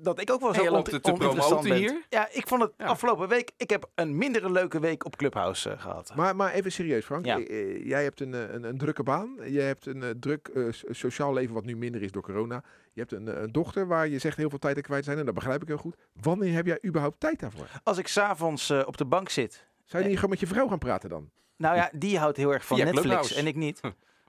dat 0.03 0.21
ik 0.21 0.31
ook 0.31 0.41
wel 0.41 0.55
zo 0.55 0.61
het 0.61 0.69
te 0.69 0.73
oninteressant 0.73 1.19
promoten 1.19 1.69
ben. 1.69 1.79
hier. 1.79 2.03
Ja, 2.09 2.29
ik 2.33 2.47
vond 2.49 2.63
het 2.63 2.73
Ja. 2.77 2.85
afgelopen 2.85 3.29
week, 3.29 3.51
ik 3.57 3.71
heb 3.71 3.91
een 3.95 4.17
mindere 4.17 4.51
leuke 4.51 4.81
week 4.81 5.05
op 5.05 5.17
Clubhouse 5.17 5.71
eh, 5.71 5.81
gehad. 5.81 6.13
Maar, 6.15 6.37
maar 6.37 6.53
even 6.53 6.73
serieus, 6.73 7.05
Frank. 7.05 7.25
Ja. 7.25 7.39
Eh, 7.41 7.87
Jij 7.87 8.03
hebt 8.03 8.21
een, 8.21 8.55
een, 8.55 8.65
een 8.65 8.79
drukke 8.79 9.03
baan. 9.03 9.37
Je 9.49 9.61
hebt 9.61 9.87
een 9.87 10.17
druk 10.21 10.49
eh, 10.49 10.65
so- 10.71 10.93
sociaal 10.93 11.33
leven 11.33 11.55
wat 11.55 11.65
nu 11.65 11.77
minder 11.77 12.03
is 12.03 12.11
door 12.13 12.23
corona. 12.23 12.63
Je 12.93 13.01
hebt 13.01 13.13
een, 13.13 13.43
een 13.43 13.53
dochter 13.53 13.87
waar 13.87 14.09
je 14.09 14.19
zegt 14.19 14.37
heel 14.37 14.49
veel 14.51 14.59
tijd 14.59 14.77
aan 14.77 14.83
kwijt 14.83 15.05
zijn. 15.05 15.19
En 15.19 15.25
dat 15.25 15.35
begrijp 15.35 15.63
ik 15.63 15.69
heel 15.69 15.77
goed. 15.77 15.97
Wanneer 16.21 16.55
heb 16.55 16.67
jij 16.67 16.79
überhaupt 16.87 17.21
tijd 17.21 17.41
daarvoor? 17.41 17.67
Als 17.83 17.99
ik 17.99 18.09
s'avonds 18.09 18.71
uh, 18.71 18.83
op 18.87 18.97
de 18.97 19.05
bank 19.05 19.29
zit. 19.29 19.67
Zou 19.85 20.03
je 20.03 20.09
niet 20.09 20.19
gewoon 20.19 20.31
met 20.31 20.41
je 20.41 20.47
vrouw 20.47 20.69
gaan 20.69 20.79
praten 20.79 21.09
dan? 21.09 21.31
Nou 21.57 21.77
ja, 21.77 21.91
die 21.93 22.19
houdt 22.19 22.37
heel 22.37 22.53
erg 22.53 22.67
van 22.67 22.77
Via 22.77 22.85
Netflix 22.85 23.07
Clubhouse. 23.09 23.39
en 23.41 23.47
ik 23.47 23.57
niet. 23.57 23.81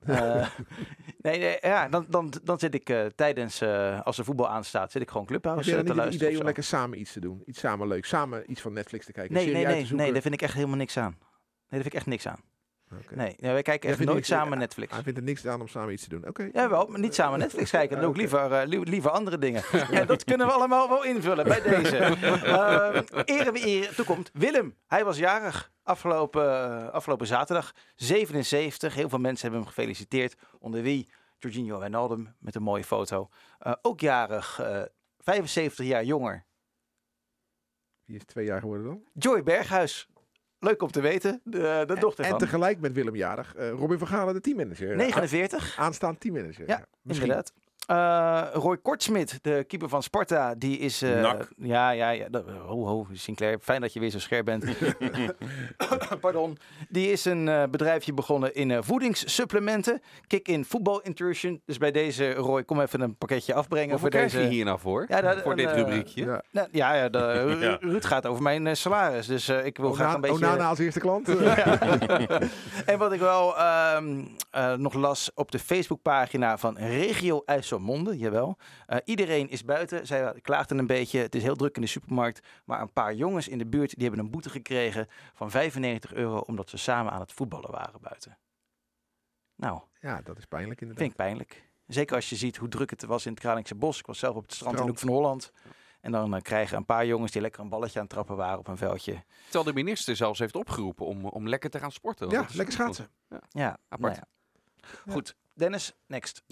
Uh, 0.10 0.48
nee, 1.22 1.40
nee, 1.40 1.58
ja, 1.62 1.88
dan, 1.90 2.06
dan, 2.10 2.34
dan 2.44 2.60
zit 2.60 2.74
ik 2.74 2.90
uh, 2.90 3.06
tijdens, 3.06 3.62
uh, 3.62 4.02
als 4.02 4.16
de 4.16 4.24
voetbal 4.24 4.50
aanstaat, 4.50 4.92
zit 4.92 5.02
ik 5.02 5.10
gewoon 5.10 5.26
Clubhouse 5.26 5.70
Heb 5.70 5.80
je 5.80 5.86
te 5.86 5.96
luisteren. 5.96 6.28
idee 6.28 6.40
om 6.40 6.46
lekker 6.46 6.64
samen 6.64 7.00
iets 7.00 7.14
te 7.14 7.20
doen? 7.20 7.42
Iets 7.46 7.60
samen 7.60 7.88
leuk. 7.88 8.06
Samen 8.06 8.52
iets 8.52 8.62
van 8.62 8.74
Netflix 8.74 9.06
te 9.06 9.12
kijken. 9.12 9.34
Nee, 9.34 9.52
nee, 9.52 9.66
nee, 9.66 9.80
zoeken? 9.80 9.96
nee, 9.98 10.14
daar 10.14 10.22
vind 10.22 10.34
ik 10.34 10.42
echt 10.42 10.54
helemaal 10.54 10.76
niks 10.78 10.98
aan. 10.98 11.16
Nee, 11.20 11.20
daar 11.70 11.80
vind 11.82 11.86
ik 11.86 11.94
echt 11.94 12.06
niks 12.06 12.28
aan. 12.28 12.40
Nee, 13.10 13.36
nee, 13.40 13.52
wij 13.52 13.62
kijken 13.62 13.90
echt 13.90 14.00
nooit 14.00 14.14
niks- 14.14 14.28
samen 14.28 14.58
Netflix. 14.58 14.94
Hij 14.94 15.04
vindt 15.04 15.18
er 15.20 15.26
niks 15.26 15.48
aan 15.48 15.62
om 15.62 15.68
samen 15.68 15.94
iets 15.94 16.04
te 16.04 16.10
doen. 16.10 16.28
Oké. 16.28 16.50
Ja, 16.54 16.70
wel, 16.70 16.88
maar 16.88 17.00
niet 17.00 17.16
samen 17.16 17.40
Netflix 17.40 17.70
kijken. 17.72 17.96
Dan 17.96 18.06
ik 18.06 18.10
Oké. 18.12 18.20
liever, 18.20 18.52
eh, 18.52 18.68
li- 18.68 18.90
liever 18.90 19.12
andere 19.12 19.38
dingen. 19.38 19.64
ja, 19.92 20.06
dat 20.06 20.24
kunnen 20.24 20.48
we 20.48 20.54
allemaal 20.54 20.90
wel 20.90 21.04
invullen 21.04 21.46
bij 21.48 21.62
deze. 21.62 21.98
Ehm 21.98 23.02
ere 23.26 23.52
wie 23.52 23.64
ere 23.66 23.94
toekomt. 23.96 24.30
Willem, 24.34 24.76
hij 24.88 25.06
was 25.06 25.18
jarig 25.18 25.72
afgelopen, 25.88 26.44
eh, 26.44 26.90
afgelopen 26.90 27.28
zaterdag. 27.28 27.74
77. 27.96 28.94
Heel 28.94 29.10
veel 29.10 29.20
mensen 29.20 29.42
hebben 29.42 29.60
hem 29.60 29.70
gefeliciteerd. 29.70 30.36
Onder 30.60 30.82
wie 30.82 31.10
Jorginho 31.38 31.80
Wijnaldum 31.80 32.36
met 32.40 32.56
een 32.56 32.62
mooie 32.64 32.84
foto. 32.84 33.30
Eh, 33.60 33.74
ook 33.82 34.00
jarig, 34.00 34.60
eh, 34.60 34.82
75 35.20 35.86
jaar 35.86 36.04
jonger. 36.04 36.46
Die 38.06 38.16
is 38.16 38.26
twee 38.26 38.46
jaar 38.46 38.60
geworden 38.60 38.86
dan. 38.86 39.04
Joy 39.14 39.44
Berghuis. 39.44 40.08
Leuk 40.60 40.82
om 40.82 40.92
te 40.92 41.02
weten. 41.02 41.42
De, 41.44 41.84
de 41.88 42.00
dochter 42.00 42.24
En 42.24 42.30
van. 42.30 42.40
tegelijk 42.40 42.80
met 42.80 42.94
Willem 42.94 43.16
jarig. 43.16 43.54
Robin 43.58 43.98
van 43.98 44.08
Galen, 44.08 44.34
de 44.34 44.42
teammanager. 44.42 44.96
49. 44.96 45.78
Aanstaand 45.78 46.20
teammanager. 46.20 46.68
Ja, 46.68 46.86
misschien. 47.02 47.28
Inderdaad. 47.28 47.54
Eh, 47.88 48.42
Roy 48.54 48.78
Kortsmit, 48.78 49.40
de 49.42 49.64
keeper 49.68 49.90
van 49.90 50.04
Sparta, 50.04 50.56
die 50.56 50.78
is... 50.80 51.02
eh. 51.02 51.22
Ja, 51.58 51.90
ja, 51.90 52.10
ja. 52.10 52.28
Ho, 52.66 52.86
ho, 52.86 53.08
Sinclair. 53.14 53.60
Fijn 53.62 53.82
dat 53.82 53.94
je 53.94 54.00
weer 54.00 54.10
zo 54.10 54.20
scherp 54.20 54.46
bent. 54.46 54.66
Pardon. 56.22 56.58
Die 56.90 57.12
is 57.12 57.26
een 57.26 57.48
eh, 57.48 57.64
bedrijfje 57.72 58.14
begonnen 58.14 58.56
in 58.56 58.72
eh, 58.72 58.78
voedingssupplementen. 58.82 60.02
Kick-in 60.28 60.66
Football 60.66 61.00
Intrusion. 61.04 61.62
Dus 61.66 61.78
bij 61.78 61.92
deze, 61.92 62.34
Roy, 62.34 62.64
kom 62.64 62.82
even 62.82 63.02
een 63.02 63.16
pakketje 63.16 63.54
afbrengen 63.54 63.90
Hoeveel 63.90 64.10
voor 64.12 64.18
krijg 64.20 64.32
deze... 64.32 64.44
je 64.44 64.50
hier 64.50 64.66
nou 64.66 64.80
voor? 64.80 65.06
Ja, 65.08 65.22
dat- 65.22 65.42
voor 65.42 65.52
een, 65.52 65.58
dit 65.58 65.72
rubriekje? 65.72 66.26
Ja. 66.26 66.42
Nou, 66.52 66.68
ja, 66.72 66.94
ja, 66.94 67.10
de, 67.10 67.32
Ru- 67.46 67.62
Ja. 67.66 67.78
Ruud 67.82 68.06
gaat 68.06 68.26
over 68.26 68.44
mijn 68.44 68.78
salaris. 68.78 69.28
Dus 69.28 69.48
eh, 69.48 69.66
ik 69.66 69.78
wil 69.78 69.92
graag 69.94 70.14
een 70.14 70.22
beetje... 70.22 70.36
Onana 70.36 70.68
als 70.70 70.80
eerste 70.80 71.00
klant. 71.00 71.28
en 72.86 72.98
wat 72.98 73.12
ik 73.12 73.20
wel 73.20 73.58
ehm, 73.58 74.22
eh, 74.52 74.74
nog 74.74 74.94
las 74.94 75.32
op 75.36 75.52
de 75.52 75.60
Facebookpagina 75.60 76.58
van 76.58 76.78
Regio 76.78 77.42
IJsselmonde, 77.78 78.18
jawel. 78.18 78.58
Eh, 78.86 78.98
iedereen 79.06 79.50
is 79.50 79.64
buiten. 79.64 80.08
Zij 80.08 80.40
klaagden 80.42 80.78
een 80.78 80.88
beetje. 80.88 81.20
Het 81.20 81.36
is 81.36 81.44
heel 81.44 81.56
druk 81.56 81.76
in 81.76 81.82
de 81.82 81.88
supermarkt. 81.88 82.48
Maar 82.66 82.82
een 82.82 82.94
paar 82.94 83.14
jongens 83.14 83.48
in 83.48 83.58
de 83.58 83.66
buurt 83.66 83.94
die 83.96 84.08
hebben 84.08 84.26
een 84.26 84.32
boete 84.32 84.50
gekregen 84.50 85.08
van 85.34 85.52
95 85.52 86.14
euro 86.14 86.38
omdat 86.38 86.70
ze 86.70 86.78
samen 86.78 87.12
aan 87.12 87.20
het 87.20 87.34
voetballen 87.34 87.72
waren 87.72 88.02
buiten. 88.02 88.38
Nou, 89.56 89.82
ja, 90.02 90.22
dat 90.22 90.38
is 90.38 90.46
pijnlijk 90.46 90.82
inderdaad. 90.82 91.04
vind 91.04 91.20
ik 91.20 91.26
pijnlijk. 91.26 91.66
Zeker 91.88 92.16
als 92.16 92.30
je 92.30 92.36
ziet 92.36 92.58
hoe 92.58 92.68
druk 92.68 92.90
het 92.90 93.06
was 93.06 93.26
in 93.26 93.32
het 93.32 93.40
Kralingse 93.40 93.76
Bos. 93.76 94.00
Ik 94.00 94.06
was 94.06 94.20
zelf 94.20 94.36
op 94.36 94.44
het 94.44 94.54
strand 94.54 94.80
in 94.80 94.82
de. 94.82 94.90
Hoek 94.90 95.00
van 95.00 95.10
Holland. 95.10 95.52
En 96.02 96.12
dan 96.12 96.36
eh, 96.36 96.42
krijgen 96.42 96.78
een 96.78 96.86
paar 96.86 97.06
jongens 97.06 97.32
die 97.32 97.42
lekker 97.42 97.62
een 97.62 97.70
balletje 97.70 98.00
aan 98.00 98.06
het 98.06 98.14
trappen 98.14 98.36
waren 98.36 98.60
op 98.60 98.68
een 98.68 98.78
veldje. 98.78 99.24
Terwijl 99.44 99.64
de 99.64 99.74
minister 99.74 100.16
zelfs 100.16 100.40
heeft 100.40 100.56
opgeroepen 100.56 101.06
om, 101.06 101.26
om 101.26 101.48
lekker 101.48 101.70
te 101.70 101.80
gaan 101.80 101.92
sporten. 101.92 102.30
Ja, 102.30 102.46
lekker 102.54 102.74
schaatsen. 102.74 103.10
Ja, 103.50 103.78
Apart. 103.90 104.00
nou 104.00 104.16
ja. 104.16 104.28
Goed, 105.14 105.36
Dennis, 105.54 105.96
next. 106.06 106.44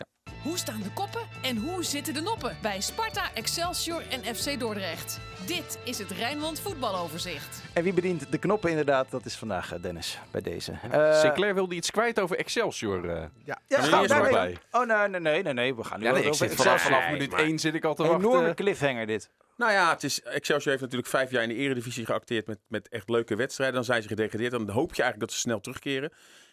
Hoe 0.46 0.58
staan 0.58 0.82
de 0.84 0.92
koppen 0.94 1.22
en 1.42 1.58
hoe 1.58 1.84
zitten 1.84 2.14
de 2.14 2.22
noppen 2.22 2.58
bij 2.62 2.82
Sparta, 2.82 3.34
Excelsior 3.34 4.02
en 4.10 4.36
FC 4.36 4.60
Dordrecht? 4.60 5.20
Dit 5.46 5.78
is 5.84 5.98
het 5.98 6.12
Rijnmond 6.12 6.60
voetbaloverzicht. 6.60 7.62
En 7.74 7.84
wie 7.84 7.94
bedient 7.94 8.32
de 8.32 8.38
knoppen 8.38 8.70
inderdaad? 8.70 9.12
Dat 9.12 9.26
is 9.26 9.36
vandaag 9.36 9.74
eh, 9.74 9.82
Dennis 9.82 10.20
bij 10.32 10.42
deze. 10.42 10.72
Eh, 10.92 11.20
Sinclair 11.20 11.54
wilde 11.54 11.76
iets 11.76 11.92
kwijt 11.92 12.20
over 12.20 12.38
Excelsior. 12.38 13.10
eh. 13.10 13.24
Ja, 13.46 13.60
Ja, 13.68 13.82
gaan 13.82 14.02
we 14.02 14.08
maar 14.08 14.30
bij. 14.32 14.58
Oh, 14.72 14.86
nee, 14.86 15.08
nee, 15.08 15.20
nee, 15.20 15.44
nee, 15.44 15.54
nee. 15.54 15.76
We 15.76 15.84
gaan 15.84 16.00
nu 16.00 16.06
Ja, 16.06 16.12
nee, 16.12 16.22
ik 16.22 16.28
over 16.34 16.50
zit 16.50 16.56
vanaf, 16.56 17.12
minuut 17.12 17.32
maar- 17.32 17.40
1 17.40 17.60
zit 17.60 17.74
ik 17.74 17.84
al 17.86 17.96
te 17.96 18.04
Een 18.04 18.10
enorme 18.10 18.30
wachten. 18.38 18.56
cliffhanger 18.56 19.06
dit. 19.08 19.30
Nou 19.58 19.72
ja, 19.72 19.90
het 19.94 20.04
is, 20.04 20.22
Excelsior 20.22 20.70
heeft 20.70 20.82
natuurlijk 20.82 21.10
vijf 21.10 21.32
jaar 21.32 21.44
in 21.44 21.50
de 21.50 21.56
eredivisie 21.56 22.06
geacteerd 22.06 22.48
met, 22.48 22.60
met 22.68 22.90
echt 22.90 23.10
leuke 23.10 23.36
wedstrijden. 23.36 23.76
Dan 23.76 23.86
zijn 23.86 24.02
ze 24.02 24.08
gedegradeerd. 24.08 24.52
Dan 24.52 24.70
hoop 24.70 24.94
je 24.96 25.02
eigenlijk 25.02 25.20
dat 25.20 25.32
ze 25.32 25.40
snel 25.40 25.60
terugkeren. 25.60 26.12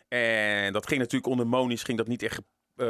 En 0.08 0.72
dat 0.72 0.86
ging 0.86 1.00
natuurlijk 1.00 1.30
onder 1.30 1.46
Moniz, 1.46 1.84
ging 1.84 1.98
dat 1.98 2.06
niet 2.06 2.22
echt 2.22 2.40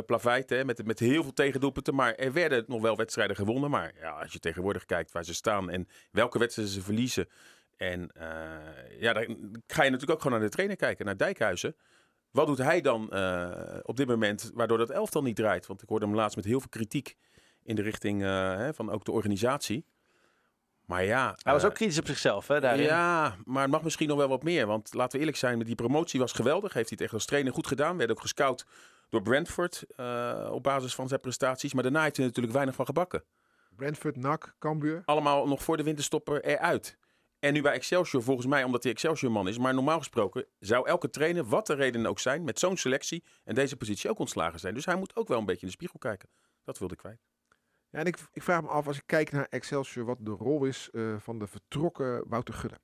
plaveid, 0.06 0.50
hè, 0.50 0.64
met, 0.64 0.86
met 0.86 0.98
heel 0.98 1.22
veel 1.22 1.32
tegendoelpunten. 1.32 1.94
Maar 1.94 2.14
er 2.14 2.32
werden 2.32 2.64
nog 2.66 2.80
wel 2.80 2.96
wedstrijden 2.96 3.36
gewonnen. 3.36 3.70
Maar 3.70 3.92
ja, 4.00 4.10
als 4.10 4.32
je 4.32 4.38
tegenwoordig 4.38 4.84
kijkt 4.84 5.12
waar 5.12 5.24
ze 5.24 5.34
staan 5.34 5.70
en 5.70 5.88
welke 6.10 6.38
wedstrijden 6.38 6.74
ze 6.74 6.82
verliezen. 6.82 7.28
En 7.76 8.10
eh, 8.12 9.00
ja, 9.00 9.12
dan 9.12 9.24
ga 9.66 9.82
je 9.82 9.90
natuurlijk 9.90 10.10
ook 10.10 10.22
gewoon 10.22 10.38
naar 10.38 10.48
de 10.48 10.54
trainer 10.54 10.76
kijken, 10.76 11.04
naar 11.04 11.16
Dijkhuizen. 11.16 11.76
Wat 12.30 12.46
doet 12.46 12.58
hij 12.58 12.80
dan 12.80 13.10
eh, 13.10 13.78
op 13.82 13.96
dit 13.96 14.06
moment 14.06 14.50
waardoor 14.54 14.78
dat 14.78 14.90
elftal 14.90 15.22
niet 15.22 15.36
draait? 15.36 15.66
Want 15.66 15.82
ik 15.82 15.88
hoorde 15.88 16.06
hem 16.06 16.14
laatst 16.14 16.36
met 16.36 16.44
heel 16.44 16.60
veel 16.60 16.68
kritiek 16.68 17.16
in 17.62 17.76
de 17.76 17.82
richting 17.82 18.20
hè, 18.20 18.74
van 18.74 18.90
ook 18.90 19.04
de 19.04 19.12
organisatie. 19.12 19.84
Maar 20.92 21.05
ja... 21.05 21.37
Hij 21.42 21.52
was 21.52 21.62
eh, 21.62 21.68
ook 21.68 21.74
kritisch 21.74 21.98
op 21.98 22.07
zichzelf, 22.07 22.48
hè, 22.48 22.61
daarin. 22.61 22.85
ja, 22.85 23.37
maar 23.44 23.62
het 23.62 23.70
mag 23.70 23.83
misschien 23.83 24.09
nog 24.09 24.16
wel 24.16 24.28
wat 24.28 24.42
meer. 24.42 24.66
Want 24.66 24.94
laten 24.94 25.12
we 25.12 25.18
eerlijk 25.18 25.37
zijn, 25.37 25.59
met 25.59 25.66
die 25.66 25.74
promotie 25.74 26.20
was 26.20 26.33
geweldig. 26.33 26.72
Heeft 26.72 26.88
hij 26.88 26.98
het 26.98 27.00
echt 27.00 27.12
als 27.12 27.24
trainer 27.24 27.52
goed 27.52 27.66
gedaan. 27.66 27.96
Werd 27.96 28.11
ook 28.11 28.20
gescout 28.20 28.66
door 29.09 29.22
Brentford 29.22 29.85
eh, 29.96 30.48
op 30.50 30.62
basis 30.62 30.94
van 30.94 31.09
zijn 31.09 31.20
prestaties. 31.20 31.74
Maar 31.74 31.83
daarna 31.83 32.02
heeft 32.02 32.16
hij 32.16 32.26
natuurlijk 32.26 32.55
weinig 32.55 32.74
van 32.74 32.87
gebakken. 32.87 33.24
Brentford, 33.76 34.16
NAC, 34.16 34.55
Cambuur. 34.59 35.02
Allemaal 35.05 35.46
nog 35.46 35.62
voor 35.62 35.76
de 35.76 35.83
winterstopper 35.83 36.44
eruit. 36.44 36.98
En 37.38 37.52
nu 37.52 37.62
bij 37.62 37.72
Excelsior, 37.72 38.22
volgens 38.22 38.46
mij 38.46 38.64
omdat 38.64 38.83
hij 38.83 38.92
Excelsior-man 38.92 39.48
is. 39.48 39.59
Maar 39.59 39.74
normaal 39.74 39.98
gesproken 39.98 40.46
zou 40.59 40.88
elke 40.88 41.11
trainer, 41.11 41.44
wat 41.44 41.66
de 41.66 41.74
redenen 41.74 42.11
ook 42.11 42.18
zijn, 42.18 42.44
met 42.44 42.59
zo'n 42.59 42.76
selectie 42.76 43.24
en 43.44 43.55
deze 43.55 43.76
positie 43.76 44.11
ook 44.11 44.18
ontslagen 44.18 44.61
zijn. 44.61 44.74
Dus 44.74 44.85
hij 44.85 44.96
moet 44.96 45.16
ook 45.16 45.28
wel 45.28 45.38
een 45.38 45.44
beetje 45.44 45.61
in 45.61 45.66
de 45.66 45.72
spiegel 45.72 45.98
kijken. 45.98 46.28
Dat 46.64 46.78
wilde 46.78 46.94
ik 46.94 47.00
kwijt. 47.00 47.31
Ja, 47.92 47.98
en 47.98 48.07
ik, 48.07 48.18
ik 48.33 48.42
vraag 48.42 48.62
me 48.62 48.68
af, 48.68 48.87
als 48.87 48.96
ik 48.96 49.02
kijk 49.07 49.31
naar 49.33 49.46
Excelsior, 49.50 50.05
wat 50.05 50.18
de 50.20 50.31
rol 50.31 50.64
is 50.64 50.90
eh, 50.90 51.16
van 51.18 51.38
de 51.38 51.46
vertrokken 51.46 52.28
Wouter 52.28 52.55
Gudde. 52.55 52.81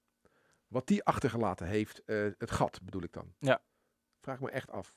Wat 0.67 0.87
die 0.87 1.05
achtergelaten 1.05 1.67
heeft, 1.67 2.05
eh, 2.05 2.27
het 2.39 2.51
gat 2.51 2.81
bedoel 2.83 3.03
ik 3.03 3.13
dan. 3.13 3.35
Ja. 3.39 3.63
Vraag 4.21 4.41
me 4.41 4.51
echt 4.51 4.71
af. 4.71 4.95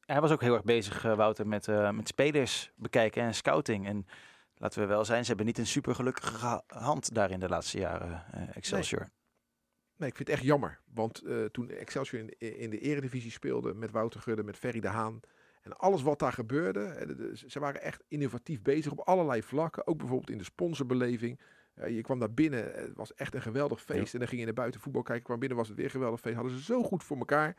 Hij 0.00 0.20
was 0.20 0.30
ook 0.30 0.40
heel 0.40 0.54
erg 0.54 0.64
bezig, 0.64 1.04
eh, 1.04 1.16
Wouter, 1.16 1.46
met, 1.46 1.66
met 1.92 2.08
spelers 2.08 2.72
bekijken 2.76 3.22
en 3.22 3.34
scouting. 3.34 3.86
En 3.86 4.06
laten 4.54 4.80
we 4.80 4.86
wel 4.86 5.04
zijn, 5.04 5.20
ze 5.22 5.28
hebben 5.28 5.46
niet 5.46 5.58
een 5.58 5.66
super 5.66 5.94
gelukkige 5.94 6.34
geha- 6.34 6.62
hand 6.66 7.14
daar 7.14 7.30
in 7.30 7.40
de 7.40 7.48
laatste 7.48 7.78
jaren, 7.78 8.24
Excelsior. 8.54 9.10
Nee, 9.96 10.08
ik 10.08 10.16
vind 10.16 10.28
het 10.28 10.36
echt 10.36 10.46
jammer. 10.46 10.80
Want 10.84 11.22
toen 11.52 11.68
Excelsior 11.70 12.20
in, 12.20 12.26
de- 12.26 12.56
in 12.58 12.70
de 12.70 12.78
eredivisie 12.78 13.30
speelde 13.30 13.74
met 13.74 13.90
Wouter 13.90 14.20
Gudde, 14.20 14.42
met 14.42 14.56
Ferry 14.56 14.80
de 14.80 14.88
Haan. 14.88 15.20
En 15.60 15.76
alles 15.76 16.02
wat 16.02 16.18
daar 16.18 16.32
gebeurde, 16.32 17.04
de- 17.06 17.14
de- 17.14 17.42
ze 17.46 17.58
waren 17.60 17.82
echt 17.82 18.02
innovatief 18.08 18.62
bezig 18.62 18.92
op 18.92 18.98
allerlei 19.00 19.42
vlakken. 19.42 19.86
Ook 19.86 19.98
bijvoorbeeld 19.98 20.30
in 20.30 20.38
de 20.38 20.44
sponsorbeleving. 20.44 21.40
Je 21.88 22.00
kwam 22.00 22.18
daar 22.18 22.32
binnen, 22.34 22.72
het 22.74 22.94
was 22.96 23.14
echt 23.14 23.34
een 23.34 23.42
geweldig 23.42 23.82
feest. 23.82 24.12
En 24.12 24.18
dan 24.18 24.28
ging 24.28 24.40
je 24.40 24.46
naar 24.46 24.54
buiten 24.54 24.80
voetbal 24.80 25.02
kijken, 25.02 25.24
kwam 25.24 25.38
binnen, 25.38 25.58
was 25.58 25.66
het 25.68 25.76
weer 25.76 25.84
een 25.86 25.90
geweldig 25.90 26.20
feest. 26.20 26.34
Hadden 26.34 26.52
ze 26.54 26.62
zo 26.62 26.82
goed 26.82 27.04
voor 27.04 27.16
elkaar. 27.18 27.56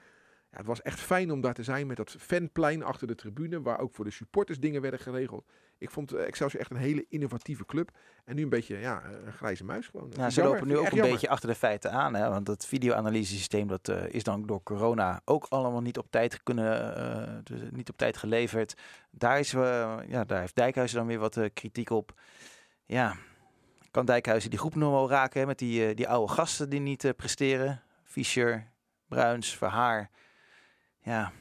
Ja, 0.52 0.58
het 0.58 0.66
was 0.66 0.82
echt 0.82 1.00
fijn 1.00 1.32
om 1.32 1.42
daar 1.42 1.54
te 1.54 1.64
zijn 1.64 1.88
met 1.88 1.98
dat 1.98 2.12
fanplein 2.20 2.84
achter 2.84 3.08
de 3.08 3.16
tribune, 3.16 3.62
waar 3.62 3.80
ook 3.80 3.94
voor 3.94 4.06
de 4.06 4.12
supporters 4.12 4.60
dingen 4.60 4.82
werden 4.82 5.00
geregeld. 5.00 5.46
Ik 5.82 5.90
vond 5.90 6.14
eh, 6.14 6.28
Excelsior 6.28 6.62
echt 6.62 6.72
een 6.72 6.78
hele 6.78 7.06
innovatieve 7.10 7.66
club. 7.66 7.92
En 8.26 8.36
nu 8.36 8.44
een 8.44 8.50
beetje 8.50 8.78
ja, 8.78 9.04
een 9.26 9.34
grijze 9.34 9.64
muis 9.64 9.88
gewoon. 9.88 10.12
Vind 10.14 10.34
ze 10.34 10.44
lopen 10.44 10.68
nu 10.68 10.78
ook 10.78 10.92
een 10.92 11.02
beetje 11.02 11.30
achter 11.30 11.50
de 11.50 11.56
feiten 11.56 11.92
aan. 11.92 12.16
Hè? 12.16 12.30
Want 12.30 12.46
dat 12.46 12.66
videoanalysesysteem 12.66 13.68
dat, 13.68 13.90
eh, 13.90 14.14
is 14.14 14.24
dan 14.24 14.46
door 14.46 14.64
corona 14.64 15.22
ook 15.26 15.46
allemaal 15.50 15.82
niet 15.82 15.98
op 15.98 16.08
tijd, 16.10 16.44
kunnen, 16.44 16.96
eh, 16.96 17.36
dus 17.44 17.60
niet 17.72 17.90
op 17.90 17.98
tijd 17.98 18.18
geleverd. 18.18 18.74
Daar, 19.12 19.40
is, 19.40 19.54
eh, 19.54 19.98
ja, 20.08 20.24
daar 20.24 20.40
heeft 20.40 20.56
Dijkhuizen 20.56 20.98
dan 20.98 21.08
weer 21.08 21.20
wat 21.20 21.38
eh, 21.38 21.50
kritiek 21.54 21.90
op. 21.90 22.14
Ja, 22.86 23.16
kan 23.92 24.06
Dijkhuizen 24.06 24.50
die 24.50 24.60
groep 24.60 24.76
nog 24.76 24.92
wel 24.92 25.10
raken 25.10 25.40
hè? 25.40 25.46
met 25.46 25.60
die, 25.60 25.88
eh, 25.88 25.96
die 25.96 26.08
oude 26.08 26.34
gasten 26.34 26.70
die 26.70 26.80
niet 26.80 27.04
eh, 27.04 27.12
presteren? 27.16 27.82
Fischer, 28.04 28.72
Bruins, 29.08 29.58
Verhaar. 29.58 30.10
Ja, 31.00 31.32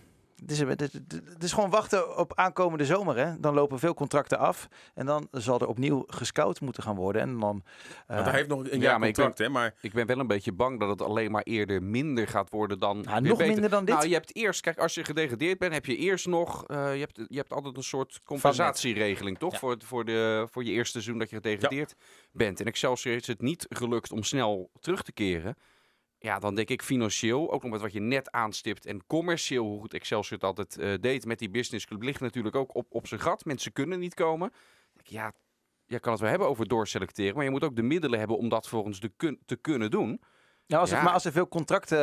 het 0.41 0.51
is, 0.51 0.59
het, 0.93 1.43
is 1.43 1.53
gewoon 1.53 1.71
wachten 1.71 2.17
op 2.17 2.35
aankomende 2.35 2.85
zomer. 2.85 3.17
Hè? 3.17 3.41
Dan 3.41 3.55
lopen 3.55 3.79
veel 3.79 3.95
contracten 3.95 4.39
af. 4.39 4.69
En 4.95 5.07
dan 5.07 5.29
zal 5.31 5.61
er 5.61 5.67
opnieuw 5.67 6.05
gescout 6.07 6.61
moeten 6.61 6.83
gaan 6.83 6.97
worden. 6.97 7.23
En 7.23 7.39
dan, 7.39 7.63
eh, 8.07 8.15
Want 8.15 8.29
hij 8.29 8.37
heeft 8.37 8.49
nog 8.49 8.59
een 8.59 8.81
ja, 8.81 8.85
jaar 8.85 8.99
maar 8.99 9.09
ik 9.09 9.15
contract, 9.15 9.39
hè. 9.39 9.49
Maar 9.49 9.75
Ik 9.81 9.93
ben 9.93 10.07
wel 10.07 10.19
een 10.19 10.27
beetje 10.27 10.53
bang 10.53 10.81
dat 10.81 10.89
het 10.89 11.03
alleen 11.03 11.31
maar 11.31 11.43
eerder 11.43 11.83
minder 11.83 12.29
gaat 12.29 12.51
worden 12.51 12.79
dan 12.79 13.01
nou, 13.01 13.21
weer 13.21 13.29
nog 13.29 13.39
beter. 13.39 13.53
minder 13.53 13.71
dan 13.71 13.85
dit. 13.85 13.95
Nou, 13.95 14.09
je 14.09 14.15
hebt 14.15 14.37
eerst, 14.37 14.61
kijk, 14.61 14.79
als 14.79 14.95
je 14.95 15.05
gedegradeerd 15.05 15.59
bent, 15.59 15.73
heb 15.73 15.87
je 15.87 15.97
eerst 15.97 16.27
nog, 16.27 16.67
eh, 16.67 16.95
je, 16.95 17.01
hebt, 17.01 17.21
je 17.29 17.37
hebt 17.37 17.53
altijd 17.53 17.77
een 17.77 17.83
soort 17.83 18.21
compensatieregeling, 18.25 19.39
toch? 19.39 19.53
Ja. 19.53 19.59
Voor, 19.59 19.77
voor, 19.85 20.05
de, 20.05 20.47
voor 20.51 20.65
je 20.65 20.71
eerste 20.71 20.93
seizoen 20.93 21.19
dat 21.19 21.31
je 21.31 21.37
gedegradeerd 21.37 21.95
bent. 22.33 22.61
En 22.61 22.67
Excelsior 22.67 23.15
is 23.15 23.27
het 23.27 23.41
niet 23.41 23.67
gelukt 23.69 24.13
om 24.13 24.23
snel 24.23 24.71
terug 24.81 25.03
te 25.03 25.13
keren. 25.13 25.57
Ja, 26.23 26.39
dan 26.39 26.55
denk 26.55 26.69
ik 26.69 26.83
financieel, 26.83 27.53
ook 27.53 27.63
nog 27.63 27.73
met 27.73 27.81
wat 27.81 27.93
je 27.93 28.01
net 28.01 28.31
aanstipt 28.31 28.87
en 28.87 29.07
commercieel, 29.07 29.65
hoe 29.65 29.81
goed 29.81 29.95
Excelsior 29.95 30.39
het 30.39 30.45
altijd 30.45 30.79
eh, 30.79 31.01
deed 31.01 31.25
met 31.25 31.39
die 31.39 31.51
businessclub, 31.51 32.03
ligt 32.03 32.21
natuurlijk 32.21 32.57
ook 32.57 32.75
op, 32.75 32.87
op 32.89 33.07
zijn 33.07 33.21
gat. 33.21 33.45
Mensen 33.45 33.73
kunnen 33.73 33.99
niet 33.99 34.15
komen. 34.15 34.53
Ja, 35.03 35.33
je 35.87 36.01
kan 36.01 36.13
het 36.13 36.21
wel 36.21 36.31
hebben 36.31 36.49
over 36.49 36.69
doorselecteren, 36.69 37.35
maar 37.35 37.45
je 37.45 37.51
moet 37.51 37.65
ook 37.65 37.77
de 37.77 37.83
middelen 37.83 38.19
hebben 38.19 38.39
om 38.39 38.49
dat 38.49 38.69
volgens 38.69 39.01
de 39.01 39.13
kun 39.17 39.39
te 39.47 39.57
kunnen 39.57 39.91
doen. 39.91 40.21
Nou, 40.67 40.81
als, 40.81 40.91
het, 40.91 40.99
Ja. 40.99 41.05
maar 41.05 41.15
als 41.15 41.25
er 41.25 41.33
veel 41.33 41.49
contracten, 41.49 41.99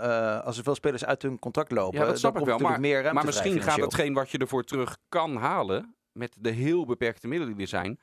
eh, 0.00 0.40
als 0.40 0.58
er 0.58 0.64
veel 0.64 0.74
spelers 0.74 1.04
uit 1.04 1.22
hun 1.22 1.38
contract 1.38 1.70
lopen, 1.70 2.00
Ja, 2.00 2.06
dat 2.06 2.18
snap 2.18 2.32
dan 2.32 2.42
ik 2.42 2.48
wel, 2.48 2.58
natuurlijk 2.58 3.02
meer 3.02 3.14
Maar 3.14 3.24
misschien 3.24 3.62
gaat 3.62 3.80
hetgeen 3.80 4.14
wat 4.14 4.30
je 4.30 4.38
ervoor 4.38 4.64
terug 4.64 4.96
kan 5.08 5.36
halen, 5.36 5.94
met 6.12 6.36
de 6.38 6.50
heel 6.50 6.86
beperkte 6.86 7.28
middelen 7.28 7.54
die 7.54 7.62
er 7.62 7.68
zijn, 7.68 7.98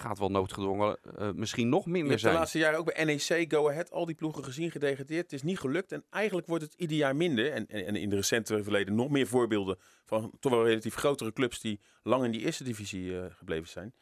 gaat 0.00 0.18
wel 0.18 0.30
noodgedwongen 0.30 0.98
eh, 1.16 1.30
misschien 1.32 1.68
nog 1.68 1.84
je 1.84 1.90
minder 1.90 2.10
hebt 2.10 2.22
de 2.22 2.28
zijn. 2.28 2.38
laatste 2.38 2.58
jaren 2.58 2.78
ook 2.78 2.94
bij 2.94 3.04
NEC, 3.04 3.52
Go 3.52 3.68
Ahead, 3.68 3.90
al 3.90 4.06
die 4.06 4.14
ploegen 4.14 4.44
gezien, 4.44 4.70
gedegradeerd. 4.70 5.22
Het 5.22 5.32
is 5.32 5.42
niet 5.42 5.58
gelukt 5.58 5.92
en 5.92 6.04
eigenlijk 6.10 6.46
wordt 6.46 6.64
het 6.64 6.74
ieder 6.74 6.96
jaar 6.96 7.16
minder. 7.16 7.52
En, 7.52 7.66
en, 7.66 7.86
en 7.86 7.96
in 7.96 8.10
de 8.10 8.16
recente 8.16 8.62
verleden 8.62 8.94
nog 8.94 9.10
meer 9.10 9.26
voorbeelden 9.26 9.78
van 10.04 10.32
toch 10.40 10.52
wel 10.52 10.66
relatief 10.66 10.94
grotere 10.94 11.32
clubs 11.32 11.60
die 11.60 11.80
lang 12.02 12.24
in 12.24 12.30
die 12.30 12.40
eerste 12.40 12.64
divisie 12.64 13.20
eh, 13.20 13.24
gebleven 13.30 13.68
zijn. 13.68 13.94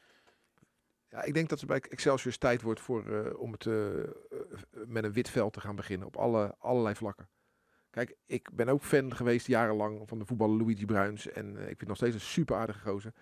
Ja, 1.08 1.22
ik 1.22 1.34
denk 1.34 1.48
dat 1.48 1.60
het 1.60 1.68
bij 1.68 1.80
Excelsior 1.80 2.38
tijd 2.38 2.62
wordt 2.62 2.80
voor, 2.80 3.12
eh, 3.12 3.40
om 3.40 3.52
het 3.52 3.64
met 4.86 5.04
een 5.04 5.12
wit 5.12 5.30
veld 5.30 5.52
te 5.52 5.60
gaan 5.60 5.76
beginnen. 5.76 6.06
Op 6.06 6.16
alle, 6.16 6.54
allerlei 6.58 6.94
vlakken. 6.94 7.28
Kijk, 7.90 8.16
ik 8.26 8.48
ben 8.52 8.68
ook 8.68 8.82
fan 8.82 9.16
geweest 9.16 9.46
jarenlang 9.46 10.08
van 10.08 10.18
de 10.18 10.26
voetballer 10.26 10.56
Luigi 10.56 10.84
Bruins. 10.84 11.28
En 11.28 11.56
ik 11.56 11.76
vind 11.76 11.86
nog 11.86 11.96
steeds 11.96 12.14
een 12.14 12.20
super 12.20 12.56
aardige 12.56 12.80
gozer. 12.80 13.12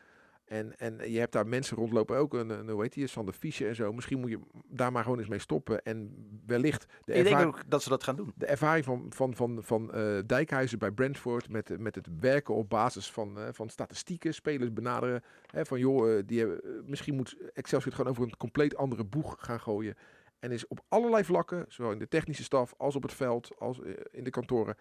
En, 0.46 0.78
en 0.78 1.10
je 1.12 1.18
hebt 1.18 1.32
daar 1.32 1.46
mensen 1.46 1.76
rondlopen, 1.76 2.16
ook 2.16 2.34
een, 2.34 2.50
een 2.50 2.68
hoe 2.68 2.82
heet 2.82 2.92
die, 2.92 3.06
Sander 3.06 3.34
en 3.58 3.74
zo. 3.74 3.92
Misschien 3.92 4.20
moet 4.20 4.30
je 4.30 4.38
daar 4.68 4.92
maar 4.92 5.02
gewoon 5.02 5.18
eens 5.18 5.28
mee 5.28 5.38
stoppen. 5.38 5.82
En 5.82 6.14
wellicht 6.46 6.86
de 7.04 7.12
Ik 7.12 7.24
denk 7.24 7.40
ook 7.40 7.62
dat 7.68 7.82
ze 7.82 7.88
dat 7.88 8.02
gaan 8.02 8.16
doen. 8.16 8.32
de 8.36 8.46
ervaring 8.46 8.84
van, 8.84 9.06
van, 9.14 9.34
van, 9.34 9.58
van 9.62 9.92
eh, 9.92 10.18
Dijkhuizen 10.26 10.78
bij 10.78 10.90
Brentford 10.90 11.48
met, 11.48 11.78
met 11.78 11.94
het 11.94 12.08
werken 12.20 12.54
op 12.54 12.68
basis 12.68 13.10
van, 13.10 13.38
eh, 13.38 13.48
van 13.52 13.68
statistieken, 13.68 14.34
spelers 14.34 14.72
benaderen. 14.72 15.22
Hè, 15.46 15.64
van 15.64 15.78
joh, 15.78 16.16
eh, 16.16 16.22
die 16.26 16.38
hebben, 16.38 16.60
misschien 16.84 17.14
moet 17.14 17.36
Excelsior 17.52 17.84
het 17.84 17.94
gewoon 17.94 18.10
over 18.10 18.22
een 18.22 18.36
compleet 18.36 18.76
andere 18.76 19.04
boeg 19.04 19.36
gaan 19.38 19.60
gooien. 19.60 19.94
En 20.38 20.52
is 20.52 20.66
op 20.66 20.80
allerlei 20.88 21.24
vlakken, 21.24 21.64
zowel 21.68 21.92
in 21.92 21.98
de 21.98 22.08
technische 22.08 22.42
staf 22.42 22.74
als 22.76 22.96
op 22.96 23.02
het 23.02 23.14
veld, 23.14 23.50
als 23.58 23.80
in 24.10 24.24
de 24.24 24.30
kantoren, 24.30 24.76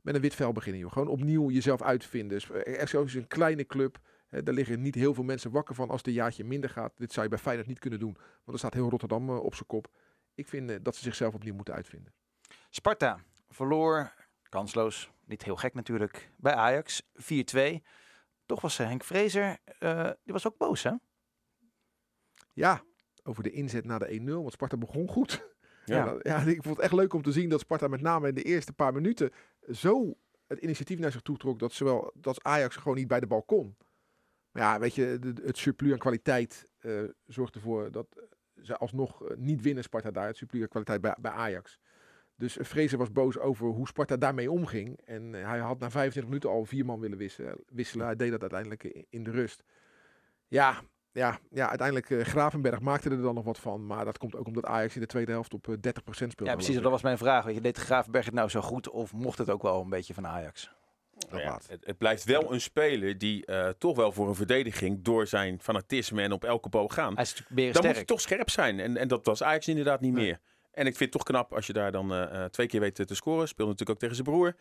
met 0.00 0.14
een 0.14 0.20
wit 0.20 0.34
vel 0.34 0.52
beginnen. 0.52 0.80
Joh. 0.80 0.92
Gewoon 0.92 1.08
opnieuw 1.08 1.50
jezelf 1.50 1.82
uitvinden. 1.82 2.38
Excelsior 2.64 3.04
is 3.04 3.14
een 3.14 3.26
kleine 3.26 3.66
club. 3.66 3.98
Daar 4.42 4.54
liggen 4.54 4.80
niet 4.80 4.94
heel 4.94 5.14
veel 5.14 5.24
mensen 5.24 5.50
wakker 5.50 5.74
van 5.74 5.88
als 5.88 5.98
het 5.98 6.06
een 6.06 6.12
jaartje 6.12 6.44
minder 6.44 6.70
gaat. 6.70 6.92
Dit 6.96 7.12
zou 7.12 7.24
je 7.24 7.30
bij 7.30 7.38
Feyenoord 7.38 7.68
niet 7.68 7.78
kunnen 7.78 7.98
doen, 7.98 8.12
want 8.14 8.52
er 8.52 8.58
staat 8.58 8.74
heel 8.74 8.90
Rotterdam 8.90 9.28
eh, 9.28 9.42
op 9.42 9.54
zijn 9.54 9.66
kop. 9.66 9.88
Ik 10.34 10.48
vind 10.48 10.70
eh, 10.70 10.76
dat 10.82 10.96
ze 10.96 11.02
zichzelf 11.02 11.34
opnieuw 11.34 11.54
moeten 11.54 11.74
uitvinden. 11.74 12.12
Sparta 12.70 13.18
verloor, 13.48 14.14
kansloos, 14.48 15.10
niet 15.24 15.44
heel 15.44 15.56
gek 15.56 15.74
natuurlijk, 15.74 16.30
bij 16.36 16.54
Ajax 16.54 17.02
4-2. 17.02 17.04
Toch 18.46 18.60
was 18.60 18.76
Henk 18.76 19.04
Vrezer, 19.04 19.58
eh, 19.78 20.10
die 20.24 20.32
was 20.32 20.46
ook 20.46 20.58
boos 20.58 20.82
hè? 20.82 20.92
Ja, 22.52 22.82
over 23.22 23.42
de 23.42 23.50
inzet 23.50 23.84
naar 23.84 23.98
de 23.98 24.20
1-0, 24.20 24.24
want 24.24 24.52
Sparta 24.52 24.76
begon 24.76 25.08
goed. 25.08 25.42
Ja. 25.86 26.04
Ja. 26.04 26.18
ja, 26.22 26.50
ik 26.50 26.62
vond 26.62 26.76
het 26.76 26.84
echt 26.84 26.92
leuk 26.92 27.12
om 27.12 27.22
te 27.22 27.32
zien 27.32 27.48
dat 27.48 27.60
Sparta 27.60 27.88
met 27.88 28.00
name 28.00 28.28
in 28.28 28.34
de 28.34 28.42
eerste 28.42 28.72
paar 28.72 28.92
minuten 28.92 29.30
zo 29.72 30.14
het 30.46 30.58
initiatief 30.58 30.98
naar 30.98 31.12
zich 31.12 31.20
toe 31.20 31.36
trok 31.36 31.58
dat 31.58 31.72
zowel 31.72 32.12
dat 32.14 32.44
Ajax 32.44 32.76
gewoon 32.76 32.96
niet 32.96 33.08
bij 33.08 33.20
de 33.20 33.26
bal 33.26 33.42
kon. 33.42 33.76
Maar 34.54 34.62
ja, 34.62 34.78
weet 34.78 34.94
je, 34.94 35.18
de- 35.20 35.42
het 35.44 35.56
surplus 35.58 35.92
aan 35.92 35.98
kwaliteit 35.98 36.68
eh, 36.78 37.02
zorgt 37.26 37.54
ervoor 37.54 37.90
dat 37.90 38.06
ze 38.62 38.76
alsnog 38.76 39.24
eh, 39.24 39.36
niet 39.36 39.62
winnen 39.62 39.84
Sparta 39.84 40.10
daar. 40.10 40.26
Het 40.26 40.36
surplus 40.36 40.62
aan 40.62 40.68
kwaliteit 40.68 41.00
bij, 41.00 41.16
bij 41.20 41.30
Ajax. 41.30 41.78
Dus 42.36 42.56
eh, 42.58 42.64
Vrezen 42.64 42.98
was 42.98 43.12
boos 43.12 43.38
over 43.38 43.66
hoe 43.66 43.86
Sparta 43.88 44.16
daarmee 44.16 44.50
omging. 44.50 45.00
En 45.04 45.34
eh, 45.34 45.48
hij 45.48 45.58
had 45.58 45.78
na 45.78 45.90
25 45.90 46.24
minuten 46.24 46.50
al 46.50 46.64
vier 46.64 46.84
man 46.84 47.00
willen 47.00 47.18
wisselen. 47.18 48.06
Hij 48.06 48.16
deed 48.16 48.30
dat 48.30 48.40
uiteindelijk 48.40 48.84
in- 49.10 49.24
de 49.24 49.30
rust. 49.30 49.64
Ja, 50.48 50.80
ja, 51.12 51.38
ja 51.50 51.68
uiteindelijk 51.68 52.10
eh, 52.10 52.20
Gravenberg 52.24 52.80
maakte 52.80 53.10
er 53.10 53.22
dan 53.22 53.34
nog 53.34 53.44
wat 53.44 53.58
van. 53.58 53.86
Maar 53.86 54.04
dat 54.04 54.18
komt 54.18 54.36
ook 54.36 54.46
omdat 54.46 54.64
Ajax 54.64 54.94
in 54.94 55.00
de 55.00 55.06
tweede 55.06 55.32
helft 55.32 55.54
op 55.54 55.68
eh, 55.68 55.74
30% 55.74 55.80
speelde. 56.10 56.44
Ja, 56.44 56.54
precies. 56.54 56.74
Dat 56.80 56.90
was 56.90 57.02
mijn 57.02 57.18
vraag. 57.18 57.44
Weet 57.44 57.54
je, 57.54 57.60
deed 57.60 57.76
Gravenberg 57.78 58.24
het 58.24 58.34
nou 58.34 58.48
zo 58.48 58.60
goed 58.60 58.88
of 58.90 59.12
mocht 59.12 59.38
het 59.38 59.50
ook 59.50 59.62
wel 59.62 59.80
een 59.80 59.88
beetje 59.90 60.14
van 60.14 60.26
Ajax? 60.26 60.74
Ja, 61.30 61.60
het, 61.68 61.86
het 61.86 61.98
blijft 61.98 62.24
wel 62.24 62.52
een 62.52 62.60
speler 62.60 63.18
die 63.18 63.46
eh, 63.46 63.68
toch 63.78 63.96
wel 63.96 64.12
voor 64.12 64.28
een 64.28 64.34
verdediging 64.34 65.02
door 65.02 65.26
zijn 65.26 65.60
fanatisme 65.60 66.22
en 66.22 66.32
op 66.32 66.44
elke 66.44 66.68
bal 66.68 66.88
gaan. 66.88 67.14
Hij 67.14 67.22
is 67.22 67.28
natuurlijk 67.30 67.56
meer 67.56 67.72
Dan 67.72 67.86
moet 67.86 67.94
hij 67.94 68.04
toch 68.04 68.20
scherp 68.20 68.50
zijn. 68.50 68.80
En, 68.80 68.96
en 68.96 69.08
dat 69.08 69.26
was 69.26 69.42
Ajax 69.42 69.68
inderdaad 69.68 70.00
niet 70.00 70.12
Nee. 70.12 70.24
meer. 70.24 70.38
En 70.72 70.86
ik 70.86 70.96
vind 70.96 70.98
het 70.98 71.12
toch 71.12 71.22
knap 71.22 71.54
als 71.54 71.66
je 71.66 71.72
daar 71.72 71.92
dan 71.92 72.12
eh, 72.12 72.44
eh, 72.44 72.50
twee 72.50 72.66
keer 72.66 72.80
weet 72.80 72.94
te 73.06 73.14
scoren. 73.14 73.48
Speelde 73.48 73.70
natuurlijk 73.70 73.90
ook 73.90 74.10
tegen 74.10 74.24
zijn 74.24 74.36
broer. 74.36 74.54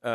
Eh, 0.00 0.10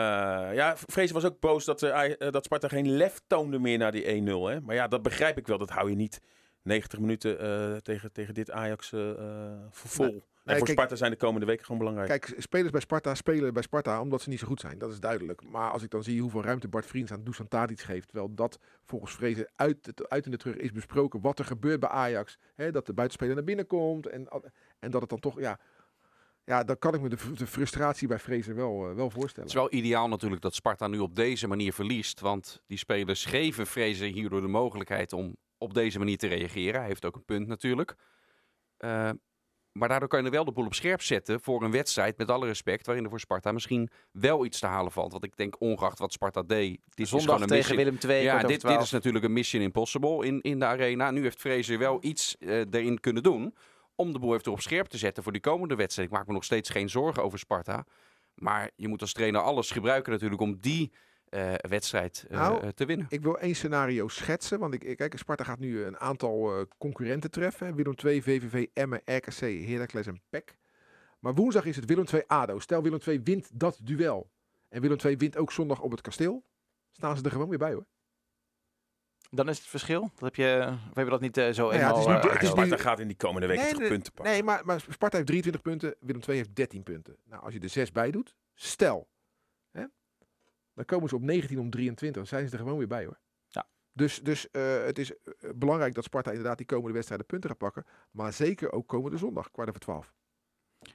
ja, 0.55 0.77
Vrezen 0.77 1.15
was 1.15 1.25
ook 1.25 1.39
boos 1.39 1.65
dat, 1.65 1.79
dat 2.19 2.45
Sparta 2.45 2.67
geen 2.67 2.89
lef 2.91 3.21
toonde 3.27 3.59
meer 3.59 3.77
naar 3.77 3.91
die 3.91 4.03
1-0. 4.05 4.25
Hè? 4.49 4.61
Maar 4.61 4.75
ja, 4.75 4.87
dat 4.87 5.01
begrijp 5.01 5.37
ik 5.37 5.47
wel. 5.47 5.57
Dat 5.57 5.69
hou 5.69 5.89
je 5.89 5.95
niet 5.95 6.21
90 6.61 6.99
minuten 6.99 7.39
eh, 7.39 7.75
tegen, 7.75 8.11
tegen 8.11 8.33
dit 8.33 8.51
Ajax 8.51 8.89
vol. 9.69 10.05
Nee. 10.05 10.23
Voor 10.53 10.65
kijk- 10.65 10.77
Sparta 10.77 10.95
zijn 10.95 11.11
de 11.11 11.17
komende 11.17 11.45
weken 11.45 11.65
gewoon 11.65 11.79
belangrijk. 11.79 12.09
Kijk, 12.09 12.41
spelers 12.41 12.71
bij 12.71 12.81
Sparta 12.81 13.15
spelen 13.15 13.53
bij 13.53 13.63
Sparta 13.63 14.01
omdat 14.01 14.21
ze 14.21 14.29
niet 14.29 14.39
zo 14.39 14.47
goed 14.47 14.59
zijn. 14.59 14.77
Dat 14.77 14.91
is 14.91 14.99
duidelijk. 14.99 15.43
Maar 15.49 15.71
als 15.71 15.83
ik 15.83 15.89
dan 15.89 16.03
zie 16.03 16.21
hoeveel 16.21 16.43
ruimte 16.43 16.67
Bart 16.67 16.85
Vriends 16.85 17.11
aan 17.11 17.23
Dusan 17.23 17.47
Tadic 17.47 17.79
geeft. 17.79 18.07
Terwijl 18.07 18.33
dat 18.33 18.59
volgens 18.83 19.13
Vrezen 19.13 19.49
uit, 19.55 19.85
het, 19.85 20.09
uit 20.09 20.25
in 20.25 20.31
de 20.31 20.37
terug 20.37 20.55
is 20.55 20.71
besproken. 20.71 21.21
Wat 21.21 21.39
er 21.39 21.45
gebeurt 21.45 21.79
bij 21.79 21.89
Ajax. 21.89 22.37
Hè, 22.55 22.71
dat 22.71 22.85
de 22.85 22.93
buitenspeler 22.93 23.35
naar 23.35 23.43
binnen 23.43 23.67
komt. 23.67 24.07
En, 24.07 24.27
en 24.79 24.91
dat 24.91 25.01
het 25.01 25.09
dan 25.09 25.19
toch, 25.19 25.39
ja... 25.39 25.59
Ja, 26.43 26.63
dan 26.63 26.79
kan 26.79 26.93
ik 26.93 27.01
me 27.01 27.09
de 27.09 27.47
frustratie 27.47 28.07
bij 28.07 28.19
Vrezen 28.19 28.55
wel, 28.55 28.89
eh, 28.89 28.95
wel 28.95 29.09
voorstellen. 29.09 29.49
Het 29.49 29.57
is 29.57 29.61
wel 29.61 29.73
ideaal 29.73 30.07
natuurlijk 30.07 30.41
dat 30.41 30.55
Sparta 30.55 30.87
nu 30.87 30.99
op 30.99 31.15
deze 31.15 31.47
manier 31.47 31.73
verliest. 31.73 32.19
Want 32.19 32.61
die 32.67 32.77
spelers 32.77 33.25
geven 33.25 33.67
Vrezen 33.67 34.07
hierdoor 34.07 34.41
de 34.41 34.47
mogelijkheid 34.47 35.13
om 35.13 35.35
op 35.57 35.73
deze 35.73 35.97
manier 35.97 36.17
te 36.17 36.27
reageren. 36.27 36.79
Hij 36.79 36.89
heeft 36.89 37.05
ook 37.05 37.15
een 37.15 37.25
punt 37.25 37.47
natuurlijk. 37.47 37.95
Eh, 38.77 39.09
maar 39.79 39.89
daardoor 39.89 40.07
kan 40.07 40.19
je 40.19 40.25
er 40.25 40.31
wel 40.31 40.45
de 40.45 40.51
boel 40.51 40.65
op 40.65 40.73
scherp 40.73 41.01
zetten 41.01 41.41
voor 41.41 41.63
een 41.63 41.71
wedstrijd, 41.71 42.17
met 42.17 42.29
alle 42.29 42.45
respect, 42.45 42.85
waarin 42.85 43.03
er 43.03 43.09
voor 43.09 43.19
Sparta 43.19 43.51
misschien 43.51 43.89
wel 44.11 44.45
iets 44.45 44.59
te 44.59 44.65
halen 44.65 44.91
valt. 44.91 45.11
Want 45.11 45.23
ik 45.23 45.37
denk, 45.37 45.55
ongeacht 45.59 45.99
wat 45.99 46.11
Sparta 46.11 46.41
deed, 46.41 46.79
dit 46.85 46.99
is 46.99 47.09
Zondag 47.09 47.27
gewoon 47.27 47.41
een 47.41 47.47
tegen 47.47 47.75
mission. 47.75 47.99
Willem 47.99 48.17
II. 48.17 48.23
Ja, 48.23 48.39
dit, 48.39 48.47
dit 48.47 48.59
12. 48.59 48.83
is 48.83 48.91
natuurlijk 48.91 49.25
een 49.25 49.33
mission 49.33 49.61
impossible 49.61 50.25
in, 50.25 50.41
in 50.41 50.59
de 50.59 50.65
arena. 50.65 51.11
Nu 51.11 51.21
heeft 51.21 51.39
Fraser 51.39 51.77
wel 51.77 51.97
iets 52.01 52.37
eh, 52.37 52.59
erin 52.59 52.99
kunnen 52.99 53.23
doen 53.23 53.55
om 53.95 54.13
de 54.13 54.19
boel 54.19 54.33
even 54.35 54.51
op 54.51 54.61
scherp 54.61 54.87
te 54.87 54.97
zetten 54.97 55.23
voor 55.23 55.31
die 55.31 55.41
komende 55.41 55.75
wedstrijd. 55.75 56.09
Ik 56.09 56.15
maak 56.15 56.27
me 56.27 56.33
nog 56.33 56.43
steeds 56.43 56.69
geen 56.69 56.89
zorgen 56.89 57.23
over 57.23 57.39
Sparta. 57.39 57.85
Maar 58.35 58.71
je 58.75 58.87
moet 58.87 59.01
als 59.01 59.13
trainer 59.13 59.41
alles 59.41 59.71
gebruiken 59.71 60.11
natuurlijk 60.11 60.41
om 60.41 60.57
die 60.59 60.91
eh, 61.29 61.53
wedstrijd 61.53 62.25
eh, 62.29 62.37
Nou, 62.37 62.61
eh, 62.61 62.69
te 62.69 62.85
winnen. 62.85 63.05
Ik 63.09 63.21
wil 63.21 63.39
één 63.39 63.55
scenario 63.55 64.07
schetsen. 64.07 64.59
Want 64.59 64.73
ik, 64.73 64.97
kijk, 64.97 65.17
Sparta 65.17 65.43
gaat 65.43 65.59
nu 65.59 65.83
een 65.83 65.97
aantal 65.97 66.55
eh, 66.59 66.65
concurrenten 66.77 67.31
treffen. 67.31 67.75
Willem 67.75 67.93
II, 68.05 68.21
VVV, 68.21 68.65
Emmen, 68.73 69.01
RKC, 69.05 69.39
Heracles 69.67 70.07
en 70.07 70.21
PEC. 70.29 70.57
Maar 71.19 71.33
woensdag 71.33 71.65
is 71.65 71.75
het 71.75 71.85
Willem 71.85 72.05
II 72.13 72.23
ADO. 72.27 72.59
Stel 72.59 72.81
Willem 72.83 72.99
II 73.07 73.21
wint 73.23 73.49
dat 73.53 73.79
duel. 73.83 74.29
En 74.69 74.81
Willem 74.81 74.97
II 75.05 75.17
wint 75.17 75.37
ook 75.37 75.51
zondag 75.51 75.81
op 75.81 75.91
het 75.91 76.01
kasteel. 76.01 76.43
Staan 76.91 77.17
ze 77.17 77.23
er 77.23 77.31
gewoon 77.31 77.49
weer 77.49 77.57
bij 77.57 77.73
hoor. 77.73 77.85
Dan 79.29 79.49
is 79.49 79.57
het 79.57 79.67
verschil. 79.67 80.01
Dat 80.01 80.21
heb 80.21 80.35
je, 80.35 80.67
of 80.89 80.95
heb 80.95 81.03
je 81.05 81.11
dat 81.11 81.21
niet 81.21 81.37
eh, 81.37 81.49
zo 81.51 81.61
Nou 81.69 81.73
ja, 81.75 81.79
eenmaal... 81.79 81.97
het 81.97 82.07
is 82.07 82.07
nu- 82.07 82.13
eh, 82.29 82.33
het 82.33 82.43
is 82.43 82.53
nu- 82.53 82.65
Sparta 82.65 82.83
gaat 82.83 82.99
in 82.99 83.07
die 83.07 83.17
komende 83.17 83.47
weken 83.47 83.63
Nee, 83.63 83.73
nee, 83.73 83.87
punten 83.89 84.13
pakken. 84.13 84.33
Nee, 84.33 84.43
maar, 84.43 84.61
maar 84.65 84.79
Sparta 84.89 85.15
heeft 85.15 85.27
23 85.27 85.61
punten. 85.61 85.95
Willem 85.99 86.21
II 86.27 86.37
heeft 86.37 86.55
13 86.55 86.83
punten. 86.83 87.17
Nou, 87.23 87.43
als 87.43 87.53
je 87.53 87.59
er 87.59 87.69
6 87.69 87.91
bij 87.91 88.11
doet. 88.11 88.35
Stel. 88.53 89.07
Dan 90.75 90.85
komen 90.85 91.09
ze 91.09 91.15
op 91.15 91.21
19 91.21 91.59
om 91.59 91.69
23. 91.69 92.21
Dan 92.21 92.27
zijn 92.27 92.47
ze 92.47 92.53
er 92.53 92.61
gewoon 92.61 92.77
weer 92.77 92.87
bij 92.87 93.05
hoor. 93.05 93.19
Ja. 93.47 93.67
Dus, 93.93 94.19
dus 94.21 94.51
eh, 94.51 94.83
het 94.83 94.99
is 94.99 95.11
eh, 95.11 95.49
belangrijk 95.55 95.93
dat 95.93 96.03
Sparta 96.03 96.29
inderdaad 96.29 96.57
die 96.57 96.65
komende 96.65 96.93
wedstrijden 96.93 97.25
punten 97.25 97.49
gaat 97.49 97.59
pakken. 97.59 97.85
Maar 98.11 98.33
zeker 98.33 98.71
ook 98.71 98.87
komende 98.87 99.17
zondag, 99.17 99.51
kwart 99.51 99.69
over 99.69 99.81
12. 99.81 100.13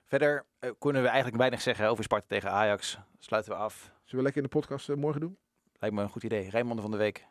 Verder 0.04 0.46
eh, 0.58 0.70
kunnen 0.78 1.02
we 1.02 1.08
eigenlijk 1.08 1.38
weinig 1.38 1.60
zeggen 1.60 1.88
over 1.88 2.04
Sparta 2.04 2.26
tegen 2.28 2.50
Ajax. 2.50 2.98
Sluiten 3.18 3.52
we 3.52 3.58
af. 3.58 3.74
Zullen 3.80 3.92
we 4.04 4.22
lekker 4.22 4.42
in 4.42 4.48
de 4.50 4.56
podcast 4.58 4.88
morgen 4.88 5.20
doen? 5.20 5.38
Lijkt 5.78 5.96
me 5.96 6.02
een 6.02 6.08
goed 6.08 6.24
idee. 6.24 6.50
Rijnmond 6.50 6.80
van 6.80 6.90
de 6.90 6.96
week. 6.96 7.26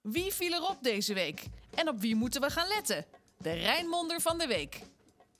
Wie 0.00 0.32
viel 0.32 0.52
erop 0.52 0.82
deze 0.82 1.14
week? 1.14 1.46
En 1.74 1.88
op 1.88 2.00
wie 2.00 2.14
moeten 2.14 2.40
we 2.40 2.50
gaan 2.50 2.68
letten? 2.68 3.04
De 3.38 3.52
Rijnmonder 3.52 4.20
van 4.20 4.38
de 4.38 4.46
week. 4.46 4.80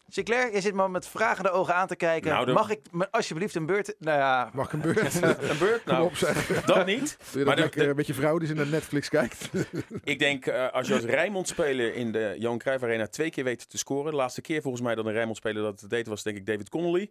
Sinclair, 0.09 0.53
je 0.55 0.61
zit 0.61 0.75
me 0.75 0.89
met 0.89 1.07
vragende 1.09 1.51
ogen 1.51 1.75
aan 1.75 1.87
te 1.87 1.97
kijken. 1.97 2.31
Nou, 2.31 2.53
Mag 2.53 2.71
ik 2.71 2.81
alsjeblieft 3.11 3.55
een 3.55 3.67
beurt... 3.67 3.95
Nou 3.99 4.19
ja, 4.19 4.51
Mag 4.53 4.67
ik 4.67 4.73
een 4.73 4.81
beurt? 4.81 5.23
Een 5.51 5.59
beurt? 5.59 5.85
Nou, 5.85 6.05
op 6.05 6.19
dat 6.67 6.87
niet. 6.87 7.17
Doe 7.19 7.29
je 7.31 7.37
dat 7.39 7.45
Maar 7.47 7.57
lekker 7.57 7.87
de- 7.89 7.95
met 7.95 8.07
je 8.07 8.15
vrouw 8.15 8.39
die 8.39 8.49
ze 8.49 8.55
naar 8.55 8.67
Netflix 8.67 9.09
kijkt? 9.09 9.51
Ik 10.05 10.19
denk, 10.19 10.47
eh, 10.47 10.73
als 10.73 10.89
je 10.89 10.95
als 10.95 11.05
Rijnmond-speler 11.05 11.95
in 11.95 12.13
de 12.13 12.35
Johan 12.39 12.59
Cruijff 12.59 12.83
Arena 12.85 13.07
twee 13.07 13.31
keer 13.31 13.45
weet 13.45 13.71
te 13.71 13.79
scoren. 13.79 14.11
De 14.11 14.17
laatste 14.17 14.41
keer 14.41 14.63
volgens 14.63 14.83
mij 14.83 14.95
dat 14.95 15.07
een 15.07 15.13
Rijnmond-speler 15.13 15.63
dat 15.63 15.81
het 15.81 15.91
deed 15.91 16.07
was 16.07 16.23
denk 16.23 16.37
ik 16.37 16.47
David 16.47 16.69
Connolly. 16.69 17.11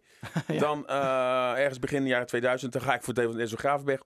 Dan 0.58 0.86
eh, 0.88 0.96
ergens 1.56 1.78
begin 1.78 2.06
jaren 2.06 2.26
2000, 2.26 2.72
dan 2.72 2.82
ga 2.82 2.94
ik 2.94 3.02
voor 3.02 3.14
David 3.14 3.38
Enzo 3.38 3.56
Gravenberg. 3.56 4.00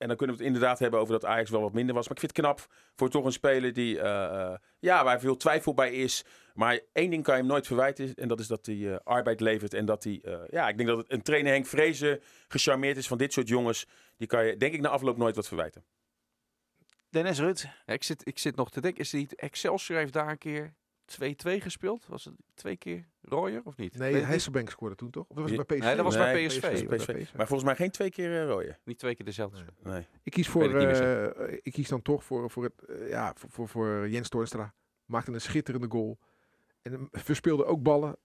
En 0.00 0.08
dan 0.08 0.16
kunnen 0.16 0.36
we 0.36 0.42
het 0.42 0.52
inderdaad 0.52 0.78
hebben 0.78 1.00
over 1.00 1.12
dat 1.12 1.24
Ajax 1.24 1.50
wel 1.50 1.60
wat 1.60 1.72
minder 1.72 1.94
was. 1.94 2.08
Maar 2.08 2.16
ik 2.16 2.22
vind 2.22 2.36
het 2.36 2.44
knap 2.44 2.66
voor 2.94 3.10
toch 3.10 3.24
een 3.24 3.32
speler 3.32 3.72
die, 3.72 4.00
eh, 4.00 4.24
eh, 4.24 4.58
ja, 4.78 5.04
waar 5.04 5.20
veel 5.20 5.36
twijfel 5.36 5.74
bij 5.74 5.92
is. 5.92 6.24
Maar 6.54 6.80
één 6.92 7.10
ding 7.10 7.22
kan 7.22 7.34
je 7.34 7.40
hem 7.40 7.50
nooit 7.50 7.66
verwijten. 7.66 8.14
En 8.14 8.28
dat 8.28 8.40
is 8.40 8.46
dat 8.46 8.66
hij 8.66 8.92
eh, 8.92 8.98
arbeid 9.04 9.40
levert. 9.40 9.74
En 9.74 9.84
dat 9.84 10.04
hij, 10.04 10.20
eh, 10.22 10.38
ja, 10.48 10.68
ik 10.68 10.76
denk 10.76 10.88
dat 10.88 10.98
het 10.98 11.12
een 11.12 11.22
trainer 11.22 11.52
Henk 11.52 11.66
Vrezen 11.66 12.20
gecharmeerd 12.48 12.96
is 12.96 13.06
van 13.06 13.18
dit 13.18 13.32
soort 13.32 13.48
jongens. 13.48 13.86
Die 14.16 14.26
kan 14.26 14.46
je, 14.46 14.56
denk 14.56 14.74
ik, 14.74 14.80
na 14.80 14.88
afloop 14.88 15.16
nooit 15.16 15.36
wat 15.36 15.48
verwijten. 15.48 15.84
Dennis. 17.10 17.38
Ja, 17.38 17.92
ik, 17.92 18.02
zit, 18.02 18.26
ik 18.26 18.38
zit 18.38 18.56
nog 18.56 18.70
te 18.70 18.80
denken, 18.80 19.00
is 19.00 19.12
het 19.12 19.20
niet 19.20 19.34
Excelsior 19.34 19.98
heeft 19.98 20.12
daar 20.12 20.28
een 20.28 20.38
keer 20.38 20.74
2-2 21.14 21.62
gespeeld? 21.62 22.06
Was 22.06 22.24
het 22.24 22.34
twee 22.54 22.76
keer 22.76 23.08
Royer 23.22 23.60
of 23.64 23.76
niet? 23.76 23.98
Nee, 23.98 24.24
Hasselbank 24.24 24.70
scoorde 24.70 24.94
toen 24.94 25.10
toch? 25.10 25.26
Of 25.28 25.36
was 25.36 25.50
het 25.50 25.66
bij 25.66 25.76
PSV? 25.76 25.86
Nee, 25.86 25.96
dat 25.96 26.04
was 26.04 26.16
Nee, 26.16 26.32
bij 26.32 26.46
PSV. 26.46 26.86
PSV. 26.86 27.34
Maar 27.36 27.46
volgens 27.46 27.64
mij 27.64 27.76
geen 27.76 27.90
twee 27.90 28.10
keer 28.10 28.30
uh, 28.30 28.44
rooien. 28.44 28.78
Niet 28.84 28.98
twee 28.98 29.14
keer 29.14 29.24
dezelfde. 29.24 29.58
Nee. 29.82 29.92
Nee. 29.92 30.06
Ik 30.22 30.32
kies, 30.32 30.48
voor, 30.48 30.64
ik 30.64 30.98
eh, 30.98 31.58
ik 31.62 31.72
kies 31.72 31.88
dan 31.88 32.02
toch 32.02 32.24
voor, 32.24 32.50
voor, 32.50 32.64
het, 32.64 32.84
eh, 32.84 33.08
ja, 33.08 33.32
voor, 33.36 33.50
voor, 33.50 33.68
voor 33.68 34.08
Jens 34.08 34.28
Toornstra. 34.28 34.74
Maakte 35.04 35.32
een 35.32 35.40
schitterende 35.40 35.88
goal. 35.90 36.18
En 36.82 36.92
hem 36.92 37.08
verspeelde 37.12 37.64
ook 37.64 37.82
ballen. 37.82 38.16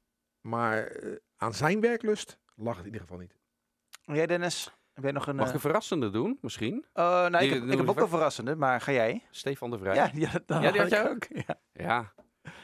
Maar 0.42 1.00
aan 1.38 1.54
zijn 1.54 1.82
werklust 1.82 2.38
lag 2.56 2.78
het 2.78 2.86
in 2.86 2.92
ieder 2.92 3.02
geval 3.02 3.18
niet. 3.18 3.36
En 4.06 4.16
Jij 4.16 4.28
Dennis? 4.28 4.74
Heb 4.94 5.04
jij 5.04 5.14
nog 5.14 5.28
een... 5.28 5.36
Mag 5.36 5.48
ik 5.48 5.54
een 5.54 5.60
verrassende 5.60 6.10
doen, 6.10 6.38
misschien? 6.42 6.86
oh, 6.94 7.04
nou, 7.04 7.38
ik 7.44 7.54
heb, 7.54 7.64
ik 7.64 7.78
heb 7.78 7.90
ook 7.90 8.00
een 8.00 8.08
verrassende, 8.08 8.56
maar 8.56 8.82
ga 8.82 8.92
jij? 8.92 9.24
Stefan 9.30 9.70
de 9.70 9.78
Vrij. 9.78 9.96
Ja, 9.96 10.10
ja, 10.14 10.32
dan 10.46 10.62
Ja, 10.62 10.72
die 10.72 10.82
had 10.82 10.90
jij 10.90 11.10
ook. 11.10 11.28
Ja. 11.48 11.60
Ja. 11.74 12.14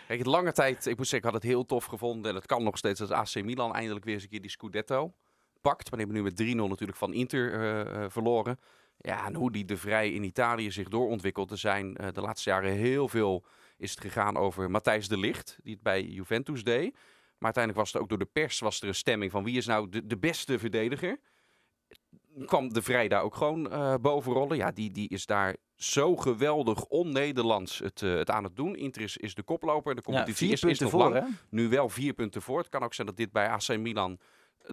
Kijk, 0.08 0.20
het 0.20 0.28
lange 0.28 0.52
tijd, 0.52 0.86
ik 0.86 0.98
moet 0.98 1.08
zeggen, 1.08 1.32
had 1.32 1.42
het 1.42 1.52
heel 1.52 1.66
tof 1.66 1.86
gevonden. 1.86 2.32
En 2.32 2.38
het 2.38 2.46
kan 2.46 2.64
nog 2.64 2.78
steeds 2.78 3.00
dat 3.00 3.12
AC 3.12 3.44
Milan 3.44 3.74
eindelijk 3.74 4.06
weer 4.06 4.14
eens 4.14 4.24
een 4.24 4.30
keer 4.30 4.42
die 4.42 4.50
Scudetto 4.50 5.14
pakt. 5.62 5.92
Maar 5.92 6.00
die 6.00 6.08
hebben 6.08 6.34
nu 6.36 6.54
met 6.54 6.56
3-0 6.56 6.70
natuurlijk 6.70 6.98
van 6.98 7.14
Inter 7.14 7.54
eh, 7.54 8.04
eh, 8.04 8.10
verloren. 8.12 8.60
Ja, 8.98 9.26
en 9.26 9.36
hoe 9.36 9.52
die 9.52 9.66
de 9.66 9.78
Vrij 9.78 10.12
in 10.12 10.24
Italië 10.24 10.72
zich 10.72 10.90
doorontwikkelt. 10.90 11.52
Er 11.52 11.58
zijn 11.58 11.98
eh, 11.98 12.08
de 12.14 12.22
laatste 12.22 12.50
jaren 12.50 12.72
heel 12.72 13.08
veel 13.08 13.46
is 13.78 13.92
het 13.92 14.02
gegaan 14.02 14.38
over 14.38 14.72
Matthijs 14.72 15.08
de 15.08 15.18
Ligt, 15.18 15.58
die 15.64 15.74
het 15.74 15.84
bij 15.84 16.04
Juventus 16.04 16.64
deed. 16.64 16.94
Maar 16.94 17.54
uiteindelijk 17.54 17.86
was 17.86 17.94
er 17.94 18.02
ook 18.02 18.10
door 18.10 18.18
de 18.18 18.26
pers 18.26 18.60
was 18.60 18.82
er 18.82 18.88
een 18.88 18.96
stemming 18.96 19.32
van 19.32 19.44
wie 19.44 19.58
is 19.58 19.66
nou 19.66 19.90
de, 19.90 20.06
de 20.06 20.18
beste 20.18 20.60
verdediger. 20.60 21.20
Kwam 22.46 22.74
de 22.74 22.82
Vrij 22.82 23.08
daar 23.08 23.22
ook 23.22 23.36
gewoon 23.36 23.72
eh 23.72 23.96
bovenrollen. 24.02 24.58
Ja, 24.58 24.72
die, 24.72 24.92
die 24.92 25.10
is 25.10 25.26
daar 25.26 25.56
zo 25.84 26.16
geweldig 26.16 26.86
on-Nederlands 26.86 27.80
het, 27.80 28.02
eh, 28.02 28.14
het 28.14 28.30
aan 28.30 28.44
het 28.44 28.56
doen. 28.56 28.76
Inter 28.76 29.02
is, 29.02 29.18
is 29.18 29.36
de 29.36 29.44
koploper. 29.44 29.96
De 29.96 30.02
Ja, 30.06 30.12
competitie 30.12 30.36
vier 30.48 30.54
is, 30.54 30.64
is 30.64 30.78
punten 30.78 30.84
nog 30.84 30.92
voor, 30.92 31.14
lang. 31.14 31.26
hè? 31.28 31.34
Nu 31.50 31.70
wel 31.70 31.90
vier 31.90 32.14
punten 32.14 32.42
voor. 32.42 32.58
Het 32.58 32.70
kan 32.70 32.84
ook 32.84 32.94
zijn 32.94 33.08
dat 33.08 33.18
dit 33.18 33.32
bij 33.32 33.48
AC 33.50 33.78
Milan 33.78 34.20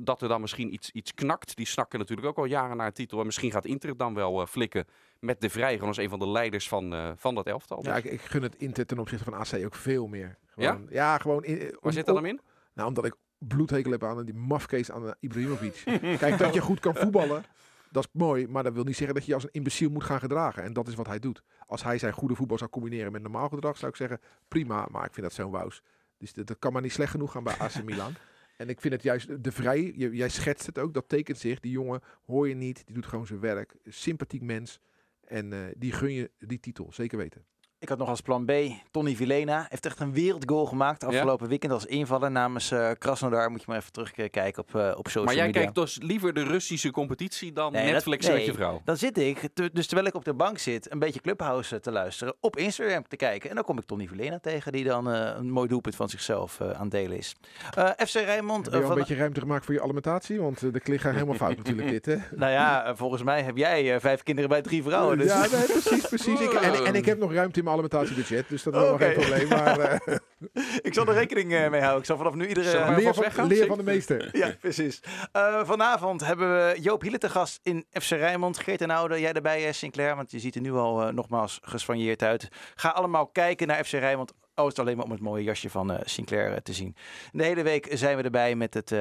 dat 0.03 0.23
er 0.23 0.29
dan 0.29 0.41
misschien 0.41 0.73
iets, 0.73 0.91
iets 0.91 1.15
knakt. 1.15 1.57
Die 1.57 1.67
snakken 1.67 1.99
natuurlijk 1.99 2.27
ook 2.29 2.37
al 2.39 2.45
jaren 2.45 2.77
naar 2.77 2.87
een 2.87 2.93
titel. 2.93 3.19
En 3.21 3.27
misschien 3.27 3.51
gaat 3.51 3.65
Inter 3.65 3.89
het 3.89 3.99
dan 3.99 4.15
wel 4.15 4.41
eh, 4.41 4.47
flikken 4.47 4.85
met 5.21 5.41
de 5.41 5.51
Vrij. 5.51 5.73
Gewoon 5.73 5.89
als 5.89 5.97
een 5.97 6.09
van 6.09 6.19
de 6.19 6.29
leiders 6.29 6.69
van, 6.69 6.93
eh, 6.95 7.11
van 7.17 7.35
dat 7.35 7.47
elftal. 7.47 7.85
Ja, 7.85 7.97
ik, 7.97 8.05
ik 8.05 8.21
gun 8.21 8.43
het 8.43 8.55
Inter 8.57 8.87
ten 8.87 8.99
opzichte 8.99 9.25
van 9.25 9.35
AC 9.35 9.65
ook 9.65 9.75
veel 9.75 10.07
meer. 10.07 10.39
Gewoon, 10.47 10.87
ja? 10.91 11.19
gewoon... 11.19 11.45
In, 11.45 11.77
Waar 11.81 11.93
zit 11.93 12.07
dat 12.07 12.15
dan 12.15 12.27
in? 12.27 12.41
Nou, 12.75 12.89
omdat 12.89 13.05
ik 13.05 13.15
bloedhekel 13.39 13.91
heb 13.91 14.05
aan 14.05 14.25
die 14.25 14.35
mafkees 14.35 14.91
aan 14.91 15.07
eh, 15.07 15.13
Ibrahimovic. 15.21 15.83
Kijk, 16.19 16.39
dat 16.39 16.55
je 16.55 16.61
goed 16.61 16.81
kan 16.81 16.95
voetballen, 16.95 17.45
dat 17.91 18.05
is 18.05 18.11
mooi. 18.13 18.47
Maar 18.47 18.63
dat 18.63 18.73
wil 18.73 18.85
niet 18.85 18.97
zeggen 18.97 19.15
dat 19.15 19.25
je 19.25 19.31
je 19.31 19.35
als 19.35 19.45
een 19.45 19.53
imbeciel 19.53 19.91
moet 19.91 20.05
gaan 20.05 20.21
gedragen. 20.21 20.63
En 20.63 20.73
dat 20.73 20.89
is 20.89 20.95
wat 20.95 21.07
hij 21.07 21.19
doet. 21.19 21.43
Als 21.67 21.83
hij 21.83 21.99
zijn 21.99 22.13
goede 22.13 22.35
voetbal 22.35 22.59
zou 22.59 22.71
combineren 22.71 23.13
met 23.13 23.23
normaal 23.23 23.49
gedrag, 23.49 23.77
zou 23.77 23.91
ik 23.91 23.97
zeggen, 23.97 24.21
prima. 24.49 24.89
Maar 24.91 25.05
ik 25.05 25.13
vind 25.15 25.27
dat 25.27 25.35
zo'n 25.35 25.51
wous. 25.51 25.83
Dus 26.19 26.33
dat, 26.33 26.47
dat 26.47 26.59
kan 26.59 26.73
maar 26.73 26.83
niet 26.83 26.93
slecht 26.93 27.11
genoeg 27.11 27.33
gaan 27.33 27.45
bij 27.45 27.57
AC 27.57 27.85
Milan. 27.85 28.15
En 28.57 28.69
ik 28.69 28.81
vind 28.81 28.95
het 28.95 29.03
juist 29.03 29.45
de 29.45 29.53
vrij, 29.53 29.93
jij 29.97 30.29
schetst 30.29 30.67
het 30.67 30.79
ook, 30.79 30.95
dat 30.95 31.09
tekent 31.09 31.39
zich. 31.39 31.61
Die 31.61 31.71
jongen 31.71 32.01
hoor 32.27 32.49
je 32.49 32.55
niet, 32.55 32.87
die 32.87 32.95
doet 32.95 33.07
gewoon 33.07 33.27
zijn 33.27 33.41
werk. 33.41 33.75
Sympathiek 33.85 34.43
mens. 34.43 34.81
En 35.25 35.53
eh, 35.53 35.59
die 35.77 35.93
gun 35.93 36.13
je 36.13 36.31
die 36.39 36.61
titel, 36.61 36.93
zeker 36.93 37.19
weten. 37.19 37.45
Ik 37.81 37.89
had 37.89 37.99
nog 37.99 38.09
als 38.09 38.21
plan 38.21 38.45
B, 38.45 38.51
Tony 38.91 39.17
Vilena. 39.17 39.67
Heeft 39.69 39.87
echt 39.87 40.01
een 40.01 40.13
wereldgoal 40.13 40.67
gemaakt 40.67 41.05
afgelopen 41.05 41.49
weekend 41.49 41.73
als 41.73 41.85
invaller 41.87 42.31
namens 42.31 42.71
eh 42.71 42.91
Krasnodar. 42.99 43.51
Moet 43.51 43.61
je 43.61 43.67
maar 43.69 43.77
even 43.79 43.93
terugkijken 43.93 44.63
op, 44.63 44.75
eh, 44.75 44.91
op 44.97 45.07
social 45.07 45.25
Maar 45.25 45.35
jij 45.35 45.47
media. 45.47 45.61
kijkt 45.61 45.75
dus 45.75 45.99
liever 46.03 46.35
de 46.35 46.43
Russische 46.43 46.91
competitie 46.91 47.53
dan 47.53 47.73
Nee, 47.73 47.83
dat- 47.85 47.93
Netflix 47.93 48.27
nee. 48.27 48.37
met 48.37 48.45
je 48.45 48.53
vrouw. 48.53 48.81
Dan 48.85 48.97
zit 48.97 49.19
ik, 49.19 49.49
te- 49.55 49.71
dus 49.73 49.87
terwijl 49.87 50.09
ik 50.09 50.15
op 50.15 50.25
de 50.25 50.35
bank 50.35 50.59
zit, 50.59 50.93
een 50.93 50.99
beetje 50.99 51.21
Clubhouse 51.21 51.75
eh, 51.75 51.81
te 51.81 51.91
luisteren, 51.93 52.35
op 52.41 52.57
Instagram 52.57 53.09
te 53.09 53.17
kijken. 53.17 53.49
En 53.49 53.55
dan 53.55 53.65
kom 53.65 53.79
ik 53.79 53.85
Tony 53.85 54.07
Vilena 54.07 54.39
tegen, 54.39 54.73
die 54.73 54.85
dan 54.85 55.11
eh, 55.13 55.33
een 55.37 55.51
mooi 55.51 55.69
doelpunt 55.69 55.97
van 55.97 56.09
zichzelf 56.09 56.61
eh, 56.61 56.71
aan 56.71 56.81
het 56.83 56.91
delen 56.91 57.17
is. 57.17 57.37
Eh, 57.75 57.89
FC 58.07 58.15
Rijnmond. 58.15 58.65
Heb 58.65 58.75
je 58.75 58.81
eh, 58.81 58.87
van- 58.87 58.93
een 58.93 58.99
beetje 59.03 59.17
ruimte 59.17 59.41
gemaakt 59.41 59.65
voor 59.65 59.75
je 59.75 59.83
alimentatie? 59.83 60.41
Want 60.41 60.63
eh, 60.63 60.73
de 60.73 60.81
klinkt 60.81 61.03
gaat 61.03 61.13
helemaal 61.15 61.35
fout 61.35 61.57
natuurlijk 61.57 61.89
dit, 61.89 62.07
hè? 62.07 62.17
Nou 62.37 62.53
ja, 62.53 62.85
eh, 62.85 62.93
volgens 62.97 63.23
mij 63.23 63.43
heb 63.43 63.57
jij 63.57 63.95
eh, 63.95 64.01
vijf 64.01 64.23
kinderen 64.23 64.51
bij 64.51 64.63
drie 64.63 64.83
vrouwen. 64.83 65.19
Dus. 65.19 65.27
Ja, 65.27 65.39
nee, 65.41 65.67
precies, 65.67 66.07
precies. 66.09 66.41
Ik, 66.41 66.53
en, 66.63 66.85
en 66.87 66.95
ik 66.95 67.05
heb 67.05 67.19
nog 67.19 67.33
ruimte 67.33 67.59
in 67.61 67.67
mijn 67.69 67.81
alimentatiebudget, 67.81 68.49
dus 68.49 68.63
dat 68.63 68.75
is 68.75 68.81
Oké. 68.81 69.05
geen 69.05 69.15
probleem. 69.15 69.49
Maar 69.49 69.79
eh, 69.79 70.17
ik 70.89 70.95
zal 70.95 71.07
er 71.07 71.15
rekening 71.15 71.53
eh, 71.53 71.71
mee 71.71 71.81
houden. 71.81 72.01
Ik 72.01 72.07
zal 72.07 72.17
vanaf 72.17 72.35
nu 72.35 72.47
iedere... 72.47 72.95
Leer, 72.97 73.15
van, 73.15 73.23
weggaan, 73.23 73.47
leer 73.47 73.67
van 73.67 73.77
de 73.77 73.83
meester. 73.85 74.29
Ja, 74.39 74.55
precies. 74.61 75.01
Eh, 75.33 75.61
vanavond 75.65 76.25
hebben 76.25 76.55
we 76.55 76.81
Joop 76.81 77.03
Hiele 77.03 77.19
te 77.19 77.29
gast 77.29 77.61
in 77.63 77.87
FC 77.91 78.11
Rijnmond. 78.11 78.59
Geert 78.59 78.81
en 78.81 78.91
Oude, 78.91 79.21
jij 79.21 79.33
erbij 79.33 79.73
Sinclair, 79.73 80.17
want 80.17 80.31
je 80.31 80.39
ziet 80.39 80.55
er 80.55 80.61
nu 80.61 80.73
al 80.73 81.13
nogmaals 81.13 81.59
gesfanjeerd 81.63 82.23
uit. 82.23 82.49
Ga 82.75 82.89
allemaal 82.89 83.27
kijken 83.27 83.67
naar 83.67 83.85
FC 83.85 83.93
Rijnmond. 83.93 84.33
Oh, 84.59 84.65
het 84.65 84.73
is 84.73 84.79
alleen 84.79 84.97
maar 84.97 85.05
om 85.05 85.11
het 85.11 85.21
mooie 85.21 85.43
jasje 85.45 85.71
van 85.71 85.93
eh, 85.93 85.99
Sinclair 86.05 86.51
eh, 86.53 86.57
te 86.57 86.73
zien. 86.73 86.97
De 87.33 87.45
hele 87.45 87.63
week 87.63 87.89
zijn 87.93 88.17
we 88.17 88.23
erbij 88.23 88.55
met 88.55 88.75
het, 88.75 88.93
eh, 88.93 88.99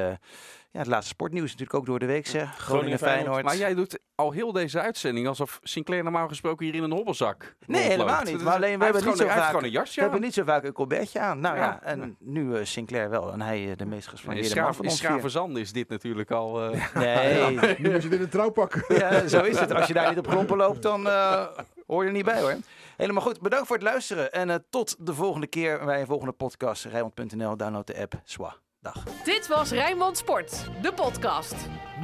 ja, 0.72 0.80
het 0.80 0.88
laatste 0.88 1.10
sportnieuws. 1.10 1.50
Natuurlijk 1.52 1.78
ook 1.80 1.86
door 1.86 2.00
de 2.00 2.06
week, 2.06 2.28
zeg. 2.28 2.58
Groningen 2.58 2.98
Feyenoord. 2.98 3.22
Feyenoord. 3.24 3.44
Maar 3.44 3.56
jij 3.58 3.74
doet 3.76 4.00
al 4.16 4.32
heel 4.32 4.52
deze 4.52 4.80
uitzending 4.82 5.28
alsof 5.28 5.60
Sinclair 5.64 6.04
normaal 6.04 6.28
gesproken 6.28 6.66
hier 6.66 6.76
in 6.76 6.84
een 6.84 6.92
hobbelzak 6.92 7.56
Nee, 7.66 7.82
helemaal 7.84 8.24
niet. 8.24 8.42
Maar 8.42 8.56
alleen, 8.56 8.78
we 8.78 8.84
hebben 8.84 9.06
niet 9.06 9.18
zo 9.18 9.28
vaak- 9.28 9.46
gewoon 9.46 9.64
een 9.64 9.70
jasje 9.70 9.96
We 9.96 10.02
hebben 10.02 10.22
niet 10.22 10.34
zo 10.34 10.44
vaak 10.44 10.64
een 10.64 10.74
colbertje 10.74 11.20
aan. 11.20 11.40
Nou 11.40 11.56
ja, 11.56 11.62
Ja. 11.64 11.82
en 11.84 12.16
nu 12.20 12.56
eh, 12.56 12.66
Sinclair 12.66 13.10
wel. 13.10 13.32
En 13.32 13.42
hij 13.42 13.74
de 13.76 13.86
meest 13.86 14.08
gespanjeerde 14.08 14.56
man 14.62 14.76
van 14.76 14.86
in 14.86 15.40
ons 15.42 15.60
is 15.60 15.72
dit 15.72 15.90
natuurlijk 15.90 16.32
al... 16.32 16.72
eh, 16.72 16.96
Nee, 16.96 17.56
Nu 17.80 17.90
is 17.96 18.04
het 18.04 18.14
in 18.14 18.22
een 18.22 18.30
trouwpak. 18.30 18.86
Ja, 18.88 19.28
zo 19.28 19.42
is 19.44 19.60
het. 19.60 19.72
Als 19.74 19.88
je 19.88 19.94
daar 19.94 20.10
niet 20.10 20.18
op 20.18 20.28
klompen 20.28 20.58
loopt, 20.58 20.82
dan 20.82 21.08
eh, 21.08 21.46
hoor 21.88 22.02
je 22.02 22.08
er 22.08 22.16
niet 22.16 22.26
bij 22.26 22.42
hoor. 22.42 22.56
Helemaal 22.98 23.22
goed. 23.22 23.42
Bedankt 23.42 23.68
voor 23.68 23.76
het 23.76 23.86
luisteren. 23.86 24.32
En 24.32 24.50
eh, 24.50 24.56
tot 24.70 24.96
de 25.00 25.14
volgende 25.14 25.48
keer 25.48 25.86
bij 25.86 26.00
een 26.00 26.06
volgende 26.06 26.34
podcast. 26.34 26.86
Rijnmond.nl, 26.86 27.58
download 27.58 27.88
de 27.88 28.02
app. 28.02 28.14
Zwa. 28.24 28.56
Dag. 28.80 29.04
Dit 29.24 29.48
was 29.48 29.72
Rijnmond 29.72 30.18
Sport, 30.18 30.70
de 30.82 30.94
podcast. 30.94 31.56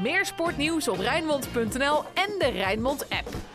Meer 0.02 0.26
sportnieuws 0.26 0.88
op 0.88 0.98
Rijnmond.nl 0.98 2.04
en 2.14 2.40
de 2.40 2.50
Rijnmond 2.52 3.10
app. 3.10 3.53